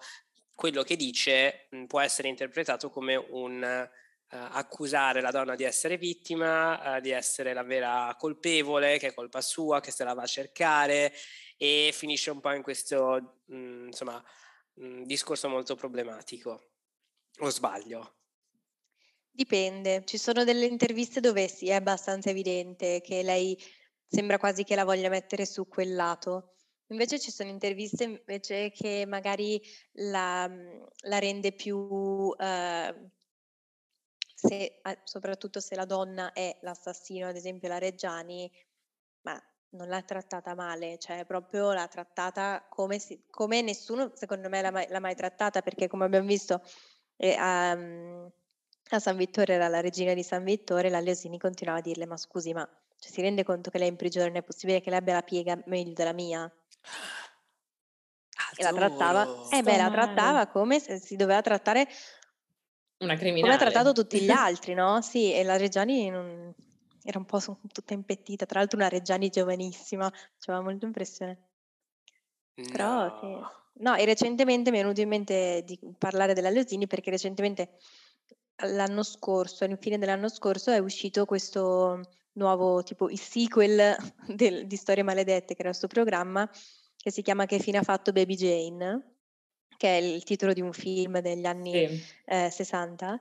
quello 0.54 0.84
che 0.84 0.96
dice 0.96 1.68
mh, 1.72 1.86
può 1.86 2.00
essere 2.02 2.28
interpretato 2.28 2.90
come 2.90 3.16
un 3.16 3.90
Uh, 4.32 4.38
accusare 4.52 5.22
la 5.22 5.32
donna 5.32 5.56
di 5.56 5.64
essere 5.64 5.98
vittima, 5.98 6.98
uh, 6.98 7.02
di 7.02 7.10
essere 7.10 7.52
la 7.52 7.64
vera 7.64 8.16
colpevole, 8.16 9.00
che 9.00 9.08
è 9.08 9.14
colpa 9.16 9.42
sua, 9.42 9.80
che 9.80 9.90
se 9.90 10.04
la 10.04 10.14
va 10.14 10.22
a 10.22 10.28
cercare 10.28 11.12
e 11.58 11.90
finisce 11.92 12.30
un 12.30 12.40
po' 12.40 12.54
in 12.54 12.62
questo 12.62 13.42
mh, 13.46 13.88
insomma, 13.88 14.24
mh, 14.76 15.02
discorso 15.04 15.50
molto 15.50 15.76
problematico. 15.76 16.74
O 17.40 17.50
sbaglio? 17.50 18.19
Dipende, 19.32 20.04
ci 20.06 20.18
sono 20.18 20.44
delle 20.44 20.66
interviste 20.66 21.20
dove 21.22 21.48
sì, 21.48 21.70
è 21.70 21.74
abbastanza 21.74 22.30
evidente 22.30 23.00
che 23.02 23.24
lei 23.24 23.58
sembra 24.06 24.38
quasi 24.38 24.64
che 24.64 24.76
la 24.76 24.84
voglia 24.84 25.10
mettere 25.10 25.46
su 25.46 25.68
quel 25.68 25.96
lato. 25.96 26.56
Invece 26.88 27.20
ci 27.20 27.32
sono 27.32 27.50
interviste 27.50 28.04
invece 28.04 28.72
che 28.72 29.06
magari 29.08 29.62
la, 29.94 30.48
mhmm, 30.48 30.86
la 31.04 31.20
rende 31.20 31.54
più, 31.54 32.34
eh, 32.38 33.12
se, 34.36 34.82
soprattutto 35.04 35.60
se 35.60 35.76
la 35.76 35.86
donna 35.86 36.34
è 36.34 36.58
l'assassino, 36.62 37.28
ad 37.28 37.36
esempio 37.36 37.68
la 37.70 37.78
Reggiani, 37.78 38.52
ma 39.22 39.42
non 39.72 39.88
l'ha 39.88 40.02
trattata 40.02 40.56
male, 40.56 40.98
cioè 40.98 41.26
proprio 41.26 41.72
l'ha 41.74 41.88
trattata 41.88 42.66
come, 42.70 43.00
si, 43.00 43.24
come 43.30 43.62
nessuno 43.62 44.12
secondo 44.16 44.50
me 44.50 44.62
l'ha 44.62 44.72
mai, 44.72 44.88
l'ha 44.90 45.00
mai, 45.00 45.16
trattata, 45.16 45.62
perché 45.62 45.88
come 45.88 46.06
abbiamo 46.06 46.28
visto 46.28 46.62
eh, 47.18 47.36
um, 47.40 48.32
a 48.96 49.00
San 49.00 49.18
Vittore 49.18 49.54
era 49.54 49.68
la 49.68 49.82
regina 49.82 50.14
di 50.14 50.24
San 50.24 50.44
Vittore, 50.44 50.90
la 50.90 51.00
Leosini 51.00 51.38
continuava 51.38 51.80
a 51.80 51.84
dirle: 51.84 52.06
Ma 52.06 52.18
scusi, 52.18 52.54
ma 52.54 52.68
cioè, 52.98 53.12
si 53.12 53.22
rende 53.22 53.44
conto 53.44 53.70
che 53.70 53.78
lei 53.78 53.88
è 53.88 53.92
in 53.92 53.98
prigione? 53.98 54.32
È 54.32 54.44
possibile 54.44 54.82
che 54.82 54.90
lei 54.90 55.00
abbia 55.00 55.14
la 55.16 55.22
piega 55.22 55.62
meglio 55.66 55.94
della 55.94 56.14
mia? 56.14 56.52
E 58.56 58.64
la 58.64 58.74
trattava, 58.74 59.48
eh 59.52 59.62
beh, 59.62 59.78
la 59.78 59.90
trattava 59.90 60.48
come 60.48 60.80
se 60.80 60.98
si 60.98 61.16
doveva 61.16 61.42
trattare 61.42 61.88
una 63.00 63.16
criminale. 63.16 63.42
Come 63.42 63.54
ha 63.54 63.58
trattato 63.58 63.94
tutti 63.94 64.20
gli 64.22 64.30
altri, 64.32 64.74
no? 64.74 65.02
Sì, 65.02 65.34
e 65.34 65.44
la 65.44 65.58
Reggiani 65.58 66.10
non... 66.10 66.54
era 67.04 67.20
un 67.20 67.26
po' 67.26 67.40
tutta 67.72 67.94
impettita, 67.94 68.46
tra 68.46 68.60
l'altro 68.60 68.78
una 68.78 68.90
Reggiani 68.90 69.30
giovanissima, 69.30 70.12
faceva 70.38 70.62
molto 70.62 70.86
impressione. 70.86 71.38
No. 72.56 72.70
Però 72.72 73.20
sì. 73.20 73.58
No, 73.82 73.96
e 73.96 74.04
recentemente 74.04 74.72
mi 74.72 74.78
è 74.80 74.82
venuto 74.82 75.00
in 75.00 75.08
mente 75.08 75.64
di 75.66 75.80
parlare 75.98 76.34
della 76.34 76.50
Leosini 76.50 76.86
perché 76.86 77.10
recentemente 77.10 77.78
l'anno 78.68 79.04
scorso, 79.04 79.64
alla 79.64 79.78
fine 79.78 79.98
dell'anno 79.98 80.30
scorso, 80.30 80.72
è 80.72 80.78
uscito 80.78 81.26
questo 81.26 82.02
nuovo 82.34 82.84
tipo 82.84 83.10
il 83.10 83.20
sequel 83.20 83.96
del, 84.28 84.68
di 84.68 84.76
Storie 84.76 85.04
Maledette, 85.04 85.54
che 85.54 85.62
era 85.62 85.70
questo 85.70 85.88
programma 85.88 86.50
che 86.96 87.12
si 87.12 87.22
chiama 87.22 87.46
Che 87.46 87.60
fine 87.60 87.78
ha 87.78 87.84
fatto 87.84 88.12
Baby 88.12 88.36
Jane, 88.36 89.16
che 89.78 89.98
è 89.98 90.02
il 90.02 90.24
titolo 90.24 90.52
di 90.52 90.62
un 90.62 90.74
film 90.74 91.20
degli 91.20 91.46
anni 91.46 91.88
sì. 91.88 92.04
eh, 92.26 92.50
60. 92.50 93.20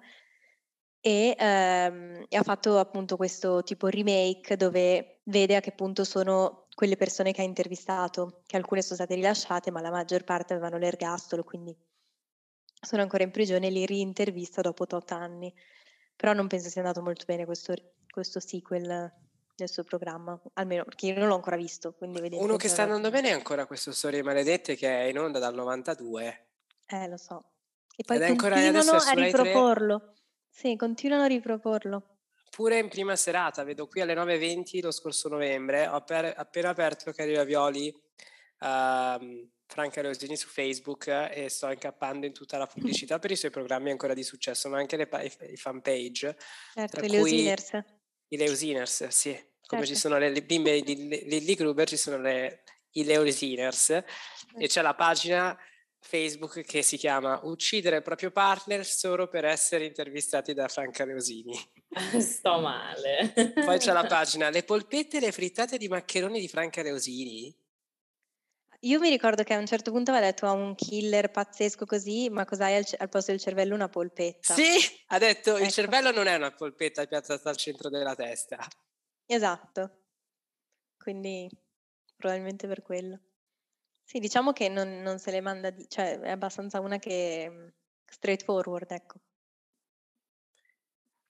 E, 1.01 1.37
ehm, 1.39 2.27
e 2.29 2.37
ha 2.37 2.43
fatto 2.43 2.79
appunto 2.79 3.17
questo 3.17 3.63
tipo 3.63 3.87
remake 3.87 4.57
dove 4.57 5.21
vede 5.25 5.55
a 5.55 5.61
che 5.61 5.71
punto 5.71 6.03
sono 6.03 6.67
quelle 6.75 6.97
persone 6.97 7.33
che 7.33 7.41
ha 7.41 7.45
intervistato, 7.45 8.43
che 8.47 8.57
alcune 8.57 8.83
sono 8.83 8.97
state 8.97 9.15
rilasciate, 9.15 9.71
ma 9.71 9.81
la 9.81 9.91
maggior 9.91 10.25
parte 10.25 10.55
avevano 10.55 10.77
l'ergastolo, 10.77 11.45
quindi 11.45 11.77
sono 12.81 13.03
ancora 13.03 13.25
in 13.25 13.31
prigione 13.31 13.67
e 13.67 13.71
li 13.71 13.87
rintervista 13.87 14.61
dopo 14.61 14.87
tot 14.87 15.11
anni. 15.13 15.53
Però 16.17 16.33
non 16.33 16.47
penso 16.47 16.69
sia 16.69 16.81
andato 16.83 17.03
molto 17.03 17.25
bene 17.27 17.45
questo, 17.45 17.75
questo 18.11 18.41
sequel 18.41 19.13
del 19.55 19.69
suo 19.69 19.83
programma, 19.83 20.41
almeno 20.55 20.85
perché 20.85 21.07
io 21.07 21.19
non 21.19 21.29
l'ho 21.29 21.35
ancora 21.35 21.57
visto. 21.57 21.97
Uno 21.99 22.57
che 22.57 22.69
sta 22.69 22.83
andando 22.83 23.11
bene 23.11 23.31
è 23.31 23.33
ancora 23.33 23.67
questo 23.67 23.93
Storie 23.93 24.23
Maledette 24.23 24.77
che 24.77 24.89
è 24.89 25.05
in 25.05 25.19
onda 25.19 25.39
dal 25.39 25.55
92. 25.55 26.47
Eh, 26.87 27.09
lo 27.09 27.17
so. 27.17 27.45
E 27.97 28.05
poi 28.05 28.17
Ed 28.17 28.37
continuano 28.37 28.93
a 28.93 29.13
riproporlo. 29.13 30.15
Sì, 30.49 30.77
continuano 30.77 31.25
a 31.25 31.27
riproporlo. 31.27 32.19
Pure 32.51 32.79
in 32.79 32.89
prima 32.89 33.15
serata, 33.17 33.65
vedo 33.65 33.87
qui 33.87 34.01
alle 34.01 34.15
9.20 34.15 34.83
lo 34.83 34.91
scorso 34.91 35.29
novembre, 35.29 35.87
ho 35.87 35.97
appena 35.97 36.69
aperto 36.71 37.13
Carriera 37.13 37.45
Violi 37.45 37.95
uh, 38.61 39.49
Franca 39.69 40.01
Rosini 40.01 40.35
su 40.35 40.49
Facebook 40.49 41.07
e 41.09 41.49
sto 41.51 41.71
incappando 41.71 42.25
in 42.25 42.33
tutta 42.33 42.57
la 42.57 42.67
pubblicità 42.67 43.19
per 43.19 43.31
i 43.31 43.37
suoi 43.37 43.51
programmi 43.51 43.91
ancora 43.91 44.15
di 44.15 44.23
successo, 44.23 44.71
ma 44.71 44.79
anche 44.79 44.97
le, 44.97 45.09
i, 45.23 45.53
i 45.53 45.57
fan 45.57 45.83
page. 45.83 46.37
Certo, 46.73 47.05
i 47.05 47.09
Leusiners. 47.11 47.85
I 48.29 48.37
Leusiners, 48.39 49.07
sì. 49.09 49.31
Come 49.67 49.83
certo. 49.83 49.87
ci 49.87 49.95
sono 49.95 50.17
le, 50.17 50.31
le 50.31 50.43
bimbe 50.43 50.81
di 50.81 50.97
Lilly 51.27 51.55
Gruber, 51.55 51.87
ci 51.87 51.99
sono 51.99 52.17
le, 52.17 52.63
i 52.93 53.05
Leusiners 53.05 53.91
e 53.91 54.67
c'è 54.67 54.81
la 54.81 54.95
pagina 54.95 55.57
Facebook 56.01 56.63
che 56.63 56.81
si 56.81 56.97
chiama 56.97 57.41
Uccidere 57.43 57.97
il 57.97 58.03
proprio 58.03 58.31
partner 58.31 58.87
solo 58.87 59.29
per 59.29 59.45
essere 59.45 59.85
intervistati 59.85 60.55
da 60.55 60.67
Franca 60.69 61.05
Leosini. 61.05 61.55
Sto 62.19 62.61
male. 62.61 63.53
Poi 63.55 63.79
c'è 63.79 63.93
la 63.93 64.07
pagina 64.07 64.49
Le 64.49 64.63
polpette 64.63 65.19
e 65.19 65.21
le 65.21 65.33
frittate 65.33 65.77
di 65.77 65.89
maccheroni 65.89 66.41
di 66.41 66.49
Franca 66.49 66.81
Leosini. 66.81 67.55
Io 68.83 69.01
mi 69.01 69.09
ricordo 69.09 69.43
che 69.43 69.55
a 69.55 69.59
un 69.59 69.67
certo 69.67 69.91
punto 69.91 70.11
aveva 70.13 70.27
detto 70.27 70.47
a 70.47 70.53
un 70.53 70.75
killer 70.75 71.31
pazzesco 71.31 71.85
così, 71.85 72.29
ma 72.31 72.45
cos'hai 72.45 72.77
al, 72.77 72.85
al 72.99 73.09
posto 73.09 73.33
del 73.33 73.41
cervello? 73.41 73.75
Una 73.75 73.89
polpetta. 73.89 74.55
Sì, 74.55 74.77
ha 75.09 75.19
detto 75.19 75.57
Ecco. 75.57 75.65
il 75.65 75.71
cervello 75.71 76.13
non 76.13 76.27
è 76.27 76.37
una 76.37 76.53
polpetta 76.53 77.07
piazzata 77.07 77.51
al 77.51 77.57
centro 77.57 77.89
della 77.89 78.15
testa. 78.15 78.59
Esatto. 79.27 80.05
Quindi 80.97 81.49
probabilmente 82.17 82.67
per 82.69 82.83
quello. 82.83 83.21
Sì, 84.05 84.19
diciamo 84.21 84.53
che 84.53 84.69
non, 84.69 85.03
non 85.03 85.19
se 85.19 85.31
le 85.31 85.41
manda, 85.41 85.71
di, 85.71 85.87
cioè 85.89 86.19
è 86.21 86.31
abbastanza 86.31 86.81
una 86.81 86.99
che 86.99 87.49
mm, 87.51 87.69
straightforward, 88.07 88.91
ecco. 88.93 89.21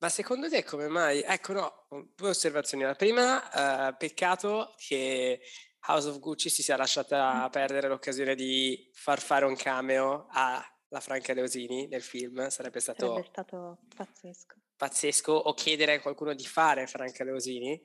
Ma 0.01 0.09
secondo 0.09 0.49
te 0.49 0.63
come 0.63 0.87
mai? 0.87 1.23
Ecco, 1.23 1.53
no, 1.53 1.87
due 2.15 2.29
osservazioni. 2.31 2.85
La 2.85 2.95
prima, 2.95 3.89
eh, 3.89 3.97
peccato 3.97 4.75
che 4.77 5.41
House 5.89 6.09
of 6.09 6.19
Gucci 6.19 6.51
si 6.51 6.63
sia 6.63 6.77
lasciata 6.77 7.49
perdere 7.51 7.89
l'occasione 7.89 8.35
di 8.35 8.91
far 8.93 9.21
fare 9.21 9.47
un 9.47 9.57
cameo 9.57 10.27
alla 10.31 11.01
Franca 11.01 11.33
Leosini 11.33 11.87
nel 11.89 12.03
film, 12.03 12.49
sarebbe 12.49 12.81
stato 12.81 13.07
Sarebbe 13.07 13.29
stato 13.29 13.79
pazzesco. 13.97 14.57
pazzesco, 14.77 15.33
o 15.33 15.55
chiedere 15.55 15.95
a 15.95 16.01
qualcuno 16.01 16.35
di 16.35 16.45
fare 16.45 16.87
Franca 16.87 17.25
Leosini. 17.25 17.81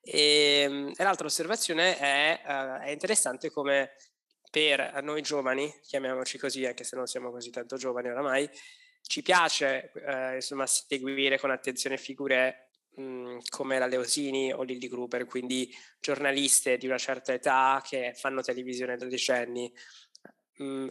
E, 0.00 0.92
e 0.96 1.02
l'altra 1.04 1.26
osservazione 1.26 1.96
è, 1.98 2.42
eh, 2.44 2.78
è 2.86 2.90
interessante 2.90 3.50
come 3.50 3.96
per 4.50 5.02
noi 5.02 5.22
giovani, 5.22 5.72
chiamiamoci 5.82 6.38
così, 6.38 6.64
anche 6.66 6.84
se 6.84 6.94
non 6.94 7.06
siamo 7.06 7.30
così 7.30 7.50
tanto 7.50 7.76
giovani 7.76 8.08
oramai, 8.08 8.48
ci 9.02 9.22
piace 9.22 9.90
eh, 9.94 10.34
insomma 10.36 10.66
seguire 10.66 11.38
con 11.40 11.50
attenzione 11.50 11.96
figure 11.96 12.71
come 12.94 13.78
la 13.78 13.86
Leosini 13.86 14.52
o 14.52 14.62
Lilly 14.62 14.88
Gruber, 14.88 15.24
quindi 15.24 15.72
giornaliste 16.00 16.76
di 16.76 16.86
una 16.86 16.98
certa 16.98 17.32
età 17.32 17.82
che 17.86 18.12
fanno 18.14 18.42
televisione 18.42 18.96
da 18.96 19.06
decenni. 19.06 19.72
Mh, 20.58 20.88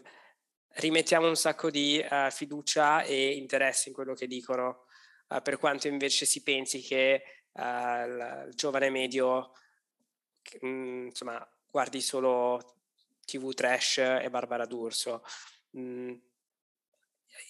rimettiamo 0.74 1.28
un 1.28 1.36
sacco 1.36 1.70
di 1.70 2.04
uh, 2.10 2.32
fiducia 2.32 3.04
e 3.04 3.36
interesse 3.36 3.90
in 3.90 3.96
quello 3.96 4.14
che 4.14 4.28
dicono, 4.28 4.86
uh, 5.28 5.42
per 5.42 5.58
quanto 5.58 5.88
invece 5.88 6.26
si 6.26 6.42
pensi 6.42 6.82
che 6.82 7.24
uh, 7.52 7.62
il, 7.62 8.46
il 8.48 8.54
giovane 8.56 8.90
medio 8.90 9.52
mh, 10.62 11.06
insomma 11.08 11.48
guardi 11.70 12.02
solo 12.02 12.78
TV 13.26 13.54
trash 13.54 13.98
e 13.98 14.28
Barbara 14.30 14.66
D'Urso. 14.66 15.24
Mm. 15.78 16.14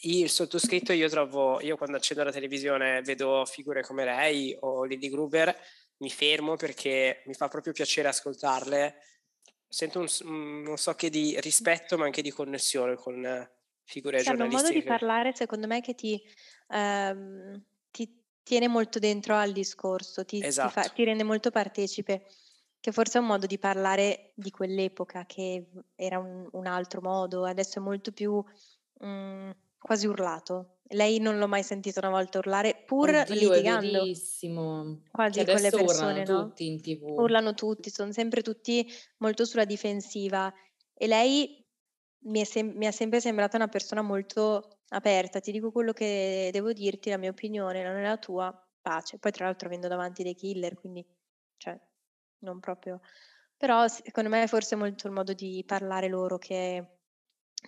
Il 0.02 0.30
sottoscritto 0.30 0.94
io 0.94 1.10
trovo, 1.10 1.62
io 1.62 1.78
quando 1.78 1.98
accendo 1.98 2.24
la 2.24 2.32
televisione 2.32 3.02
vedo 3.02 3.46
figure 3.46 3.82
come 3.84 4.06
lei 4.06 4.56
o 4.62 4.84
Lily 4.84 5.10
Gruber, 5.10 5.56
mi 5.98 6.10
fermo 6.10 6.56
perché 6.56 7.24
mi 7.26 7.34
fa 7.34 7.48
proprio 7.48 7.74
piacere 7.74 8.08
ascoltarle, 8.08 8.96
sento 9.68 10.00
un, 10.00 10.64
non 10.64 10.78
so 10.78 10.94
che 10.96 11.10
di 11.10 11.40
rispetto 11.40 11.98
ma 11.98 12.06
anche 12.06 12.22
di 12.22 12.32
connessione 12.32 12.96
con 12.96 13.50
figure 13.84 14.20
sì, 14.20 14.26
giornalistiche. 14.26 14.30
Hanno 14.30 14.46
un 14.46 14.50
modo 14.50 14.70
di 14.70 14.84
parlare 14.84 15.36
secondo 15.36 15.68
me 15.68 15.82
che 15.82 15.94
ti, 15.94 16.22
ehm, 16.70 17.64
ti 17.92 18.24
tiene 18.44 18.68
molto 18.68 19.00
dentro 19.00 19.36
al 19.36 19.52
discorso, 19.52 20.26
ti, 20.26 20.44
esatto. 20.44 20.68
ti, 20.68 20.74
fa, 20.74 20.90
ti 20.90 21.04
rende 21.04 21.24
molto 21.24 21.52
partecipe 21.52 22.26
che 22.82 22.92
forse 22.92 23.20
è 23.20 23.22
un 23.22 23.28
modo 23.28 23.46
di 23.46 23.60
parlare 23.60 24.32
di 24.34 24.50
quell'epoca, 24.50 25.26
che 25.28 25.68
era 25.96 26.18
un, 26.18 26.50
un 26.52 26.66
altro 26.66 27.00
modo, 27.00 27.46
adesso 27.46 27.78
è 27.78 27.82
molto 27.82 28.12
più 28.12 28.44
mh, 29.00 29.52
quasi 29.82 30.08
urlato. 30.08 30.78
Lei 30.94 31.20
non 31.20 31.38
l'ho 31.38 31.48
mai 31.48 31.64
sentito 31.64 32.00
una 32.00 32.10
volta 32.10 32.38
urlare, 32.38 32.84
pur 32.86 33.10
Oddio, 33.10 33.34
litigando. 33.34 33.88
È 33.88 33.92
verissimo. 33.92 35.02
Quasi 35.10 35.44
che 35.44 35.52
con 35.52 35.62
le 35.62 35.70
persone, 35.70 36.22
urlano 36.22 36.40
no? 36.40 36.48
tutti 36.48 36.68
in 36.68 36.82
tv. 36.82 37.04
Urlano 37.18 37.54
tutti, 37.54 37.90
sono 37.90 38.12
sempre 38.12 38.42
tutti 38.42 38.88
molto 39.18 39.46
sulla 39.46 39.66
difensiva. 39.66 40.54
E 40.94 41.08
lei 41.08 41.66
mi 42.26 42.42
è, 42.42 42.44
sem- 42.44 42.76
mi 42.76 42.86
è 42.86 42.92
sempre 42.92 43.20
sembrata 43.22 43.58
una 43.58 43.70
persona 43.70 44.02
molto 44.02 44.82
aperta. 44.90 45.40
Ti 45.40 45.52
dico 45.52 45.72
quello 45.72 45.94
che 45.94 46.50
devo 46.52 46.74
dirti, 46.74 47.10
la 47.10 47.18
mia 47.18 47.32
opinione, 47.32 47.84
non 47.84 47.96
è 47.96 48.04
la 48.04 48.18
tua, 48.18 48.54
pace. 48.82 49.18
Poi 49.18 49.32
tra 49.32 49.46
l'altro 49.46 49.68
avendo 49.68 49.88
davanti 49.88 50.24
dei 50.24 50.36
killer, 50.36 50.76
quindi... 50.76 51.06
Cioè, 51.58 51.80
non 52.40 52.60
proprio. 52.60 53.00
Però 53.56 53.88
secondo 53.88 54.30
me 54.30 54.44
è 54.44 54.48
forse 54.48 54.76
molto 54.76 55.08
il 55.08 55.14
modo 55.14 55.34
di 55.34 55.64
parlare 55.66 56.08
loro 56.08 56.38
che 56.38 57.01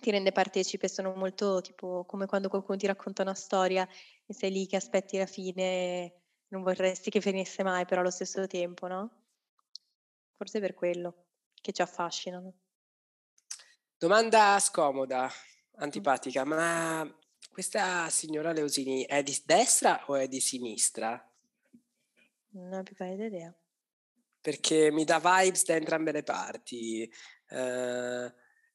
ti 0.00 0.10
rende 0.10 0.32
partecipe, 0.32 0.88
sono 0.88 1.14
molto 1.14 1.60
tipo 1.60 2.04
come 2.04 2.26
quando 2.26 2.48
qualcuno 2.48 2.76
ti 2.76 2.86
racconta 2.86 3.22
una 3.22 3.34
storia 3.34 3.88
e 4.26 4.34
sei 4.34 4.50
lì 4.50 4.66
che 4.66 4.76
aspetti 4.76 5.16
la 5.18 5.26
fine 5.26 6.20
non 6.48 6.62
vorresti 6.62 7.10
che 7.10 7.20
finisse 7.20 7.62
mai, 7.62 7.84
però 7.84 8.00
allo 8.00 8.10
stesso 8.10 8.46
tempo, 8.46 8.86
no? 8.86 9.10
Forse 10.36 10.60
per 10.60 10.74
quello 10.74 11.26
che 11.60 11.72
ci 11.72 11.82
affascinano. 11.82 12.52
Domanda 13.96 14.58
scomoda, 14.58 15.30
antipatica, 15.76 16.44
ma 16.44 17.08
questa 17.50 18.08
signora 18.10 18.52
Leosini 18.52 19.04
è 19.04 19.22
di 19.22 19.40
destra 19.44 20.04
o 20.06 20.16
è 20.16 20.28
di 20.28 20.40
sinistra? 20.40 21.32
Non 22.50 22.72
ho 22.72 22.82
più 22.82 22.94
pallida 22.94 23.24
idea 23.24 23.54
perché 24.44 24.92
mi 24.92 25.04
dà 25.04 25.18
vibes 25.18 25.64
da 25.64 25.74
entrambe 25.74 26.12
le 26.12 26.22
parti. 26.22 27.10
Eh, 27.48 28.34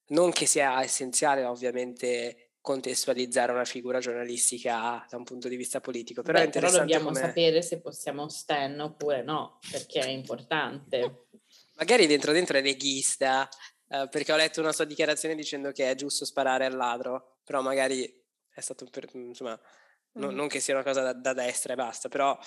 non 0.10 0.32
che 0.32 0.45
sia 0.45 0.82
essenziale, 0.82 1.43
ovviamente, 1.43 2.51
contestualizzare 2.62 3.51
una 3.51 3.66
figura 3.66 3.99
giornalistica 3.99 5.05
da 5.10 5.18
un 5.18 5.24
punto 5.24 5.47
di 5.47 5.55
vista 5.55 5.80
politico, 5.80 6.22
però 6.22 6.38
Beh, 6.38 6.43
è 6.43 6.45
interessante. 6.45 6.86
Però 6.86 6.99
dobbiamo 6.99 7.14
come... 7.14 7.28
sapere 7.28 7.62
se 7.62 7.80
possiamo 7.80 8.28
stan 8.30 8.80
oppure 8.80 9.24
no, 9.24 9.60
perché 9.72 10.01
è 10.01 10.10
importante. 10.10 11.28
Magari 11.78 12.07
dentro 12.07 12.34
dentro 12.34 12.57
è 12.57 12.62
leghista, 12.62 13.47
eh, 13.88 14.07
perché 14.10 14.34
ho 14.34 14.36
letto 14.36 14.60
una 14.60 14.74
sua 14.74 14.86
dichiarazione 14.86 15.36
dicendo 15.36 15.72
che 15.72 15.89
è 15.89 15.95
giusto 15.95 16.26
sparare 16.26 16.66
al 16.66 16.76
ladro, 16.76 17.38
però 17.43 17.62
magari 17.62 18.05
è 18.53 18.60
stato 18.60 18.86
per, 18.91 19.07
insomma, 19.14 19.53
mm. 19.57 20.22
no, 20.22 20.30
non 20.30 20.49
che 20.49 20.60
sia 20.60 20.74
una 20.74 20.84
cosa 20.84 21.01
da, 21.01 21.14
da 21.14 21.34
destra 21.34 21.74
e 21.74 21.76
basta, 21.78 22.10
però 22.10 22.38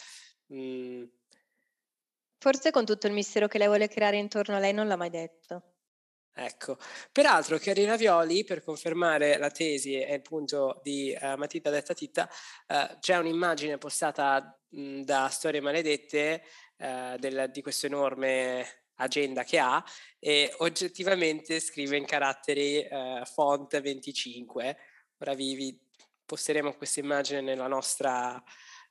mh, 0.47 1.05
Forse 2.43 2.73
con 2.73 2.85
tutto 2.85 3.07
il 3.07 3.13
mistero 3.13 3.47
che 3.47 3.57
lei 3.57 3.69
vuole 3.69 3.87
creare 3.87 4.17
intorno 4.17 4.57
a 4.57 4.59
lei 4.59 4.73
non 4.73 4.89
l'ha 4.89 4.97
mai 4.97 5.11
detto. 5.11 5.72
Ecco, 6.35 6.79
peraltro 7.13 7.59
Carina 7.59 7.97
Violi, 7.97 8.43
per 8.43 8.65
confermare 8.65 9.37
la 9.37 9.51
tesi 9.51 10.01
e 10.01 10.15
il 10.15 10.23
punto 10.23 10.81
di 10.83 11.15
uh, 11.21 11.37
Matita 11.37 11.69
detta 11.69 11.93
Titta, 11.93 12.27
uh, 12.69 12.99
c'è 12.99 13.19
un'immagine 13.19 13.77
postata 13.77 14.59
mh, 14.71 15.03
da 15.03 15.29
Storie 15.29 15.61
Maledette 15.61 16.43
uh, 16.79 17.19
del, 17.19 17.51
di 17.53 17.61
questo 17.61 17.85
enorme 17.85 18.67
agenda 18.97 19.45
che 19.45 19.59
ha 19.59 19.85
e 20.19 20.55
oggettivamente 20.59 21.61
scrive 21.61 21.97
in 21.97 22.07
caratteri 22.07 22.87
font 23.25 23.81
25. 23.81 24.77
Ora 25.19 25.35
vi, 25.35 25.55
vi 25.55 25.81
posteremo 26.25 26.75
questa 26.75 27.01
immagine 27.01 27.41
nella 27.41 27.67
nostra 27.67 28.43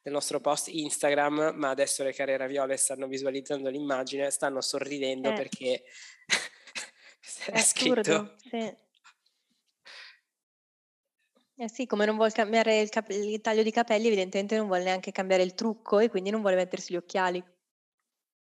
nel 0.03 0.13
nostro 0.13 0.39
post 0.39 0.67
Instagram, 0.67 1.53
ma 1.55 1.69
adesso 1.69 2.03
le 2.03 2.13
care 2.13 2.35
raviole 2.35 2.75
stanno 2.75 3.07
visualizzando 3.07 3.69
l'immagine, 3.69 4.31
stanno 4.31 4.59
sorridendo 4.59 5.29
eh. 5.29 5.33
perché 5.33 5.83
è 7.45 7.59
scritto. 7.61 8.35
Sì. 8.37 8.75
Eh 11.55 11.69
sì, 11.69 11.85
come 11.85 12.05
non 12.05 12.15
vuole 12.15 12.31
cambiare 12.31 12.79
il, 12.79 12.89
cap- 12.89 13.11
il, 13.11 13.39
taglio 13.39 13.61
di 13.61 13.71
capelli, 13.71 14.07
evidentemente 14.07 14.57
non 14.57 14.65
vuole 14.65 14.83
neanche 14.83 15.11
cambiare 15.11 15.43
il 15.43 15.53
trucco 15.53 15.99
e 15.99 16.09
quindi 16.09 16.31
non 16.31 16.41
vuole 16.41 16.55
mettersi 16.55 16.93
gli 16.93 16.97
occhiali. 16.97 17.43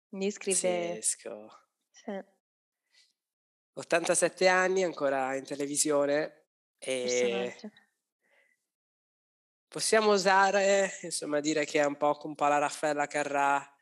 Quindi 0.08 0.32
scrive... 0.32 0.96
Pazzesco. 0.96 1.68
Sì. 1.92 2.38
87 3.74 4.48
anni, 4.48 4.84
ancora 4.84 5.36
in 5.36 5.44
televisione 5.44 6.46
e 6.78 7.56
possiamo 9.68 10.12
osare, 10.12 10.98
insomma, 11.02 11.40
dire 11.40 11.66
che 11.66 11.82
è 11.82 11.86
un 11.86 11.98
po' 11.98 12.18
un 12.24 12.36
po' 12.36 12.48
la 12.48 12.58
Raffaella 12.58 13.08
Carrà 13.08 13.74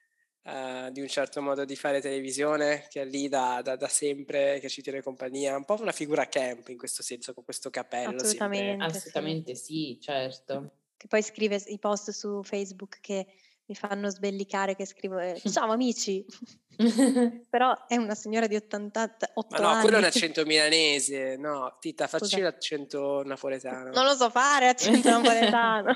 uh, 0.48 0.89
di 0.91 1.02
un 1.02 1.08
certo 1.08 1.41
modo 1.41 1.66
di 1.66 1.76
fare 1.76 2.02
televisione, 2.02 2.88
che 2.89 3.02
è 3.02 3.06
lì 3.06 3.28
da, 3.28 3.62
da, 3.62 3.76
da, 3.76 3.88
sempre, 3.88 4.60
che 4.60 4.70
ci 4.70 4.82
tiene 4.82 5.02
compagnia, 5.02 5.58
un 5.58 5.66
po' 5.66 5.78
una 5.80 5.91
figura 5.91 6.28
camp 6.28 6.70
in 6.70 6.78
questo 6.78 7.04
senso, 7.04 7.34
con 7.34 7.43
questo 7.43 7.70
capello. 7.70 8.16
Assolutamente, 8.16 8.84
Assolutamente 8.84 9.56
sì. 9.56 9.64
sì, 9.64 10.00
certo. 10.02 10.72
Che 10.95 11.08
poi 11.08 11.22
scrive 11.22 11.62
i 11.68 11.78
post 11.78 12.12
su 12.12 12.41
Facebook 12.43 13.00
che 13.02 13.28
mi 13.68 13.76
fanno 13.76 14.10
sbellicare 14.10 14.76
che 14.76 14.86
scrivo 14.86 15.20
eh, 15.20 15.41
ciao 15.45 15.72
amici 15.72 16.26
però 17.50 17.76
è 17.86 17.98
una 17.98 18.16
signora 18.16 18.48
di 18.48 18.56
88 18.56 19.45
ma 19.50 19.58
no 19.58 19.68
anni. 19.68 19.82
quello 19.82 19.98
è 19.98 20.00
un 20.00 20.06
accento 20.06 20.45
milanese 20.48 21.36
no 21.36 21.76
Tita 21.82 22.08
facci 22.08 22.28
Scusa. 22.28 22.43
l'accento 22.43 23.24
napoletano 23.26 23.91
non 23.91 24.06
lo 24.06 24.16
so 24.16 24.30
fare 24.30 24.70
accento 24.70 25.10
napoletano 25.12 25.95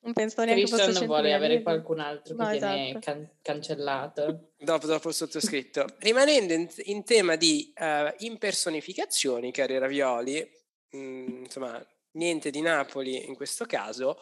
Non 0.00 0.12
penso 0.12 0.44
neanche 0.44 0.66
fosse 0.66 0.84
Christian 0.84 1.06
vuole 1.06 1.34
avere 1.34 1.60
qualcun 1.62 1.98
altro 2.00 2.36
che 2.36 2.42
No, 2.42 2.50
viene 2.50 2.88
esatto. 2.88 2.98
can- 3.00 3.30
cancellato. 3.42 4.52
Dopo, 4.56 4.86
dopo 4.86 5.08
il 5.08 5.14
sottoscritto. 5.14 5.86
Rimanendo 5.98 6.52
in, 6.52 6.68
in 6.84 7.04
tema 7.04 7.36
di 7.36 7.72
eh, 7.74 8.14
impersonificazioni, 8.18 9.50
cari 9.50 9.76
ravioli, 9.78 10.48
mm, 10.96 11.42
insomma, 11.44 11.84
niente 12.12 12.50
di 12.50 12.60
Napoli 12.60 13.26
in 13.26 13.34
questo 13.34 13.64
caso, 13.66 14.18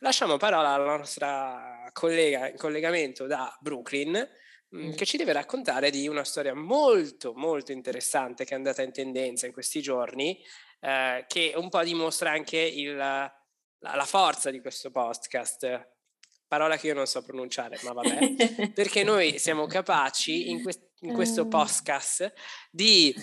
lasciamo 0.00 0.36
parola 0.38 0.70
alla 0.70 0.96
nostra 0.96 1.88
collega 1.92 2.48
in 2.48 2.56
collegamento 2.56 3.26
da 3.26 3.56
Brooklyn, 3.60 4.10
mm, 4.16 4.88
Mm. 4.88 4.94
che 4.94 5.06
ci 5.06 5.16
deve 5.16 5.32
raccontare 5.32 5.90
di 5.90 6.08
una 6.08 6.24
storia 6.24 6.52
molto, 6.52 7.32
molto 7.34 7.70
interessante 7.70 8.44
che 8.44 8.52
è 8.52 8.56
andata 8.56 8.82
in 8.82 8.90
tendenza 8.90 9.46
in 9.46 9.52
questi 9.52 9.80
giorni, 9.80 10.42
eh, 10.80 11.24
che 11.28 11.52
un 11.54 11.68
po' 11.68 11.82
dimostra 11.84 12.32
anche 12.32 12.58
il, 12.58 13.30
la, 13.78 13.94
la 13.94 14.04
forza 14.04 14.50
di 14.50 14.60
questo 14.60 14.90
podcast. 14.90 15.94
Parola 16.48 16.76
che 16.76 16.86
io 16.86 16.94
non 16.94 17.06
so 17.06 17.22
pronunciare, 17.22 17.78
ma 17.82 17.92
vabbè 17.92 18.70
perché 18.72 19.02
noi 19.02 19.38
siamo 19.38 19.66
capaci 19.66 20.50
in, 20.50 20.62
quest- 20.62 20.90
in 21.00 21.12
questo 21.12 21.42
Eh. 21.42 21.48
podcast 21.48 22.32
di 22.70 23.14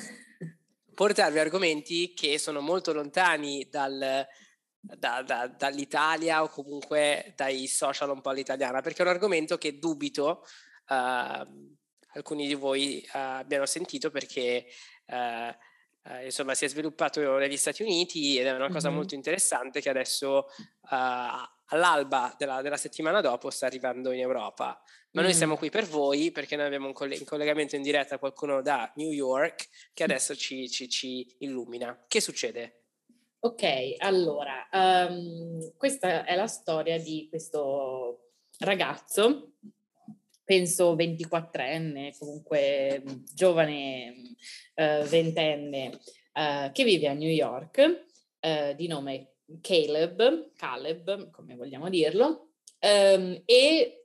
portarvi 0.94 1.40
argomenti 1.40 2.14
che 2.14 2.38
sono 2.38 2.60
molto 2.60 2.92
lontani 2.94 3.68
dal- 3.72 4.28
da- 4.80 5.22
da- 5.22 5.48
dall'Italia 5.48 6.44
o 6.44 6.50
comunque 6.50 7.34
dai 7.38 7.68
social 7.68 8.10
un 8.10 8.20
po' 8.20 8.30
all'italiana, 8.32 8.82
perché 8.82 9.02
è 9.02 9.06
un 9.06 9.12
argomento 9.14 9.58
che 9.58 9.80
dubito 9.80 10.46
ehm, 10.90 11.78
alcuni 12.16 12.46
di 12.46 12.54
voi 12.54 13.00
eh, 13.00 13.10
abbiano 13.18 13.66
sentito 13.66 14.12
perché 14.12 14.66
eh, 15.06 15.58
eh, 16.06 16.26
insomma 16.26 16.54
si 16.54 16.66
è 16.66 16.68
sviluppato 16.68 17.38
negli 17.38 17.58
Stati 17.58 17.82
Uniti 17.84 18.38
ed 18.38 18.46
è 18.46 18.52
una 18.52 18.70
cosa 18.70 18.90
Mhm. 18.90 18.96
molto 18.96 19.16
interessante 19.16 19.82
che 19.82 19.90
adesso 19.90 20.48
eh, 20.50 21.50
all'alba 21.68 22.36
della, 22.38 22.62
della 22.62 22.78
settimana 22.78 23.22
dopo 23.22 23.50
sta 23.50 23.66
arrivando 23.66 24.12
in 24.12 24.20
Europa. 24.20 24.82
Ma 25.12 25.22
noi 25.22 25.34
siamo 25.34 25.58
qui 25.58 25.70
per 25.70 25.86
voi 25.86 26.32
perché 26.32 26.56
noi 26.56 26.66
abbiamo 26.66 26.88
un 26.88 26.94
coll- 26.94 27.14
in 27.14 27.24
collegamento 27.26 27.76
in 27.76 27.84
diretta 27.84 28.18
qualcuno 28.18 28.62
da 28.64 28.92
New 28.96 29.12
York 29.12 29.70
che 29.94 30.04
adesso 30.04 30.36
ci, 30.36 30.68
ci- 30.70 30.90
ci 30.90 31.36
illumina. 31.40 32.04
Che 32.08 32.20
succede? 32.20 32.80
Ok, 33.40 33.96
allora, 34.00 34.68
ehm, 34.72 35.76
questa 35.78 36.24
è 36.26 36.36
la 36.36 36.48
storia 36.48 36.98
di 37.00 37.28
questo 37.30 38.32
ragazzo, 38.60 39.54
penso 40.44 40.96
24enne, 40.96 42.18
comunque 42.18 43.04
giovane, 43.34 44.36
eh, 44.74 45.04
ventenne, 45.08 46.00
eh, 46.34 46.70
che 46.74 46.84
vive 46.84 47.08
a 47.08 47.14
New 47.14 47.30
York, 47.30 48.06
eh, 48.40 48.74
di 48.76 48.88
nome 48.88 49.36
Caleb, 49.62 50.52
Caleb, 50.56 51.30
come 51.32 51.56
vogliamo 51.56 51.90
dirlo, 51.90 52.50
ehm, 52.80 53.42
e 53.46 54.04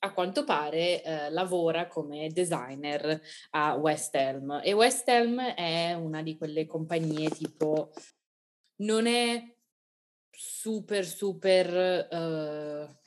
a 0.00 0.12
quanto 0.12 0.44
pare 0.44 1.02
eh, 1.02 1.30
lavora 1.30 1.88
come 1.88 2.28
designer 2.28 3.20
a 3.50 3.74
West 3.74 4.14
Elm. 4.14 4.60
E 4.62 4.72
West 4.72 5.08
Elm 5.08 5.40
è 5.40 5.92
una 5.94 6.22
di 6.22 6.36
quelle 6.36 6.66
compagnie 6.66 7.30
tipo 7.30 7.92
non 8.76 9.06
è 9.06 9.56
super 10.30 11.04
super 11.04 11.74
eh, 12.08 12.97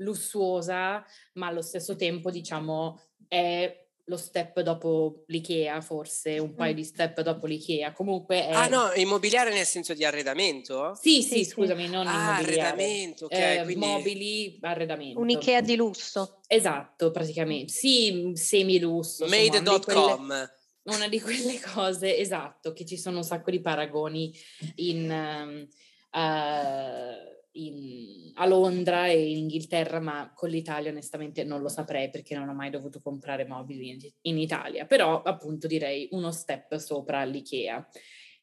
lussuosa 0.00 1.04
ma 1.34 1.46
allo 1.48 1.62
stesso 1.62 1.96
tempo 1.96 2.30
diciamo 2.30 3.00
è 3.28 3.86
lo 4.04 4.16
step 4.16 4.60
dopo 4.62 5.22
l'IKEA 5.26 5.80
forse 5.80 6.38
un 6.40 6.54
paio 6.54 6.72
Mm. 6.72 6.76
di 6.76 6.84
step 6.84 7.20
dopo 7.20 7.46
l'IKEA 7.46 7.92
comunque 7.92 8.46
è 8.48 8.52
Ah 8.52 8.66
no, 8.66 8.90
immobiliare 8.94 9.52
nel 9.52 9.66
senso 9.66 9.94
di 9.94 10.04
arredamento? 10.04 10.94
sì 10.94 11.22
Sì, 11.22 11.22
sì, 11.22 11.44
sì. 11.44 11.50
scusami 11.50 11.88
non 11.88 12.06
Ah, 12.08 12.14
immobiliare 12.14 12.68
arredamento, 12.68 13.24
ok. 13.26 13.32
eh, 13.32 13.60
quindi... 13.62 13.86
mobili 13.86 14.58
arredamento 14.62 15.20
Un 15.20 15.28
Ikea 15.30 15.60
di 15.60 15.76
lusso. 15.76 16.40
Esatto, 16.48 17.12
praticamente. 17.12 17.72
Sì, 17.72 18.32
semi-lusso. 18.34 19.26
Made.com. 19.28 20.50
Una 20.84 21.08
di 21.08 21.20
quelle 21.20 21.60
cose, 21.60 22.16
esatto, 22.16 22.72
che 22.72 22.84
ci 22.84 22.96
sono 22.96 23.18
un 23.18 23.22
sacco 23.22 23.50
di 23.52 23.60
paragoni 23.60 24.34
in, 24.76 25.08
ehm, 25.08 25.68
eh, 26.12 27.39
in- 27.52 28.32
a 28.34 28.46
Londra 28.46 29.06
e 29.06 29.30
in 29.30 29.38
Inghilterra, 29.38 30.00
ma 30.00 30.32
con 30.34 30.48
l'Italia 30.48 30.90
onestamente 30.90 31.44
non 31.44 31.60
lo 31.60 31.68
saprei 31.68 32.10
perché 32.10 32.34
non 32.36 32.48
ho 32.48 32.54
mai 32.54 32.70
dovuto 32.70 33.00
comprare 33.00 33.46
mobili 33.46 33.88
in, 33.88 33.98
in 34.22 34.38
Italia, 34.38 34.86
però 34.86 35.22
appunto 35.22 35.66
direi 35.66 36.08
uno 36.12 36.30
step 36.30 36.76
sopra 36.76 37.24
l'IKEA. 37.24 37.88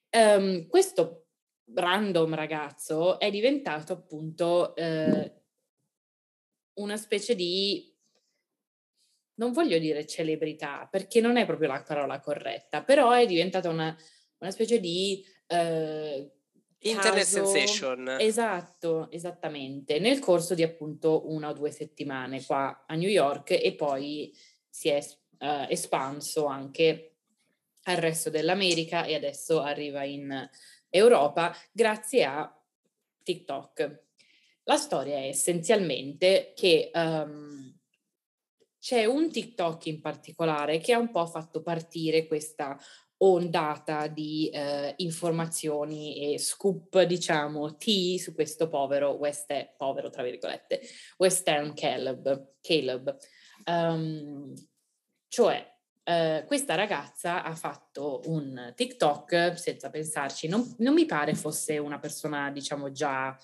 Ehm, 0.09 0.67
questo 0.67 1.27
random 1.73 2.33
ragazzo 2.33 3.19
è 3.19 3.29
diventato 3.29 3.93
appunto 3.93 4.75
eh, 4.75 5.33
una 6.75 6.97
specie 6.97 7.35
di 7.35 7.93
non 9.35 9.51
voglio 9.51 9.77
dire 9.77 10.05
celebrità 10.05 10.87
perché 10.89 11.21
non 11.21 11.37
è 11.37 11.45
proprio 11.45 11.67
la 11.67 11.83
parola 11.83 12.19
corretta, 12.19 12.83
però 12.83 13.11
è 13.11 13.25
diventata 13.25 13.69
una, 13.69 13.95
una 14.39 14.51
specie 14.51 14.79
di 14.79 15.23
eh, 15.47 16.36
Internet 16.79 17.23
caso- 17.23 17.45
sensation. 17.45 18.17
Esatto, 18.19 19.09
esattamente, 19.11 19.99
nel 19.99 20.19
corso 20.19 20.53
di 20.53 20.63
appunto 20.63 21.31
una 21.31 21.49
o 21.49 21.53
due 21.53 21.71
settimane 21.71 22.43
qua 22.43 22.85
a 22.85 22.95
New 22.95 23.09
York 23.09 23.51
e 23.51 23.73
poi 23.73 24.35
si 24.69 24.89
è 24.89 25.03
eh, 25.39 25.67
espanso 25.69 26.45
anche 26.45 27.13
al 27.83 27.97
resto 27.97 28.29
dell'America 28.29 29.05
e 29.05 29.15
adesso 29.15 29.61
arriva 29.61 30.03
in 30.03 30.49
Europa 30.89 31.55
grazie 31.71 32.25
a 32.25 32.61
TikTok. 33.23 34.03
La 34.63 34.77
storia 34.77 35.15
è 35.15 35.27
essenzialmente 35.27 36.53
che 36.55 36.91
ehm, 36.93 37.75
c'è 38.79 39.05
un 39.05 39.31
TikTok 39.31 39.85
in 39.87 40.01
particolare 40.01 40.79
che 40.79 40.93
ha 40.93 40.99
un 40.99 41.11
po' 41.11 41.25
fatto 41.25 41.61
partire 41.61 42.27
questa 42.27 42.77
ondata 43.19 44.07
di 44.07 44.49
eh, 44.49 44.93
informazioni 44.97 46.33
e 46.33 46.37
scoop, 46.37 47.01
diciamo, 47.03 47.77
tea 47.77 48.17
su 48.17 48.33
questo 48.33 48.67
povero 48.67 49.11
West, 49.11 49.73
povero 49.77 50.09
tra 50.09 50.23
virgolette, 50.23 50.81
Western 51.17 51.73
Caleb. 51.73 52.53
Caleb. 52.61 53.17
Um, 53.65 54.53
cioè, 55.27 55.75
eh, 56.03 56.43
questa 56.45 56.75
ragazza 56.75 57.43
ha 57.43 57.55
fatto 57.55 58.21
un 58.25 58.71
TikTok 58.75 59.57
senza 59.57 59.89
pensarci, 59.89 60.47
non, 60.47 60.75
non 60.77 60.93
mi 60.93 61.05
pare 61.05 61.33
fosse 61.33 61.77
una 61.77 61.99
persona, 61.99 62.51
diciamo, 62.51 62.91
già 62.91 63.37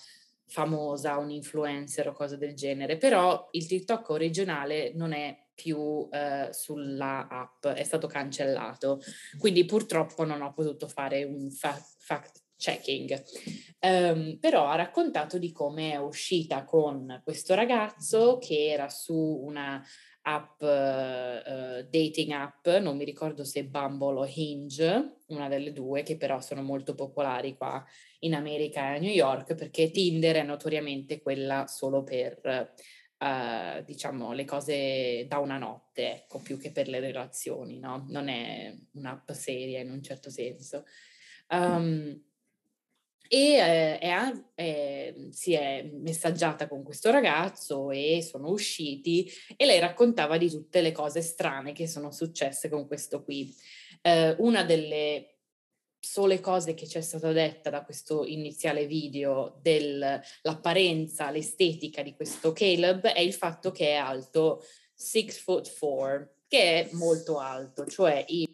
famosa, 0.46 1.18
un 1.18 1.30
influencer 1.30 2.08
o 2.08 2.12
cose 2.12 2.38
del 2.38 2.54
genere, 2.54 2.96
però 2.96 3.48
il 3.52 3.66
TikTok 3.66 4.08
originale 4.10 4.92
non 4.94 5.12
è 5.12 5.43
più 5.54 6.08
eh, 6.10 6.48
sulla 6.52 7.28
app, 7.28 7.66
è 7.66 7.84
stato 7.84 8.06
cancellato, 8.06 9.00
quindi 9.38 9.64
purtroppo 9.64 10.24
non 10.24 10.42
ho 10.42 10.52
potuto 10.52 10.88
fare 10.88 11.24
un 11.24 11.50
fa- 11.50 11.80
fact 11.98 12.42
checking. 12.56 13.22
Um, 13.80 14.38
però 14.38 14.66
ha 14.66 14.76
raccontato 14.76 15.38
di 15.38 15.52
come 15.52 15.92
è 15.92 15.96
uscita 15.96 16.64
con 16.64 17.20
questo 17.22 17.54
ragazzo 17.54 18.38
che 18.38 18.70
era 18.70 18.88
su 18.88 19.14
una 19.14 19.84
app, 20.26 20.62
uh, 20.62 21.86
dating 21.90 22.30
app, 22.30 22.66
non 22.80 22.96
mi 22.96 23.04
ricordo 23.04 23.44
se 23.44 23.66
Bumble 23.66 24.20
o 24.20 24.26
Hinge, 24.32 25.18
una 25.26 25.48
delle 25.48 25.72
due, 25.72 26.02
che 26.02 26.16
però 26.16 26.40
sono 26.40 26.62
molto 26.62 26.94
popolari 26.94 27.56
qua 27.56 27.84
in 28.20 28.34
America 28.34 28.80
e 28.80 28.96
a 28.96 28.98
New 28.98 29.12
York, 29.12 29.54
perché 29.54 29.90
Tinder 29.90 30.36
è 30.36 30.42
notoriamente 30.42 31.20
quella 31.20 31.66
solo 31.66 32.02
per, 32.02 32.72
uh, 33.18 33.82
diciamo, 33.84 34.32
le 34.32 34.44
cose 34.44 35.26
da 35.28 35.38
una 35.38 35.58
notte, 35.58 36.12
ecco, 36.12 36.40
più 36.40 36.58
che 36.58 36.70
per 36.72 36.88
le 36.88 37.00
relazioni, 37.00 37.78
no? 37.78 38.04
Non 38.08 38.28
è 38.28 38.74
un'app 38.92 39.30
seria 39.32 39.80
in 39.80 39.90
un 39.90 40.02
certo 40.02 40.30
senso. 40.30 40.84
Um, 41.48 42.22
e 43.26 43.54
eh, 43.54 43.98
è, 43.98 44.32
è, 44.54 45.14
si 45.30 45.54
è 45.54 45.82
messaggiata 45.92 46.68
con 46.68 46.82
questo 46.82 47.10
ragazzo 47.10 47.90
e 47.90 48.22
sono 48.22 48.50
usciti 48.50 49.28
e 49.56 49.64
lei 49.64 49.80
raccontava 49.80 50.36
di 50.36 50.50
tutte 50.50 50.82
le 50.82 50.92
cose 50.92 51.22
strane 51.22 51.72
che 51.72 51.88
sono 51.88 52.12
successe 52.12 52.68
con 52.68 52.86
questo 52.86 53.24
qui. 53.24 53.52
Eh, 54.02 54.36
una 54.38 54.62
delle 54.62 55.33
sole 56.04 56.40
cose 56.40 56.74
che 56.74 56.86
ci 56.86 56.98
è 56.98 57.00
stata 57.00 57.32
detta 57.32 57.70
da 57.70 57.84
questo 57.84 58.24
iniziale 58.24 58.86
video 58.86 59.58
dell'apparenza, 59.60 61.30
l'estetica 61.30 62.02
di 62.02 62.14
questo 62.14 62.52
Caleb 62.52 63.06
è 63.06 63.20
il 63.20 63.34
fatto 63.34 63.70
che 63.70 63.90
è 63.90 63.94
alto 63.94 64.64
6 64.94 65.30
foot 65.30 65.78
4, 65.78 66.28
che 66.48 66.58
è 66.58 66.88
molto 66.92 67.38
alto, 67.38 67.86
cioè 67.86 68.24
i 68.28 68.48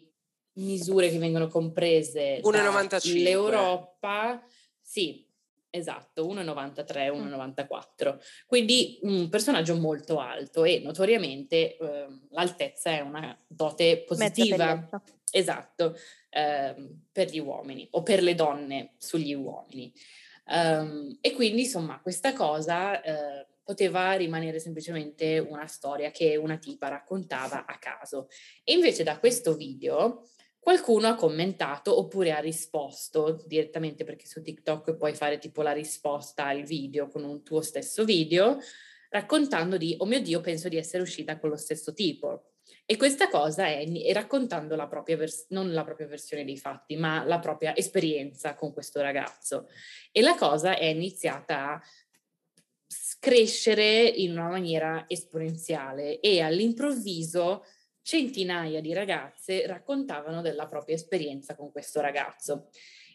misure 0.53 1.09
che 1.09 1.17
vengono 1.17 1.47
comprese 1.47 2.41
1,95. 2.41 3.13
dall'Europa 3.13 4.43
sì, 4.91 5.25
esatto, 5.69 6.27
1,93, 6.27 7.11
1,94. 7.11 8.19
Quindi 8.45 8.99
un 9.03 9.29
personaggio 9.29 9.77
molto 9.77 10.19
alto 10.19 10.65
e 10.65 10.81
notoriamente 10.83 11.77
eh, 11.77 12.07
l'altezza 12.31 12.91
è 12.91 12.99
una 12.99 13.37
dote 13.47 14.03
positiva. 14.05 14.89
Esatto, 15.31 15.97
eh, 16.29 16.75
per 17.11 17.29
gli 17.29 17.39
uomini 17.39 17.87
o 17.91 18.03
per 18.03 18.21
le 18.21 18.35
donne 18.35 18.93
sugli 18.97 19.33
uomini. 19.33 19.91
Um, 20.45 21.17
e 21.21 21.33
quindi, 21.33 21.61
insomma, 21.61 22.01
questa 22.01 22.33
cosa 22.33 23.01
eh, 23.01 23.47
poteva 23.63 24.13
rimanere 24.13 24.59
semplicemente 24.59 25.39
una 25.39 25.67
storia 25.67 26.11
che 26.11 26.35
una 26.35 26.57
tipa 26.57 26.89
raccontava 26.89 27.65
a 27.65 27.77
caso. 27.77 28.27
E 28.63 28.73
invece 28.73 29.03
da 29.03 29.17
questo 29.17 29.55
video 29.55 30.27
qualcuno 30.59 31.07
ha 31.07 31.15
commentato 31.15 31.97
oppure 31.97 32.31
ha 32.31 32.39
risposto 32.39 33.41
direttamente 33.47 34.03
perché 34.03 34.27
su 34.27 34.41
TikTok 34.41 34.95
puoi 34.95 35.15
fare 35.15 35.39
tipo 35.39 35.61
la 35.63 35.71
risposta 35.71 36.45
al 36.45 36.63
video 36.63 37.07
con 37.07 37.23
un 37.23 37.41
tuo 37.43 37.61
stesso 37.61 38.05
video 38.05 38.59
raccontando 39.09 39.77
di 39.77 39.95
oh 39.97 40.05
mio 40.05 40.21
Dio 40.21 40.39
penso 40.39 40.69
di 40.69 40.77
essere 40.77 41.01
uscita 41.01 41.39
con 41.39 41.49
lo 41.49 41.57
stesso 41.57 41.93
tipo 41.93 42.50
e 42.85 42.97
questa 42.97 43.29
cosa 43.29 43.67
è, 43.67 43.85
è 43.85 44.13
raccontando 44.13 44.75
la 44.75 44.87
propria 44.87 45.17
vers- 45.17 45.47
non 45.49 45.71
la 45.73 45.83
propria 45.83 46.07
versione 46.07 46.43
dei 46.43 46.57
fatti 46.57 46.95
ma 46.95 47.23
la 47.23 47.39
propria 47.39 47.75
esperienza 47.75 48.55
con 48.55 48.73
questo 48.73 49.01
ragazzo 49.01 49.67
e 50.11 50.21
la 50.21 50.35
cosa 50.35 50.75
è 50.77 50.85
iniziata 50.85 51.73
a 51.73 51.81
crescere 53.19 54.01
in 54.01 54.31
una 54.31 54.49
maniera 54.49 55.05
esponenziale 55.07 56.19
e 56.19 56.41
all'improvviso 56.41 57.63
centinaia 58.01 58.81
di 58.81 58.93
ragazze 58.93 59.65
raccontavano 59.67 60.41
della 60.41 60.67
propria 60.67 60.95
esperienza 60.95 61.55
con 61.55 61.71
questo 61.71 62.01
ragazzo. 62.01 62.69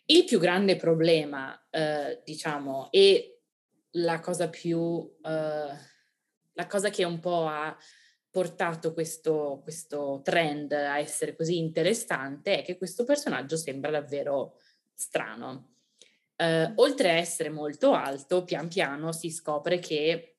Il 0.06 0.24
più 0.24 0.38
grande 0.38 0.76
problema, 0.76 1.66
eh, 1.70 2.22
diciamo, 2.24 2.88
e 2.92 3.40
la 3.92 4.20
cosa 4.20 4.48
più, 4.48 5.12
eh, 5.24 5.76
la 6.52 6.66
cosa 6.68 6.90
che 6.90 7.04
un 7.04 7.18
po' 7.18 7.46
ha 7.46 7.76
portato 8.36 8.92
questo, 8.92 9.60
questo 9.62 10.20
trend 10.22 10.70
a 10.72 10.98
essere 10.98 11.34
così 11.34 11.56
interessante 11.56 12.58
è 12.58 12.62
che 12.62 12.76
questo 12.76 13.04
personaggio 13.04 13.56
sembra 13.56 13.90
davvero 13.90 14.58
strano. 14.92 15.76
Uh, 16.36 16.70
oltre 16.74 17.12
a 17.12 17.14
essere 17.14 17.48
molto 17.48 17.94
alto, 17.94 18.44
pian 18.44 18.68
piano 18.68 19.12
si 19.12 19.30
scopre 19.30 19.78
che 19.78 20.36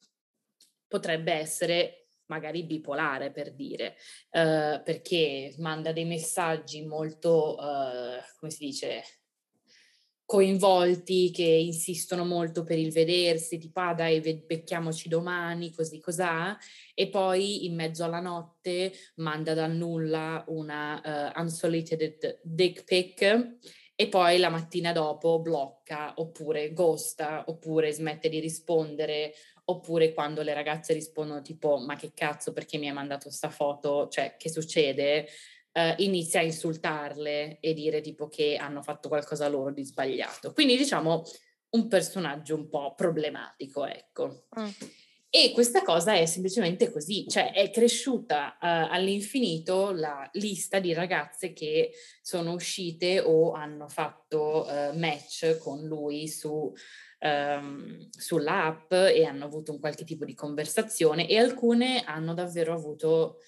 potrebbe 0.87 1.33
essere 1.33 2.09
magari 2.27 2.65
bipolare 2.65 3.31
per 3.31 3.51
dire, 3.51 3.95
uh, 4.29 4.79
perché 4.83 5.55
manda 5.57 5.91
dei 5.91 6.05
messaggi 6.05 6.85
molto, 6.85 7.55
uh, 7.55 8.21
come 8.37 8.51
si 8.51 8.63
dice, 8.63 9.01
coinvolti 10.27 11.31
che 11.31 11.43
insistono 11.43 12.25
molto 12.25 12.65
per 12.65 12.77
il 12.77 12.91
vedersi, 12.91 13.57
tipo 13.57 13.79
ah 13.79 13.93
dai 13.93 14.19
becchiamoci 14.19 15.07
domani, 15.07 15.71
così 15.71 16.01
cos'ha, 16.01 16.57
e 16.93 17.07
poi 17.07 17.65
in 17.65 17.73
mezzo 17.73 18.03
alla 18.03 18.19
notte 18.19 18.91
manda 19.15 19.53
dal 19.53 19.71
nulla 19.71 20.43
una 20.49 21.31
uh, 21.33 21.39
unsolicited 21.39 22.41
dick 22.43 22.83
pic 22.83 23.55
e 23.95 24.07
poi 24.09 24.37
la 24.37 24.49
mattina 24.49 24.91
dopo 24.91 25.39
blocca 25.39 26.11
oppure 26.17 26.73
ghosta 26.73 27.45
oppure 27.47 27.93
smette 27.93 28.27
di 28.27 28.39
rispondere 28.39 29.33
oppure 29.69 30.13
quando 30.13 30.41
le 30.41 30.53
ragazze 30.53 30.93
rispondono 30.93 31.41
tipo 31.41 31.77
ma 31.77 31.95
che 31.95 32.11
cazzo 32.13 32.51
perché 32.51 32.77
mi 32.77 32.89
hai 32.89 32.93
mandato 32.93 33.29
sta 33.31 33.49
foto, 33.49 34.09
cioè 34.09 34.35
che 34.37 34.49
succede? 34.49 35.25
Uh, 35.77 35.93
inizia 35.97 36.39
a 36.39 36.43
insultarle 36.43 37.59
e 37.59 37.73
dire 37.75 38.01
tipo 38.01 38.27
che 38.27 38.55
hanno 38.55 38.81
fatto 38.81 39.09
qualcosa 39.09 39.47
loro 39.47 39.69
di 39.71 39.83
sbagliato. 39.85 40.51
Quindi 40.51 40.75
diciamo 40.75 41.23
un 41.69 41.87
personaggio 41.87 42.55
un 42.55 42.67
po' 42.67 42.95
problematico, 42.95 43.85
ecco. 43.85 44.45
Mm. 44.59 44.69
E 45.29 45.51
questa 45.53 45.83
cosa 45.83 46.13
è 46.13 46.25
semplicemente 46.25 46.89
così, 46.89 47.27
cioè 47.27 47.51
è 47.51 47.69
cresciuta 47.69 48.57
uh, 48.59 48.89
all'infinito 48.89 49.91
la 49.91 50.27
lista 50.33 50.79
di 50.79 50.93
ragazze 50.93 51.53
che 51.53 51.91
sono 52.21 52.53
uscite 52.53 53.19
o 53.19 53.51
hanno 53.51 53.87
fatto 53.87 54.65
uh, 54.67 54.97
match 54.97 55.57
con 55.59 55.83
lui 55.83 56.27
su 56.27 56.73
um, 57.19 58.07
sull'app 58.09 58.91
e 58.91 59.25
hanno 59.25 59.45
avuto 59.45 59.71
un 59.71 59.79
qualche 59.79 60.05
tipo 60.05 60.25
di 60.25 60.33
conversazione 60.33 61.27
e 61.27 61.37
alcune 61.37 62.03
hanno 62.05 62.33
davvero 62.33 62.73
avuto 62.73 63.39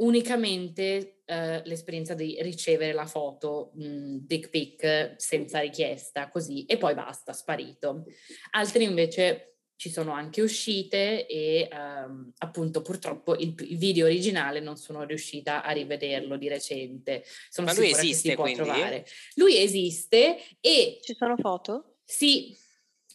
unicamente 0.00 1.22
uh, 1.26 1.60
l'esperienza 1.64 2.14
di 2.14 2.36
ricevere 2.40 2.92
la 2.92 3.06
foto 3.06 3.72
mh, 3.74 4.16
dick 4.20 4.50
pic 4.50 5.14
senza 5.16 5.60
richiesta, 5.60 6.28
così, 6.28 6.64
e 6.66 6.76
poi 6.76 6.94
basta, 6.94 7.32
sparito. 7.32 8.04
Altre 8.50 8.84
invece 8.84 9.50
ci 9.80 9.88
sono 9.88 10.12
anche 10.12 10.42
uscite 10.42 11.26
e 11.26 11.66
um, 11.72 12.30
appunto 12.36 12.82
purtroppo 12.82 13.34
il, 13.34 13.54
il, 13.60 13.78
video 13.78 14.04
originale 14.04 14.60
non 14.60 14.76
sono 14.76 15.04
riuscita 15.04 15.62
a 15.62 15.70
rivederlo 15.70 16.36
di 16.36 16.48
recente. 16.48 17.24
Sono 17.48 17.68
Ma 17.68 17.72
lui 17.72 17.90
esiste 17.90 18.34
quindi? 18.34 18.62
Trovare. 18.62 19.06
Lui 19.36 19.56
esiste 19.56 20.36
e... 20.60 20.98
Ci 21.00 21.14
sono 21.14 21.34
foto? 21.38 21.96
Sì, 22.04 22.54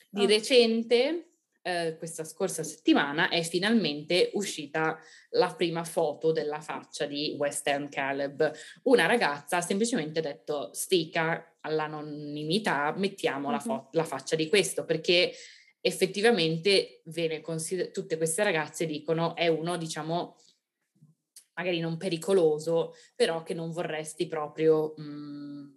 di 0.09 0.23
oh. 0.23 0.27
recente, 0.27 1.34
eh, 1.67 1.95
questa 1.97 2.23
scorsa 2.23 2.61
settimana, 2.61 3.29
è 3.29 3.41
finalmente 3.41 4.29
uscita 4.33 4.99
la 5.31 5.51
prima 5.55 5.83
foto 5.83 6.31
della 6.31 6.61
faccia 6.61 7.07
di 7.07 7.35
West 7.39 7.65
End 7.67 7.89
Caleb. 7.89 8.51
Una 8.83 9.07
ragazza 9.07 9.57
ha 9.57 9.61
semplicemente 9.61 10.21
detto 10.21 10.69
stica 10.73 11.57
all'anonimità, 11.61 12.93
mettiamo 12.95 13.47
mm-hmm. 13.47 13.51
la, 13.51 13.59
fo- 13.59 13.89
la 13.93 14.03
faccia 14.03 14.35
di 14.35 14.47
questo, 14.47 14.85
perché 14.85 15.33
effettivamente 15.81 17.01
viene 17.05 17.41
consider- 17.41 17.89
tutte 17.89 18.17
queste 18.17 18.43
ragazze 18.43 18.85
dicono 18.85 19.35
è 19.35 19.47
uno, 19.47 19.75
diciamo, 19.75 20.37
magari 21.55 21.79
non 21.79 21.97
pericoloso, 21.97 22.93
però 23.15 23.41
che 23.41 23.55
non 23.55 23.71
vorresti 23.71 24.27
proprio 24.27 24.93
mh, 24.97 25.03
mm, 25.03 25.67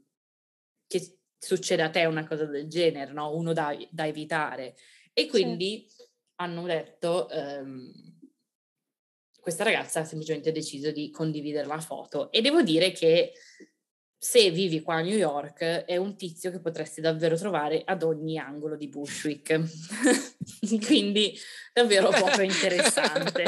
che 0.86 1.18
succede 1.39 1.82
a 1.82 1.89
te 1.89 2.05
una 2.05 2.26
cosa 2.26 2.45
del 2.45 2.68
genere, 2.68 3.11
no? 3.12 3.34
uno 3.34 3.55
da, 3.55 3.74
da 3.89 4.07
evitare. 4.07 4.76
E 5.19 5.27
quindi 5.27 5.85
sì. 5.89 6.05
hanno 6.37 6.62
detto, 6.62 7.27
um, 7.33 7.93
questa 9.41 9.64
ragazza 9.64 9.99
ha 9.99 10.05
semplicemente 10.05 10.53
deciso 10.53 10.93
di 10.93 11.11
condividere 11.11 11.66
la 11.66 11.81
foto 11.81 12.31
e 12.31 12.41
devo 12.41 12.62
dire 12.62 12.93
che 12.93 13.33
se 14.16 14.51
vivi 14.51 14.81
qua 14.81 14.97
a 14.97 15.01
New 15.01 15.16
York 15.16 15.61
è 15.62 15.97
un 15.97 16.16
tizio 16.16 16.53
che 16.53 16.61
potresti 16.61 17.01
davvero 17.01 17.37
trovare 17.37 17.83
ad 17.85 18.05
ogni 18.05 18.39
angolo 18.39 18.77
di 18.77 18.87
Bushwick. 18.87 19.61
Quindi 20.87 21.37
davvero 21.73 22.11
proprio 22.11 22.45
interessante 22.45 23.45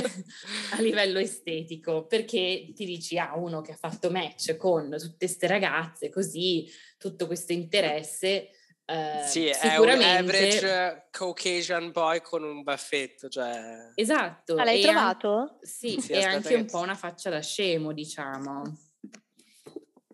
a 0.73 0.81
livello 0.81 1.21
estetico, 1.21 2.07
perché 2.07 2.73
ti 2.75 2.85
dici, 2.85 3.17
ah, 3.17 3.37
uno 3.37 3.61
che 3.61 3.73
ha 3.73 3.77
fatto 3.77 4.11
match 4.11 4.57
con 4.57 4.91
tutte 4.99 5.27
queste 5.27 5.47
ragazze, 5.47 6.09
così, 6.09 6.69
tutto 6.99 7.27
questo 7.27 7.53
interesse, 7.53 8.51
Uh, 8.91 9.25
sì, 9.25 9.53
sicuramente... 9.55 10.05
è 10.05 10.19
un 10.21 10.25
average 10.25 11.07
Caucasian 11.11 11.93
boy 11.93 12.21
con 12.21 12.43
un 12.43 12.65
baffetto, 12.65 13.29
cioè... 13.29 13.93
Esatto. 13.95 14.57
Ah, 14.57 14.65
l'hai 14.65 14.81
trovato? 14.81 15.37
An- 15.37 15.59
sì, 15.61 16.01
sì, 16.01 16.13
è 16.13 16.23
anche 16.23 16.57
un 16.57 16.67
po' 16.67 16.81
una 16.81 16.97
faccia 16.97 17.31
da 17.31 17.41
scemo, 17.41 17.93
diciamo. 17.93 18.63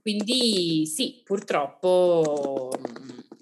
Quindi 0.03 0.85
sì, 0.87 1.23
purtroppo, 1.25 2.71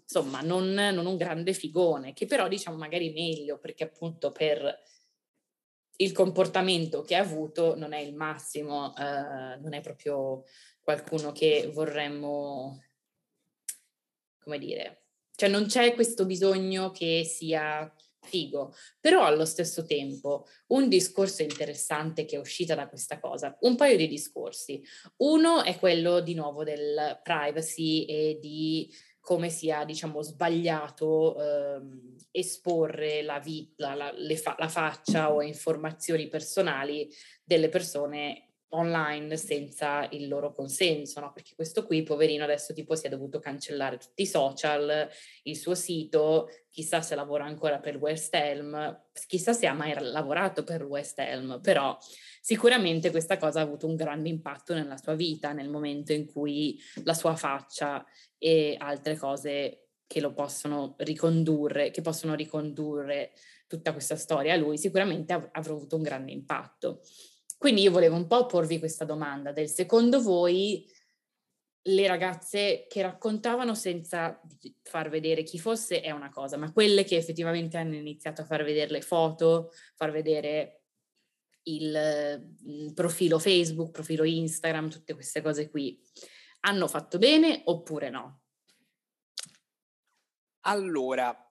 insomma, 0.01 0.41
non, 0.41 0.73
non, 0.73 1.05
un 1.05 1.17
grande 1.17 1.53
figone, 1.53 2.13
che 2.13 2.27
però 2.27 2.47
diciamo 2.47 2.77
magari 2.77 3.13
meglio, 3.13 3.59
perché 3.59 3.85
appunto 3.85 4.31
per 4.31 4.83
il 5.97 6.13
comportamento 6.13 7.03
che 7.03 7.17
ha 7.17 7.21
avuto 7.21 7.77
non 7.77 7.93
è 7.93 7.99
il 7.99 8.15
massimo, 8.15 8.95
eh, 8.97 9.57
non 9.59 9.75
è 9.75 9.81
proprio 9.81 10.45
qualcuno 10.81 11.33
che 11.33 11.71
vorremmo, 11.73 12.83
come 14.39 14.59
dire, 14.59 15.04
cioè 15.35 15.49
non 15.49 15.67
c'è 15.67 15.95
questo 15.95 16.27
bisogno 16.27 16.91
che 16.91 17.25
sia 17.25 17.93
figo, 18.25 18.75
però 19.01 19.25
allo 19.25 19.45
stesso 19.45 19.85
tempo 19.85 20.47
un 20.69 20.89
discorso 20.89 21.43
interessante 21.43 22.25
che 22.25 22.37
è 22.37 22.41
uscita 22.41 22.75
da 22.75 22.89
questa 22.89 23.21
cosa, 23.21 23.57
un 23.61 23.77
paio 23.77 23.97
di 23.97 24.09
discorsi. 24.09 24.83
Uno 25.19 25.63
è 25.63 25.79
quello 25.79 26.21
di 26.21 26.35
nuovo 26.35 26.65
del 26.65 27.21
privacy 27.23 28.05
e 28.05 28.39
di 28.41 28.91
come 29.21 29.49
sia, 29.49 29.85
diciamo, 29.87 30.21
sbagliato 30.21 31.41
ehm, 31.41 32.17
esporre 32.31 33.23
la 33.23 33.39
vita, 33.39 33.95
la, 33.95 34.13
fa- 34.37 34.57
la 34.59 34.69
faccia 34.69 35.33
o 35.33 35.41
informazioni 35.41 36.29
personali 36.29 37.11
delle 37.43 37.71
persone 37.71 38.54
online 38.71 39.37
senza 39.37 40.07
il 40.11 40.29
loro 40.29 40.53
consenso, 40.53 41.21
no? 41.21 41.33
Perché 41.33 41.55
questo 41.55 41.85
qui, 41.85 42.03
poverino, 42.03 42.45
adesso 42.45 42.73
tipo 42.73 42.95
si 42.95 43.07
è 43.07 43.09
dovuto 43.09 43.39
cancellare 43.39 43.99
tutti 43.99 44.23
i 44.23 44.27
social, 44.27 45.09
il 45.45 45.57
suo 45.57 45.75
sito, 45.75 46.49
chissà 46.71 47.01
se 47.03 47.15
lavora 47.15 47.45
ancora 47.45 47.79
per 47.79 47.97
West 47.97 48.35
Elm, 48.35 49.03
chissà 49.27 49.53
se 49.53 49.67
ha 49.67 49.73
mai 49.73 49.95
lavorato 49.97 50.65
per 50.65 50.83
West 50.85 51.19
Elm, 51.21 51.61
però 51.63 51.97
sicuramente 52.41 53.11
questa 53.11 53.37
cosa 53.37 53.61
ha 53.61 53.63
avuto 53.63 53.87
un 53.87 53.95
grande 53.95 54.29
impatto 54.29 54.75
nella 54.75 54.97
sua 54.97 55.15
vita, 55.15 55.53
nel 55.53 55.71
momento 55.71 56.13
in 56.13 56.27
cui 56.27 56.79
la 57.05 57.15
sua 57.15 57.37
faccia 57.37 58.05
e 58.39 58.77
altre 58.79 59.17
cose 59.17 59.85
che 60.07 60.21
lo 60.21 60.33
possono 60.33 60.95
ricondurre, 60.99 61.91
che 61.91 62.01
possono 62.03 62.35
ricondurre 62.35 63.33
tutta 63.67 63.93
questa 63.93 64.17
storia 64.17 64.55
a 64.55 64.57
lui, 64.57 64.79
sicuramente 64.79 65.33
av- 65.33 65.49
avrà 65.53 65.73
avuto 65.73 65.97
un 65.97 66.03
grande 66.03 66.33
impatto. 66.33 67.01
Quindi 67.57 67.83
io 67.83 67.91
volevo 67.91 68.17
un 68.17 68.27
po' 68.27 68.47
porvi 68.47 68.79
questa 68.79 69.05
domanda 69.05 69.53
del 69.53 69.69
secondo 69.69 70.21
voi 70.21 70.87
le 71.87 72.07
ragazze 72.07 72.87
che 72.89 73.03
raccontavano 73.03 73.75
senza 73.75 74.41
far 74.83 75.11
vedere 75.11 75.43
chi 75.43 75.59
fosse 75.59 76.01
è 76.01 76.11
una 76.11 76.31
cosa, 76.31 76.57
ma 76.57 76.73
quelle 76.73 77.05
che 77.05 77.17
effettivamente 77.17 77.77
hanno 77.77 77.95
iniziato 77.95 78.41
a 78.41 78.47
far 78.47 78.65
vedere 78.65 78.91
le 78.91 79.03
foto, 79.03 79.71
far 79.95 80.11
vedere 80.11 80.85
il, 81.65 82.55
il 82.67 82.93
profilo 82.95 83.39
Facebook, 83.39 83.91
profilo 83.91 84.25
Instagram, 84.25 84.89
tutte 84.89 85.15
queste 85.15 85.43
cose 85.43 85.69
qui, 85.69 86.01
hanno 86.61 86.89
fatto 86.89 87.19
bene 87.19 87.63
oppure 87.65 88.09
no? 88.09 88.41
Allora, 90.67 91.44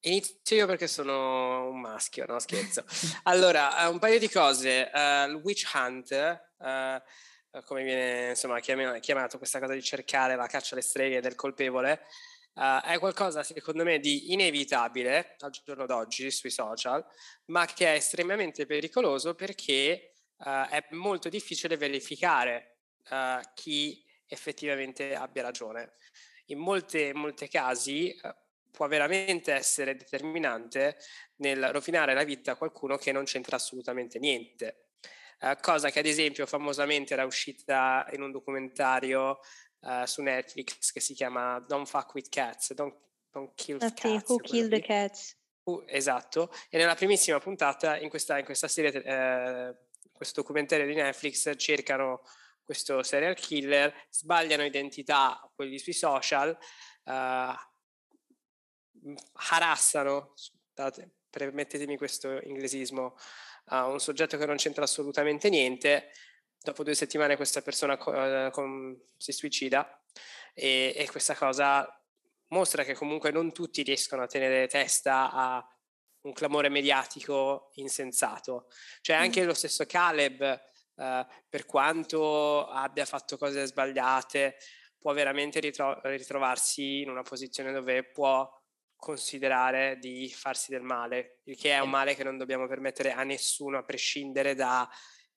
inizio 0.00 0.56
io 0.56 0.66
perché 0.66 0.86
sono 0.86 1.68
un 1.68 1.80
maschio, 1.80 2.24
no 2.26 2.38
scherzo. 2.38 2.84
Allora, 3.24 3.88
un 3.88 3.98
paio 3.98 4.18
di 4.18 4.28
cose. 4.28 4.90
Uh, 4.92 5.30
il 5.30 5.40
witch 5.42 5.70
hunt, 5.74 6.40
uh, 6.58 7.62
come 7.64 7.82
viene 7.84 8.30
insomma 8.30 8.60
chiamato 8.60 9.38
questa 9.38 9.58
cosa 9.58 9.72
di 9.72 9.82
cercare 9.82 10.36
la 10.36 10.46
caccia 10.46 10.74
alle 10.74 10.82
streghe 10.82 11.20
del 11.20 11.34
colpevole, 11.34 12.02
uh, 12.54 12.80
è 12.82 12.98
qualcosa 12.98 13.42
secondo 13.42 13.82
me 13.82 13.98
di 13.98 14.32
inevitabile 14.32 15.36
al 15.40 15.50
giorno 15.50 15.86
d'oggi 15.86 16.30
sui 16.30 16.50
social, 16.50 17.04
ma 17.46 17.66
che 17.66 17.86
è 17.86 17.96
estremamente 17.96 18.66
pericoloso 18.66 19.34
perché 19.34 20.12
è 20.38 20.84
molto 20.90 21.30
difficile 21.30 21.78
verificare 21.78 22.80
chi 23.54 24.04
effettivamente 24.26 25.14
abbia 25.14 25.40
ragione. 25.40 25.94
In 26.48 26.58
molte, 26.58 27.14
molte 27.14 27.48
casi 27.48 28.14
può 28.76 28.86
veramente 28.88 29.54
essere 29.54 29.96
determinante 29.96 30.98
nel 31.36 31.72
rovinare 31.72 32.12
la 32.12 32.24
vita 32.24 32.52
a 32.52 32.56
qualcuno 32.56 32.98
che 32.98 33.10
non 33.10 33.24
c'entra 33.24 33.56
assolutamente 33.56 34.18
niente. 34.18 34.88
Uh, 35.40 35.56
cosa 35.62 35.88
che 35.88 36.00
ad 36.00 36.04
esempio 36.04 36.44
famosamente 36.44 37.14
era 37.14 37.24
uscita 37.24 38.06
in 38.12 38.20
un 38.20 38.30
documentario 38.30 39.40
uh, 39.80 40.04
su 40.04 40.20
Netflix 40.20 40.92
che 40.92 41.00
si 41.00 41.14
chiama 41.14 41.58
Don't 41.66 41.86
Fuck 41.86 42.14
with 42.14 42.28
Cats, 42.28 42.74
Don't, 42.74 42.94
don't 43.30 43.52
Kill 43.54 43.78
ah, 43.80 43.92
Cats. 43.94 44.28
Who 44.28 44.36
Killed 44.40 44.70
the 44.70 44.80
Cats. 44.80 45.34
Uh, 45.64 45.82
esatto, 45.86 46.52
e 46.68 46.76
nella 46.76 46.94
primissima 46.94 47.40
puntata 47.40 47.98
in 47.98 48.10
questa, 48.10 48.38
in 48.38 48.44
questa 48.44 48.68
serie, 48.68 48.92
eh, 49.02 49.74
questo 50.12 50.42
documentario 50.42 50.86
di 50.86 50.94
Netflix 50.94 51.50
cercano 51.56 52.20
questo 52.62 53.02
serial 53.02 53.34
killer, 53.36 53.92
sbagliano 54.10 54.64
identità, 54.64 55.40
quelli 55.54 55.78
sui 55.78 55.94
social, 55.94 56.56
uh, 57.04 57.54
harassano, 59.50 60.32
scusate, 60.34 61.10
permettetemi 61.30 61.96
questo 61.96 62.40
inglesismo, 62.42 63.16
a 63.66 63.86
un 63.86 63.98
soggetto 63.98 64.36
che 64.36 64.46
non 64.46 64.56
c'entra 64.56 64.84
assolutamente 64.84 65.48
niente, 65.48 66.10
dopo 66.62 66.82
due 66.82 66.94
settimane 66.94 67.36
questa 67.36 67.62
persona 67.62 67.94
uh, 67.94 68.50
com- 68.50 68.96
si 69.16 69.32
suicida 69.32 70.02
e, 70.54 70.94
e, 70.96 71.08
questa 71.10 71.34
cosa 71.34 71.88
mostra 72.48 72.84
che 72.84 72.94
comunque 72.94 73.30
non 73.30 73.52
tutti 73.52 73.82
riescono 73.82 74.22
a 74.22 74.26
tenere 74.26 74.66
testa 74.66 75.30
a 75.30 75.66
un 76.22 76.32
clamore 76.32 76.68
mediatico 76.68 77.70
insensato. 77.74 78.68
Cioè 79.00 79.16
anche 79.16 79.42
mm. 79.42 79.46
lo 79.46 79.54
stesso 79.54 79.84
Caleb, 79.86 80.60
uh, 80.94 81.26
per 81.48 81.66
quanto 81.66 82.66
abbia 82.66 83.04
fatto 83.04 83.36
cose 83.36 83.66
sbagliate, 83.66 84.56
può 84.98 85.12
veramente 85.12 85.60
ritro- 85.60 86.00
ritrovarsi 86.02 87.02
in 87.02 87.10
una 87.10 87.22
posizione 87.22 87.72
dove 87.72 88.04
può 88.04 88.48
considerare 88.96 89.98
di 90.00 90.28
farsi 90.28 90.70
del 90.70 90.82
male, 90.82 91.40
il 91.44 91.56
che 91.56 91.72
è 91.72 91.78
un 91.78 91.90
male 91.90 92.14
che 92.14 92.24
non 92.24 92.36
dobbiamo 92.36 92.66
permettere 92.66 93.12
a 93.12 93.22
nessuno 93.22 93.78
a 93.78 93.84
prescindere 93.84 94.54
da 94.54 94.88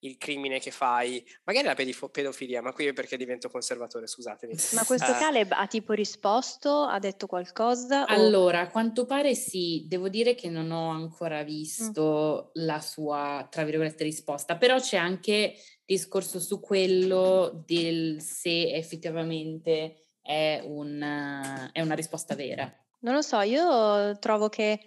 il 0.01 0.17
crimine 0.17 0.59
che 0.59 0.71
fai, 0.71 1.23
magari 1.43 1.65
la 1.65 1.75
pedifo- 1.75 2.09
pedofilia, 2.09 2.61
ma 2.61 2.71
qui 2.71 2.85
è 2.85 2.93
perché 2.93 3.17
divento 3.17 3.49
conservatore, 3.49 4.07
scusatemi. 4.07 4.53
Ma 4.73 4.85
questo 4.85 5.11
uh, 5.11 5.15
Caleb 5.15 5.51
ha 5.51 5.67
tipo 5.67 5.93
risposto, 5.93 6.83
ha 6.83 6.99
detto 6.99 7.27
qualcosa? 7.27 8.05
Allora, 8.07 8.61
a 8.61 8.69
quanto 8.69 9.05
pare 9.05 9.35
sì, 9.35 9.85
devo 9.87 10.07
dire 10.07 10.35
che 10.35 10.49
non 10.49 10.71
ho 10.71 10.89
ancora 10.89 11.43
visto 11.43 12.51
mm. 12.57 12.63
la 12.65 12.79
sua, 12.79 13.45
tra 13.49 13.63
virgolette, 13.63 14.03
risposta, 14.03 14.57
però 14.57 14.79
c'è 14.79 14.97
anche 14.97 15.55
discorso 15.83 16.39
su 16.39 16.59
quello 16.59 17.63
del 17.65 18.21
se 18.21 18.71
effettivamente 18.73 20.11
è, 20.21 20.61
un, 20.63 21.69
è 21.71 21.81
una 21.81 21.95
risposta 21.95 22.35
vera. 22.35 22.71
Non 22.99 23.13
lo 23.13 23.21
so, 23.21 23.39
io 23.41 24.17
trovo 24.19 24.49
che 24.49 24.79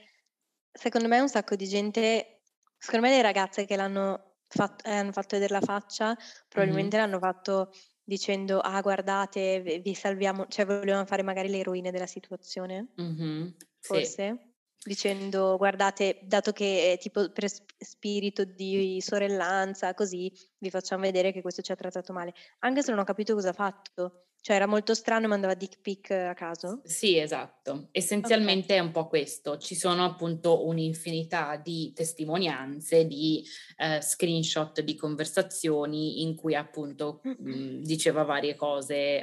secondo 0.71 1.09
me 1.09 1.21
un 1.21 1.29
sacco 1.29 1.57
di 1.57 1.67
gente, 1.67 2.43
secondo 2.77 3.07
me 3.07 3.15
le 3.15 3.23
ragazze 3.23 3.65
che 3.65 3.77
l'hanno 3.77 4.37
fatto, 4.47 4.85
eh, 4.87 4.95
hanno 4.95 5.13
fatto 5.13 5.37
vedere 5.37 5.55
la 5.55 5.61
faccia, 5.61 6.17
probabilmente 6.49 6.97
mm-hmm. 6.97 7.07
l'hanno 7.07 7.19
fatto 7.19 7.73
dicendo 8.05 8.59
ah 8.59 8.81
guardate 8.81 9.81
vi 9.83 9.95
salviamo, 9.95 10.47
cioè 10.49 10.67
volevano 10.67 11.07
fare 11.07 11.23
magari 11.23 11.49
le 11.49 11.59
eroine 11.59 11.91
della 11.91 12.07
situazione, 12.07 12.93
mm-hmm. 13.01 13.49
forse. 13.79 14.39
Sì 14.41 14.51
dicendo 14.85 15.57
guardate, 15.57 16.19
dato 16.23 16.53
che 16.53 16.93
è 16.93 16.99
tipo 16.99 17.31
per 17.31 17.47
spirito 17.49 18.45
di 18.45 19.01
sorellanza, 19.01 19.95
così 19.95 20.33
vi 20.59 20.71
facciamo 20.71 21.03
vedere 21.03 21.33
che 21.33 21.41
questo 21.41 21.63
ci 21.63 21.73
ha 21.73 21.77
trattato 21.77 22.13
male. 22.13 22.35
Anche 22.61 22.83
se 22.83 22.91
non 22.91 23.01
ho 23.01 23.05
capito 23.05 23.35
cosa 23.35 23.51
ha 23.51 23.55
fatto. 23.55 24.27
Cioè 24.43 24.57
era 24.57 24.67
molto 24.67 24.93
strano 24.93 25.27
e 25.27 25.29
mandava 25.29 25.55
dick 25.55 25.81
pic 25.81 26.11
a 26.11 26.35
caso? 26.35 26.81
Sì, 26.83 27.17
esatto. 27.17 27.89
Essenzialmente 27.93 28.73
okay. 28.73 28.79
è 28.79 28.81
un 28.81 28.91
po' 28.91 29.07
questo. 29.07 29.57
Ci 29.57 29.77
sono 29.77 30.05
appunto 30.05 30.67
un'infinità 30.67 31.55
di 31.55 31.93
testimonianze, 31.95 33.07
di 33.07 33.45
eh, 33.77 34.01
screenshot 34.03 34.81
di 34.81 34.97
conversazioni 34.97 36.23
in 36.23 36.35
cui 36.35 36.57
appunto 36.57 37.21
mh, 37.23 37.83
diceva 37.83 38.25
varie 38.25 38.57
cose 38.57 39.23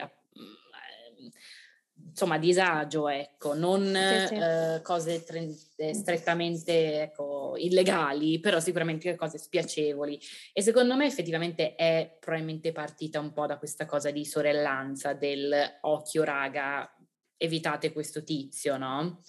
insomma 2.09 2.37
disagio, 2.37 3.07
ecco, 3.07 3.53
non 3.53 3.85
sì, 3.85 4.27
sì. 4.27 4.35
Eh, 4.35 4.81
cose 4.81 5.23
tre, 5.23 5.55
eh, 5.77 5.93
strettamente 5.93 7.03
ecco, 7.03 7.55
illegali, 7.57 8.39
però 8.39 8.59
sicuramente 8.59 9.15
cose 9.15 9.37
spiacevoli. 9.37 10.19
E 10.53 10.61
secondo 10.61 10.95
me 10.95 11.05
effettivamente 11.05 11.75
è 11.75 12.17
probabilmente 12.19 12.71
partita 12.71 13.19
un 13.19 13.31
po' 13.33 13.45
da 13.45 13.57
questa 13.57 13.85
cosa 13.85 14.11
di 14.11 14.25
sorellanza, 14.25 15.13
del 15.13 15.77
occhio 15.81 16.23
raga, 16.23 16.93
evitate 17.37 17.91
questo 17.91 18.23
tizio, 18.23 18.77
no? 18.77 19.21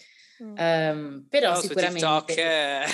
Mm. 0.42 0.54
Um, 0.56 1.26
però 1.28 1.52
no, 1.52 1.60
sicuramente... 1.60 1.98
Su 1.98 2.24
TikTok 2.24 2.38
eh, 2.38 2.84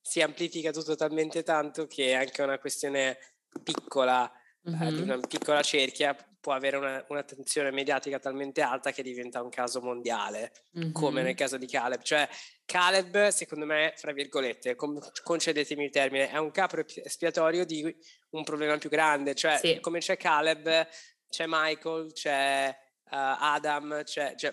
si 0.00 0.20
amplifica 0.20 0.70
tutto 0.70 0.94
talmente 0.94 1.42
tanto 1.42 1.86
che 1.86 2.10
è 2.10 2.14
anche 2.14 2.42
una 2.42 2.58
questione 2.58 3.18
piccola, 3.62 4.30
mm-hmm. 4.68 4.94
di 4.94 5.00
una 5.02 5.18
piccola 5.18 5.62
cerchia 5.62 6.16
può 6.42 6.52
avere 6.52 6.76
una, 6.76 7.02
un'attenzione 7.08 7.70
mediatica 7.70 8.18
talmente 8.18 8.62
alta 8.62 8.90
che 8.90 9.04
diventa 9.04 9.40
un 9.40 9.48
caso 9.48 9.80
mondiale, 9.80 10.52
mm-hmm. 10.76 10.90
come 10.90 11.22
nel 11.22 11.36
caso 11.36 11.56
di 11.56 11.68
Caleb. 11.68 12.02
Cioè, 12.02 12.28
Caleb, 12.66 13.28
secondo 13.28 13.64
me, 13.64 13.94
fra 13.96 14.12
virgolette, 14.12 14.74
com- 14.74 15.00
concedetemi 15.22 15.84
il 15.84 15.90
termine, 15.90 16.28
è 16.28 16.38
un 16.38 16.50
capo 16.50 16.84
espiatorio 17.04 17.64
di 17.64 17.96
un 18.30 18.42
problema 18.42 18.76
più 18.76 18.90
grande. 18.90 19.36
Cioè, 19.36 19.56
sì. 19.58 19.80
come 19.80 20.00
c'è 20.00 20.16
Caleb, 20.16 20.88
c'è 21.30 21.44
Michael, 21.46 22.12
c'è 22.12 22.76
uh, 23.04 23.08
Adam, 23.10 24.02
c'è, 24.02 24.34
cioè, 24.34 24.52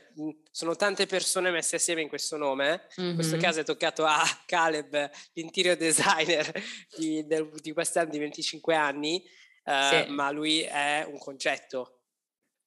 sono 0.52 0.76
tante 0.76 1.08
persone 1.08 1.50
messe 1.50 1.78
assieme 1.78 2.04
in 2.04 2.08
questo 2.08 2.38
nome. 2.38 2.86
Mm-hmm. 3.02 3.10
In 3.10 3.16
questo 3.16 3.38
caso 3.38 3.62
è 3.62 3.64
toccato 3.64 4.06
a 4.06 4.24
Caleb, 4.46 5.10
l'interior 5.34 5.76
designer 5.76 6.52
di, 6.96 7.26
del, 7.26 7.50
di 7.56 7.74
quest'anno 7.74 8.12
di 8.12 8.20
25 8.20 8.76
anni 8.76 9.38
eh, 9.70 10.06
sì. 10.06 10.12
ma 10.12 10.32
lui 10.32 10.62
è 10.62 11.06
un 11.08 11.20
concetto 11.20 12.00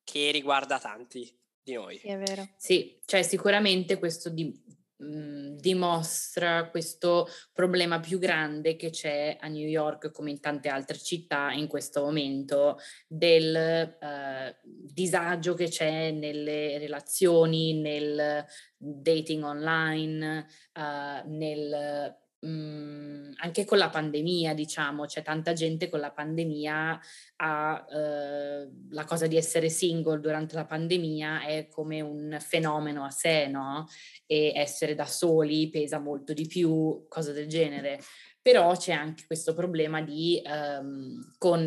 che 0.05 0.31
riguarda 0.31 0.79
tanti 0.79 1.29
di 1.63 1.73
noi. 1.73 1.99
Sì, 1.99 2.09
è 2.09 2.19
vero. 2.19 2.49
Sì, 2.57 3.01
cioè 3.05 3.23
sicuramente 3.23 3.99
questo 3.99 4.31
di, 4.31 4.45
mh, 4.45 5.05
mhmm, 5.05 5.57
dimostra 5.57 6.69
questo 6.71 7.29
problema 7.53 7.99
più 7.99 8.19
grande 8.19 8.77
che 8.77 8.91
c'è 8.91 9.37
a 9.41 9.49
New 9.49 9.67
York 9.67 10.11
come 10.13 10.31
in 10.31 10.41
tante 10.41 10.69
altre 10.69 10.99
città 10.99 11.51
in 11.53 11.67
questo 11.67 12.03
momento 12.03 12.79
del 13.07 13.55
eh, 13.57 14.59
disagio 14.63 15.55
che 15.55 15.69
c'è 15.69 16.13
nelle 16.13 16.79
relazioni, 16.79 17.75
nel 17.75 18.45
dating 18.77 19.45
online, 19.45 20.47
uh, 20.75 21.29
nel 21.29 22.22
Mhmm, 22.45 23.35
anche 23.37 23.65
con 23.65 23.79
la 23.79 23.89
pandemia, 23.89 24.53
diciamo, 24.53 25.05
c'è 25.05 25.23
tanta 25.23 25.53
gente 25.53 25.89
con 25.89 26.01
la 26.01 26.11
pandemia 26.11 27.01
ha 27.37 27.87
eh, 27.89 28.69
la 28.91 29.05
cosa 29.05 29.29
di 29.29 29.37
essere 29.37 29.69
single 29.69 30.19
durante 30.19 30.57
la 30.57 30.65
pandemia 30.65 31.45
è 31.47 31.69
come 31.69 32.01
un 32.01 32.37
fenomeno 32.41 33.05
a 33.05 33.11
sé, 33.11 33.47
no? 33.47 33.87
E 34.27 34.53
essere 34.55 34.95
da 34.95 35.07
soli 35.07 35.71
pesa 35.71 35.99
molto 36.01 36.33
di 36.33 36.47
più, 36.47 37.05
cose 37.09 37.33
del 37.33 37.47
genere. 37.47 38.01
Però 38.41 38.75
c'è 38.77 38.93
anche 38.93 39.23
questo 39.27 39.55
problema 39.55 40.03
di 40.03 40.43
um, 40.45 41.33
con 41.39 41.65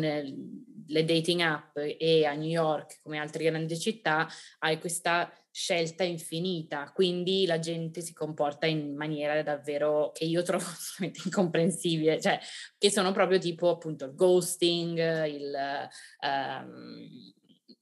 le 0.88 1.04
dating 1.04 1.40
app 1.40 1.76
e 1.76 2.24
a 2.24 2.34
New 2.34 2.48
York 2.48 3.00
come 3.02 3.18
altre 3.18 3.44
grandi 3.44 3.78
città 3.78 4.28
hai 4.60 4.78
questa 4.78 5.30
scelta 5.50 6.04
infinita, 6.04 6.92
quindi 6.92 7.46
la 7.46 7.58
gente 7.58 8.02
si 8.02 8.12
comporta 8.12 8.66
in 8.66 8.94
maniera 8.94 9.42
davvero 9.42 10.12
che 10.12 10.24
io 10.24 10.42
trovo 10.42 10.64
assolutamente 10.68 11.22
incomprensibile, 11.24 12.20
cioè 12.20 12.38
che 12.76 12.90
sono 12.90 13.10
proprio 13.12 13.38
tipo 13.38 13.70
appunto 13.70 14.04
il 14.04 14.14
ghosting, 14.14 15.24
il, 15.26 15.88
um, 16.20 17.08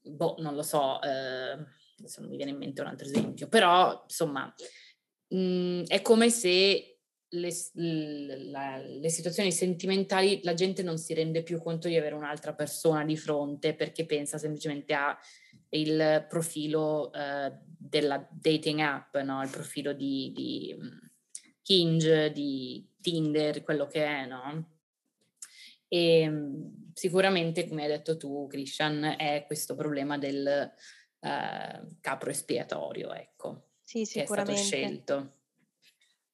boh, 0.03 0.35
non 0.39 0.55
lo 0.55 0.63
so, 0.63 1.01
eh, 1.01 1.57
adesso 1.97 2.21
non 2.21 2.29
mi 2.29 2.37
viene 2.37 2.51
in 2.51 2.57
mente 2.57 2.79
un 2.79 2.87
altro 2.87 3.07
esempio, 3.07 3.49
però 3.49 4.03
insomma 4.03 4.53
mh, 5.27 5.37
mm, 5.37 5.83
è 5.87 6.01
come 6.01 6.29
se 6.29 6.94
le, 7.29 7.49
la, 7.73 8.77
le, 8.77 9.09
situazioni 9.09 9.51
sentimentali 9.51 10.39
la 10.43 10.53
gente 10.53 10.83
non 10.83 10.97
si 10.97 11.13
rende 11.13 11.43
più 11.43 11.61
conto 11.61 11.87
di 11.87 11.97
avere 11.97 12.15
un'altra 12.15 12.53
persona 12.53 13.03
di 13.03 13.17
fronte 13.17 13.73
perché 13.73 14.05
pensa 14.05 14.37
semplicemente 14.37 14.93
al 14.93 16.25
profilo 16.29 17.11
eh, 17.11 17.51
della 17.65 18.27
dating 18.31 18.79
app, 18.79 19.15
no? 19.17 19.41
il 19.41 19.49
profilo 19.49 19.93
di, 19.93 20.31
di 20.33 20.75
mm, 20.77 20.97
Hinge, 21.67 22.31
di 22.31 22.87
Tinder, 23.01 23.63
quello 23.63 23.87
che 23.87 24.05
è, 24.05 24.25
no? 24.25 24.73
E 25.87 26.19
ehm, 26.21 26.91
sicuramente, 26.93 27.67
come 27.67 27.83
hai 27.83 27.89
detto 27.89 28.17
tu, 28.17 28.47
Christian, 28.47 29.15
è 29.17 29.43
questo 29.45 29.75
problema 29.75 30.17
del 30.17 30.71
uh, 31.19 31.95
capro 32.01 32.29
espiatorio, 32.29 33.13
ecco. 33.13 33.69
Sì. 33.81 34.03
Che 34.05 34.23
è 34.23 34.25
stato 34.25 34.55
scelto. 34.55 35.33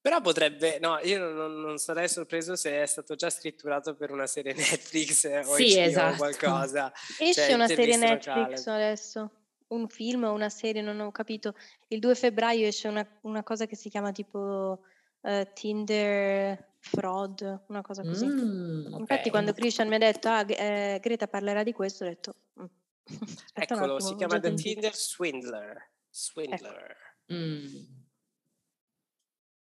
Però 0.01 0.19
potrebbe, 0.19 0.79
no, 0.79 0.97
io 1.03 1.19
non, 1.19 1.61
non, 1.61 1.77
sarei 1.77 2.09
sorpreso 2.09 2.55
se 2.55 2.81
è 2.81 2.85
stato 2.87 3.13
già 3.13 3.29
scritturato 3.29 3.95
per 3.95 4.09
una 4.09 4.25
serie 4.25 4.53
Netflix 4.57 5.25
o 5.45 5.53
sì, 5.53 5.77
esatto. 5.77 6.15
o 6.15 6.17
qualcosa. 6.17 6.91
Esce 7.19 7.45
cioè, 7.45 7.53
una 7.53 7.67
serie 7.67 7.97
Netflix 7.97 8.65
locale. 8.65 8.83
adesso, 8.83 9.31
un 9.67 9.87
film 9.87 10.23
o 10.23 10.31
una 10.33 10.49
serie, 10.49 10.81
non 10.81 10.99
ho 11.01 11.11
capito. 11.11 11.53
Il 11.87 11.99
2 11.99 12.15
febbraio 12.15 12.65
esce 12.65 12.87
una, 12.87 13.07
una 13.21 13.43
cosa 13.43 13.67
che 13.67 13.75
si 13.75 13.89
chiama 13.89 14.11
tipo 14.11 14.81
uh, 15.21 15.47
Tinder 15.53 16.69
fraud, 16.79 17.65
una 17.67 17.81
cosa 17.81 18.01
così. 18.01 18.25
Mm, 18.25 18.85
okay. 18.87 18.99
Infatti 18.99 19.29
quando 19.29 19.53
Christian 19.53 19.87
mi 19.87 19.95
ha 19.95 19.99
detto, 19.99 20.29
ah, 20.29 20.43
eh, 20.47 20.99
Greta 20.99 21.27
parlerà 21.27 21.61
di 21.61 21.73
questo, 21.73 22.05
ho 22.05 22.07
detto... 22.07 22.35
Mm. 22.59 22.65
Eccolo, 23.53 23.81
attimo, 23.81 23.99
si 23.99 24.15
chiama 24.15 24.39
The 24.39 24.53
Tinder 24.55 24.95
Swindler. 24.95 25.89
Swindler. 26.09 26.97
Ecco. 27.27 27.33
Mm. 27.33 27.99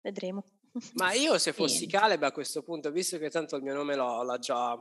Vedremo. 0.01 0.43
Ma 0.93 1.13
io 1.13 1.37
se 1.37 1.53
fossi 1.53 1.87
Caleb 1.87 2.23
a 2.23 2.31
questo 2.31 2.63
punto, 2.63 2.91
visto 2.91 3.17
che 3.17 3.29
tanto 3.29 3.55
il 3.55 3.63
mio 3.63 3.73
nome 3.73 3.95
l'ho, 3.95 4.23
l'ho, 4.23 4.39
già, 4.39 4.75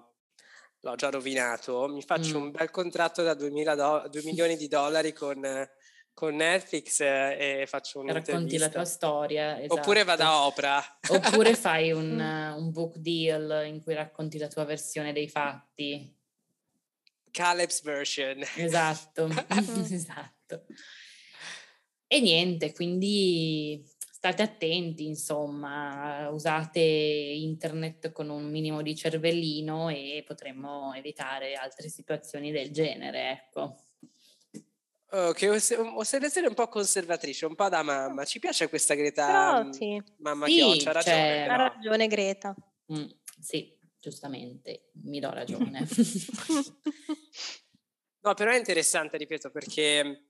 l'ho 0.80 0.94
già, 0.94 1.10
rovinato, 1.10 1.88
mi 1.88 2.02
faccio 2.02 2.38
mm. 2.38 2.42
un 2.42 2.50
bel 2.50 2.70
contratto 2.70 3.22
da 3.22 3.34
2 3.34 3.50
do- 3.74 4.08
milioni 4.22 4.56
di 4.56 4.68
dollari 4.68 5.12
con 5.12 5.68
con 6.18 6.34
Netflix 6.34 6.98
e 6.98 7.64
faccio 7.68 8.00
un'intervista. 8.00 8.32
Racconti 8.32 8.58
la 8.58 8.68
tua 8.68 8.84
storia. 8.84 9.60
Esatto. 9.60 9.74
Oppure 9.74 10.02
vado 10.02 10.24
a 10.24 10.46
Oprah. 10.46 10.98
Oppure 11.10 11.54
fai 11.54 11.92
un, 11.94 12.18
un, 12.18 12.72
book 12.72 12.96
deal 12.96 13.64
in 13.68 13.80
cui 13.80 13.94
racconti 13.94 14.36
la 14.36 14.48
tua 14.48 14.64
versione 14.64 15.12
dei 15.12 15.28
fatti. 15.28 16.12
Caleb's 17.30 17.82
version. 17.82 18.42
Esatto, 18.56 19.28
esatto. 19.92 20.64
E 22.08 22.20
niente, 22.20 22.72
quindi 22.72 23.80
state 24.18 24.42
attenti, 24.42 25.06
insomma, 25.06 26.28
usate 26.30 26.80
internet 26.80 28.10
con 28.10 28.30
un 28.30 28.50
minimo 28.50 28.82
di 28.82 28.96
cervellino 28.96 29.90
e 29.90 30.24
potremmo 30.26 30.92
evitare 30.94 31.54
altre 31.54 31.88
situazioni 31.88 32.50
del 32.50 32.72
genere, 32.72 33.30
ecco. 33.30 33.76
Che 35.08 35.48
osservazione 35.48 36.48
un 36.48 36.54
po' 36.54 36.66
conservatrice, 36.66 37.46
un 37.46 37.54
po' 37.54 37.68
da 37.68 37.84
mamma. 37.84 38.24
Ci 38.24 38.40
piace 38.40 38.68
questa 38.68 38.94
Greta? 38.94 39.26
Però, 39.26 39.64
mm, 39.64 39.70
sì. 39.70 40.02
Mamma 40.16 40.46
sì, 40.46 40.54
Chioccia, 40.54 40.90
ha 40.90 40.92
ragione. 40.94 41.16
Cioè... 41.16 41.46
Ha 41.48 41.56
ragione 41.56 42.06
Greta. 42.08 42.56
Mm, 42.92 43.04
sì, 43.40 43.78
giustamente, 44.00 44.90
mi 45.04 45.20
do 45.20 45.30
ragione. 45.30 45.86
no, 48.22 48.34
però 48.34 48.50
è 48.50 48.58
interessante, 48.58 49.16
ripeto, 49.16 49.52
perché 49.52 50.27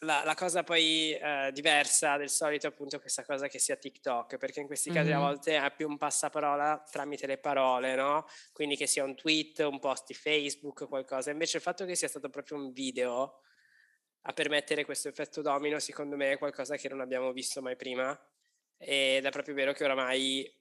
la, 0.00 0.22
la 0.24 0.34
cosa 0.34 0.62
poi 0.62 1.12
eh, 1.12 1.50
diversa 1.52 2.16
del 2.16 2.30
solito 2.30 2.66
è 2.66 2.70
appunto 2.70 2.98
questa 3.00 3.24
cosa 3.24 3.48
che 3.48 3.58
sia 3.58 3.76
TikTok, 3.76 4.36
perché 4.36 4.60
in 4.60 4.66
questi 4.66 4.90
casi 4.90 5.10
mm-hmm. 5.10 5.18
a 5.18 5.20
volte 5.20 5.56
è 5.56 5.72
più 5.74 5.88
un 5.88 5.96
passaparola 5.96 6.84
tramite 6.90 7.26
le 7.26 7.38
parole, 7.38 7.94
no? 7.94 8.26
Quindi 8.52 8.76
che 8.76 8.86
sia 8.86 9.04
un 9.04 9.14
tweet, 9.14 9.58
un 9.60 9.78
post 9.78 10.06
di 10.06 10.14
Facebook, 10.14 10.86
qualcosa. 10.88 11.30
Invece 11.30 11.58
il 11.58 11.62
fatto 11.62 11.84
che 11.84 11.94
sia 11.94 12.08
stato 12.08 12.28
proprio 12.28 12.58
un 12.58 12.72
video 12.72 13.42
a 14.22 14.32
permettere 14.32 14.84
questo 14.84 15.08
effetto 15.08 15.42
domino, 15.42 15.78
secondo 15.78 16.16
me, 16.16 16.32
è 16.32 16.38
qualcosa 16.38 16.76
che 16.76 16.88
non 16.88 17.00
abbiamo 17.00 17.32
visto 17.32 17.62
mai 17.62 17.76
prima. 17.76 18.18
Ed 18.76 19.24
è 19.24 19.30
proprio 19.30 19.54
vero 19.54 19.72
che 19.72 19.84
oramai 19.84 20.54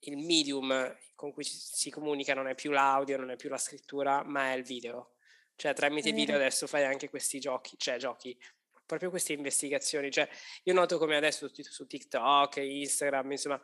il 0.00 0.16
medium 0.18 0.94
con 1.14 1.32
cui 1.32 1.44
si 1.44 1.90
comunica 1.90 2.34
non 2.34 2.48
è 2.48 2.54
più 2.54 2.70
l'audio, 2.70 3.16
non 3.16 3.30
è 3.30 3.36
più 3.36 3.48
la 3.48 3.58
scrittura, 3.58 4.22
ma 4.24 4.52
è 4.52 4.56
il 4.56 4.62
video. 4.62 5.12
Cioè, 5.56 5.72
tramite 5.72 6.12
video 6.12 6.34
adesso 6.34 6.66
fai 6.66 6.84
anche 6.84 7.08
questi 7.08 7.40
giochi, 7.40 7.76
cioè 7.78 7.96
giochi, 7.96 8.38
proprio 8.86 9.10
queste 9.10 9.32
investigazioni. 9.32 10.10
Cioè, 10.10 10.28
io 10.64 10.72
noto 10.72 10.98
come 10.98 11.16
adesso 11.16 11.50
su 11.52 11.86
TikTok, 11.86 12.56
Instagram, 12.56 13.32
insomma, 13.32 13.60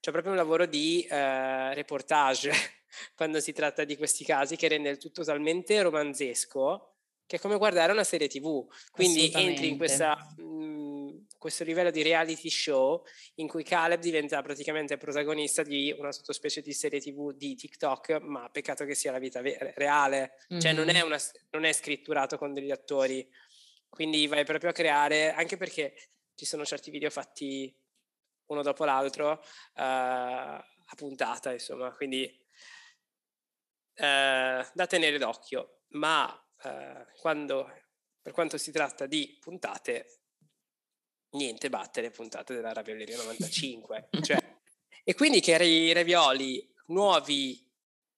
c'è 0.00 0.10
proprio 0.10 0.32
un 0.32 0.38
lavoro 0.38 0.66
di 0.66 1.06
eh, 1.08 1.74
reportage 1.74 2.50
quando 3.14 3.40
si 3.40 3.52
tratta 3.52 3.84
di 3.84 3.96
questi 3.96 4.24
casi 4.24 4.56
che 4.56 4.68
rende 4.68 4.90
il 4.90 4.98
tutto 4.98 5.24
talmente 5.24 5.80
romanzesco 5.82 6.92
che 7.28 7.36
è 7.36 7.40
come 7.40 7.58
guardare 7.58 7.92
una 7.92 8.04
serie 8.04 8.26
tv. 8.26 8.66
Quindi 8.90 9.30
entri 9.34 9.68
in 9.68 9.76
questa, 9.76 10.16
mh, 10.38 10.42
mhmm, 10.42 11.26
questo 11.36 11.62
livello 11.62 11.90
di 11.90 12.02
reality 12.02 12.48
show 12.48 13.04
in 13.34 13.46
cui 13.46 13.62
Caleb 13.62 14.00
diventa 14.00 14.40
praticamente 14.40 14.96
protagonista 14.96 15.62
di 15.62 15.94
una 15.96 16.10
sottospecie 16.10 16.62
di 16.62 16.72
serie 16.72 17.00
tv 17.00 17.32
di 17.34 17.54
TikTok, 17.54 18.20
ma 18.22 18.48
peccato 18.48 18.86
che 18.86 18.94
sia 18.94 19.12
la 19.12 19.18
vita 19.18 19.42
ve- 19.42 19.74
reale, 19.76 20.38
mm-hmm. 20.50 20.60
cioè 20.60 20.72
non 20.72 20.88
è, 20.88 21.02
una, 21.02 21.18
non 21.50 21.64
è 21.64 21.72
scritturato 21.74 22.38
con 22.38 22.54
degli 22.54 22.70
attori. 22.70 23.28
Quindi 23.88 24.26
vai 24.26 24.44
proprio 24.44 24.70
a 24.70 24.72
creare, 24.74 25.32
anche 25.32 25.56
perché 25.56 25.94
ci 26.34 26.44
sono 26.44 26.64
certi 26.64 26.90
video 26.90 27.10
fatti 27.10 27.74
uno 28.46 28.62
dopo 28.62 28.84
l'altro 28.84 29.30
uh, 29.32 29.40
a 29.74 30.94
puntata, 30.96 31.52
insomma, 31.52 31.92
quindi 31.92 32.24
uh, 33.94 34.02
da 34.72 34.86
tenere 34.86 35.18
d'occhio. 35.18 35.82
Ma 35.90 36.30
eh, 36.62 37.06
quando, 37.20 37.70
per 38.20 38.32
quanto 38.32 38.58
si 38.58 38.72
tratta 38.72 39.06
di 39.06 39.38
puntate, 39.40 40.22
niente 41.30 41.68
batte 41.68 42.00
le 42.00 42.10
puntate 42.10 42.54
della 42.54 42.72
Ravioleria 42.72 43.16
95. 43.16 44.08
cioè, 44.22 44.60
e 45.04 45.14
quindi 45.14 45.40
che 45.40 45.54
i 45.62 45.92
ravioli 45.92 46.74
nuovi 46.86 47.66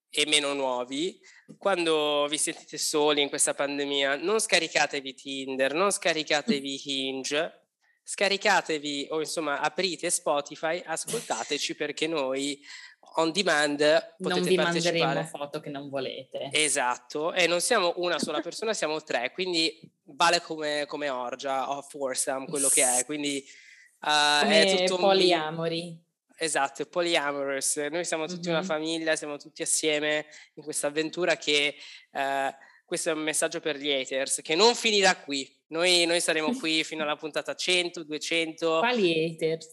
e 0.09 0.27
meno 0.27 0.53
nuovi, 0.55 1.21
quando 1.59 2.27
vi 2.29 2.39
sentite 2.39 2.79
soli 2.79 3.23
in 3.23 3.29
questa 3.29 3.55
pandemia, 3.55 4.17
non 4.17 4.41
scaricatevi 4.41 5.15
Tinder, 5.15 5.75
non 5.75 5.91
scaricatevi 5.91 6.81
Hinge, 6.85 7.67
scaricatevi 8.03 9.09
o 9.11 9.21
insomma 9.21 9.61
aprite 9.61 10.11
Spotify, 10.11 10.83
ascoltateci 10.85 11.77
perché 11.77 12.07
noi 12.07 12.61
on 13.17 13.33
demand 13.33 14.15
non 14.19 14.43
vi 14.43 14.57
manderemo 14.57 15.25
foto 15.25 15.61
che 15.61 15.71
non 15.71 15.89
volete. 15.89 16.49
Esatto, 16.53 17.33
e 17.33 17.47
non 17.47 17.61
siamo 17.61 17.95
una 17.97 18.19
sola 18.19 18.41
persona, 18.41 18.73
siamo 18.73 19.03
tre, 19.03 19.33
quindi 19.33 19.81
vale 20.05 20.41
come, 20.41 20.85
come 20.87 21.09
orgia 21.09 21.71
o 21.71 21.83
foursome, 21.83 22.47
quello 22.47 22.69
che 22.69 22.83
è, 22.83 23.05
quindi 23.05 23.45
uh, 24.03 24.47
è 24.47 24.77
tutto 24.77 24.97
poliamori. 24.97 25.81
Un... 25.81 25.99
Esatto, 26.43 26.81
è 26.81 26.87
polyamorous. 26.87 27.77
Noi 27.91 28.07
siamo 28.07 28.25
tutti 28.25 28.49
mm-hmm. 28.49 28.57
una 28.57 28.67
famiglia, 28.67 29.15
siamo 29.15 29.37
tutti 29.37 29.61
assieme 29.61 30.25
in 30.55 30.63
questa 30.63 30.87
avventura 30.87 31.37
che 31.37 31.75
uh, 32.13 32.51
questo 32.87 33.11
è 33.11 33.13
un 33.13 33.19
messaggio 33.19 33.61
per 33.61 33.77
gli 33.77 33.91
haters, 33.91 34.41
che 34.43 34.55
non 34.55 34.75
finirà 34.75 35.17
qui. 35.17 35.47
Noi, 35.67 36.07
noi 36.07 36.19
saremo 36.19 36.57
qui 36.57 36.83
fino 36.85 37.03
alla 37.03 37.17
puntata 37.17 37.55
100, 37.55 38.05
200. 38.05 38.79
Quali 38.79 39.35
haters? 39.35 39.71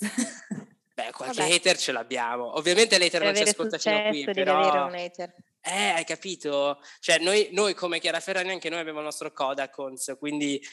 Beh, 0.94 1.11
qualche 1.14 1.41
Vabbè. 1.41 1.53
hater 1.53 1.77
ce 1.77 1.94
l'abbiamo. 1.94 2.57
Ovviamente 2.57 2.98
l'hater 2.98 3.23
non 3.23 3.35
ci 3.35 3.44
ascolta 3.44 3.77
fino 3.77 3.95
a 3.95 4.10
qui, 4.10 4.26
però... 4.26 4.60
avere 4.60 4.84
un 4.84 4.95
hater. 4.95 5.35
Eh, 5.69 5.89
hai 5.89 6.06
capito? 6.06 6.80
Cioè, 7.02 7.19
noi, 7.19 7.49
noi, 7.52 7.73
come 7.73 7.99
Chiara 7.99 8.22
Ferrani, 8.22 8.52
anche 8.52 8.69
noi 8.69 8.80
abbiamo 8.80 8.99
il 8.99 9.03
nostro 9.03 9.34
Kodakons, 9.34 10.15
quindi 10.18 10.65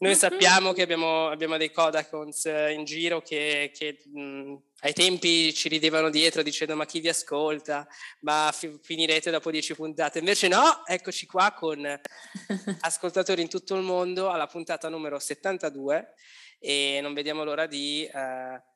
noi 0.00 0.16
sappiamo 0.16 0.72
che 0.72 0.82
abbiamo, 0.82 1.28
abbiamo 1.28 1.56
dei 1.56 1.70
Kodakons 1.70 2.46
in 2.74 2.82
giro 2.84 3.22
che, 3.22 3.70
che 3.72 4.02
mh, 4.12 4.56
ai 4.80 4.92
tempi 4.92 5.54
ci 5.54 5.68
ridevano 5.68 6.10
dietro 6.10 6.42
dicendo 6.42 6.74
ma 6.74 6.84
chi 6.84 6.98
vi 6.98 7.10
ascolta? 7.10 7.86
Ma 8.22 8.52
fi- 8.52 8.76
finirete 8.82 9.30
dopo 9.30 9.52
dieci 9.52 9.72
puntate. 9.76 10.18
Invece 10.18 10.48
no, 10.48 10.84
eccoci 10.84 11.26
qua 11.26 11.52
con 11.52 11.86
ascoltatori 12.80 13.40
in 13.40 13.48
tutto 13.48 13.76
il 13.76 13.82
mondo 13.82 14.30
alla 14.30 14.48
puntata 14.48 14.88
numero 14.88 15.20
72 15.20 16.12
e 16.58 16.98
non 17.00 17.14
vediamo 17.14 17.44
l'ora 17.44 17.66
di... 17.66 18.10
Uh, 18.12 18.72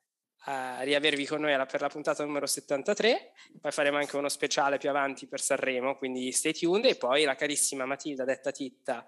a 0.49 0.81
riavervi 0.81 1.27
con 1.27 1.41
noi 1.41 1.55
per 1.67 1.79
la 1.79 1.89
puntata 1.89 2.25
numero 2.25 2.47
73, 2.47 3.33
poi 3.61 3.71
faremo 3.71 3.97
anche 3.97 4.17
uno 4.17 4.29
speciale 4.29 4.79
più 4.79 4.89
avanti 4.89 5.27
per 5.27 5.39
Sanremo, 5.39 5.95
quindi 5.95 6.31
stay 6.31 6.53
tuned 6.53 6.85
e 6.85 6.95
poi 6.95 7.23
la 7.23 7.35
carissima 7.35 7.85
Matilda, 7.85 8.23
detta 8.23 8.49
Titta, 8.49 9.05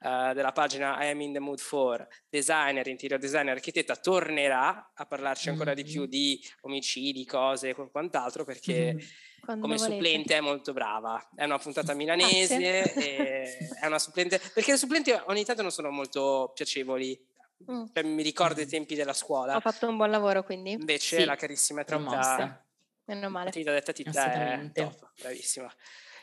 uh, 0.00 0.32
della 0.32 0.50
pagina 0.50 1.00
I 1.00 1.10
am 1.10 1.20
in 1.20 1.34
the 1.34 1.38
mood 1.38 1.60
for 1.60 2.04
designer, 2.28 2.88
interior 2.88 3.20
designer, 3.20 3.54
architetta, 3.54 3.94
tornerà 3.94 4.90
a 4.92 5.06
parlarci 5.06 5.50
ancora 5.50 5.72
mm-hmm. 5.72 5.84
di 5.84 5.90
più 5.90 6.06
di 6.06 6.44
omicidi, 6.62 7.24
cose 7.26 7.68
e 7.68 7.74
quant'altro 7.74 8.44
perché... 8.44 8.94
Mm-hmm 8.94 9.06
quando 9.42 9.62
come 9.62 9.76
volete. 9.76 9.94
supplente 9.96 10.36
è 10.36 10.40
molto 10.40 10.72
brava. 10.72 11.30
È 11.34 11.42
una 11.42 11.58
puntata 11.58 11.94
milanese, 11.98 12.92
è 13.80 13.86
una 13.86 13.98
supplente, 13.98 14.40
perché 14.54 14.70
le 14.70 14.76
supplenti 14.76 15.10
ogni 15.26 15.44
tanto 15.44 15.62
non 15.62 15.72
sono 15.72 15.90
molto 15.90 16.52
piacevoli. 16.54 17.20
Mm. 17.70 17.84
Cioè, 17.92 18.02
mi 18.02 18.22
ricordo 18.22 18.60
i 18.60 18.66
tempi 18.66 18.94
della 18.94 19.12
scuola. 19.12 19.56
Ho 19.56 19.60
fatto 19.60 19.88
un 19.88 19.96
buon 19.96 20.10
lavoro 20.10 20.42
quindi. 20.42 20.72
Invece 20.72 21.20
sì. 21.20 21.24
la 21.24 21.36
carissima 21.36 21.84
Titta, 21.84 22.64
Meno 23.04 23.28
male. 23.30 23.50
Titta 23.50 23.72
detta 23.72 23.92
Titta 23.92 24.32
è 24.32 24.70
top, 24.72 25.12
bravissima. 25.20 25.72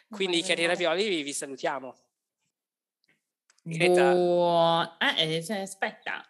Quindi 0.09 0.41
cari 0.41 0.65
ravioli 0.65 1.07
vi, 1.07 1.21
vi 1.21 1.33
salutiamo. 1.33 1.95
Buon... 3.63 4.89
Eh, 5.17 5.43
cioè, 5.43 5.59
aspetta. 5.59 6.25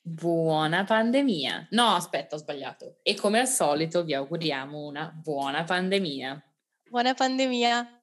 Buona 0.00 0.84
pandemia. 0.84 1.68
No, 1.70 1.94
aspetta, 1.94 2.36
ho 2.36 2.38
sbagliato. 2.38 2.98
E 3.02 3.14
come 3.16 3.40
al 3.40 3.48
solito 3.48 4.04
vi 4.04 4.14
auguriamo 4.14 4.86
una 4.86 5.08
buona 5.08 5.64
pandemia. 5.64 6.42
Buona 6.88 7.12
pandemia. 7.12 8.02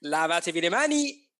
Lavatevi 0.00 0.60
le 0.60 0.68
mani 0.68 1.31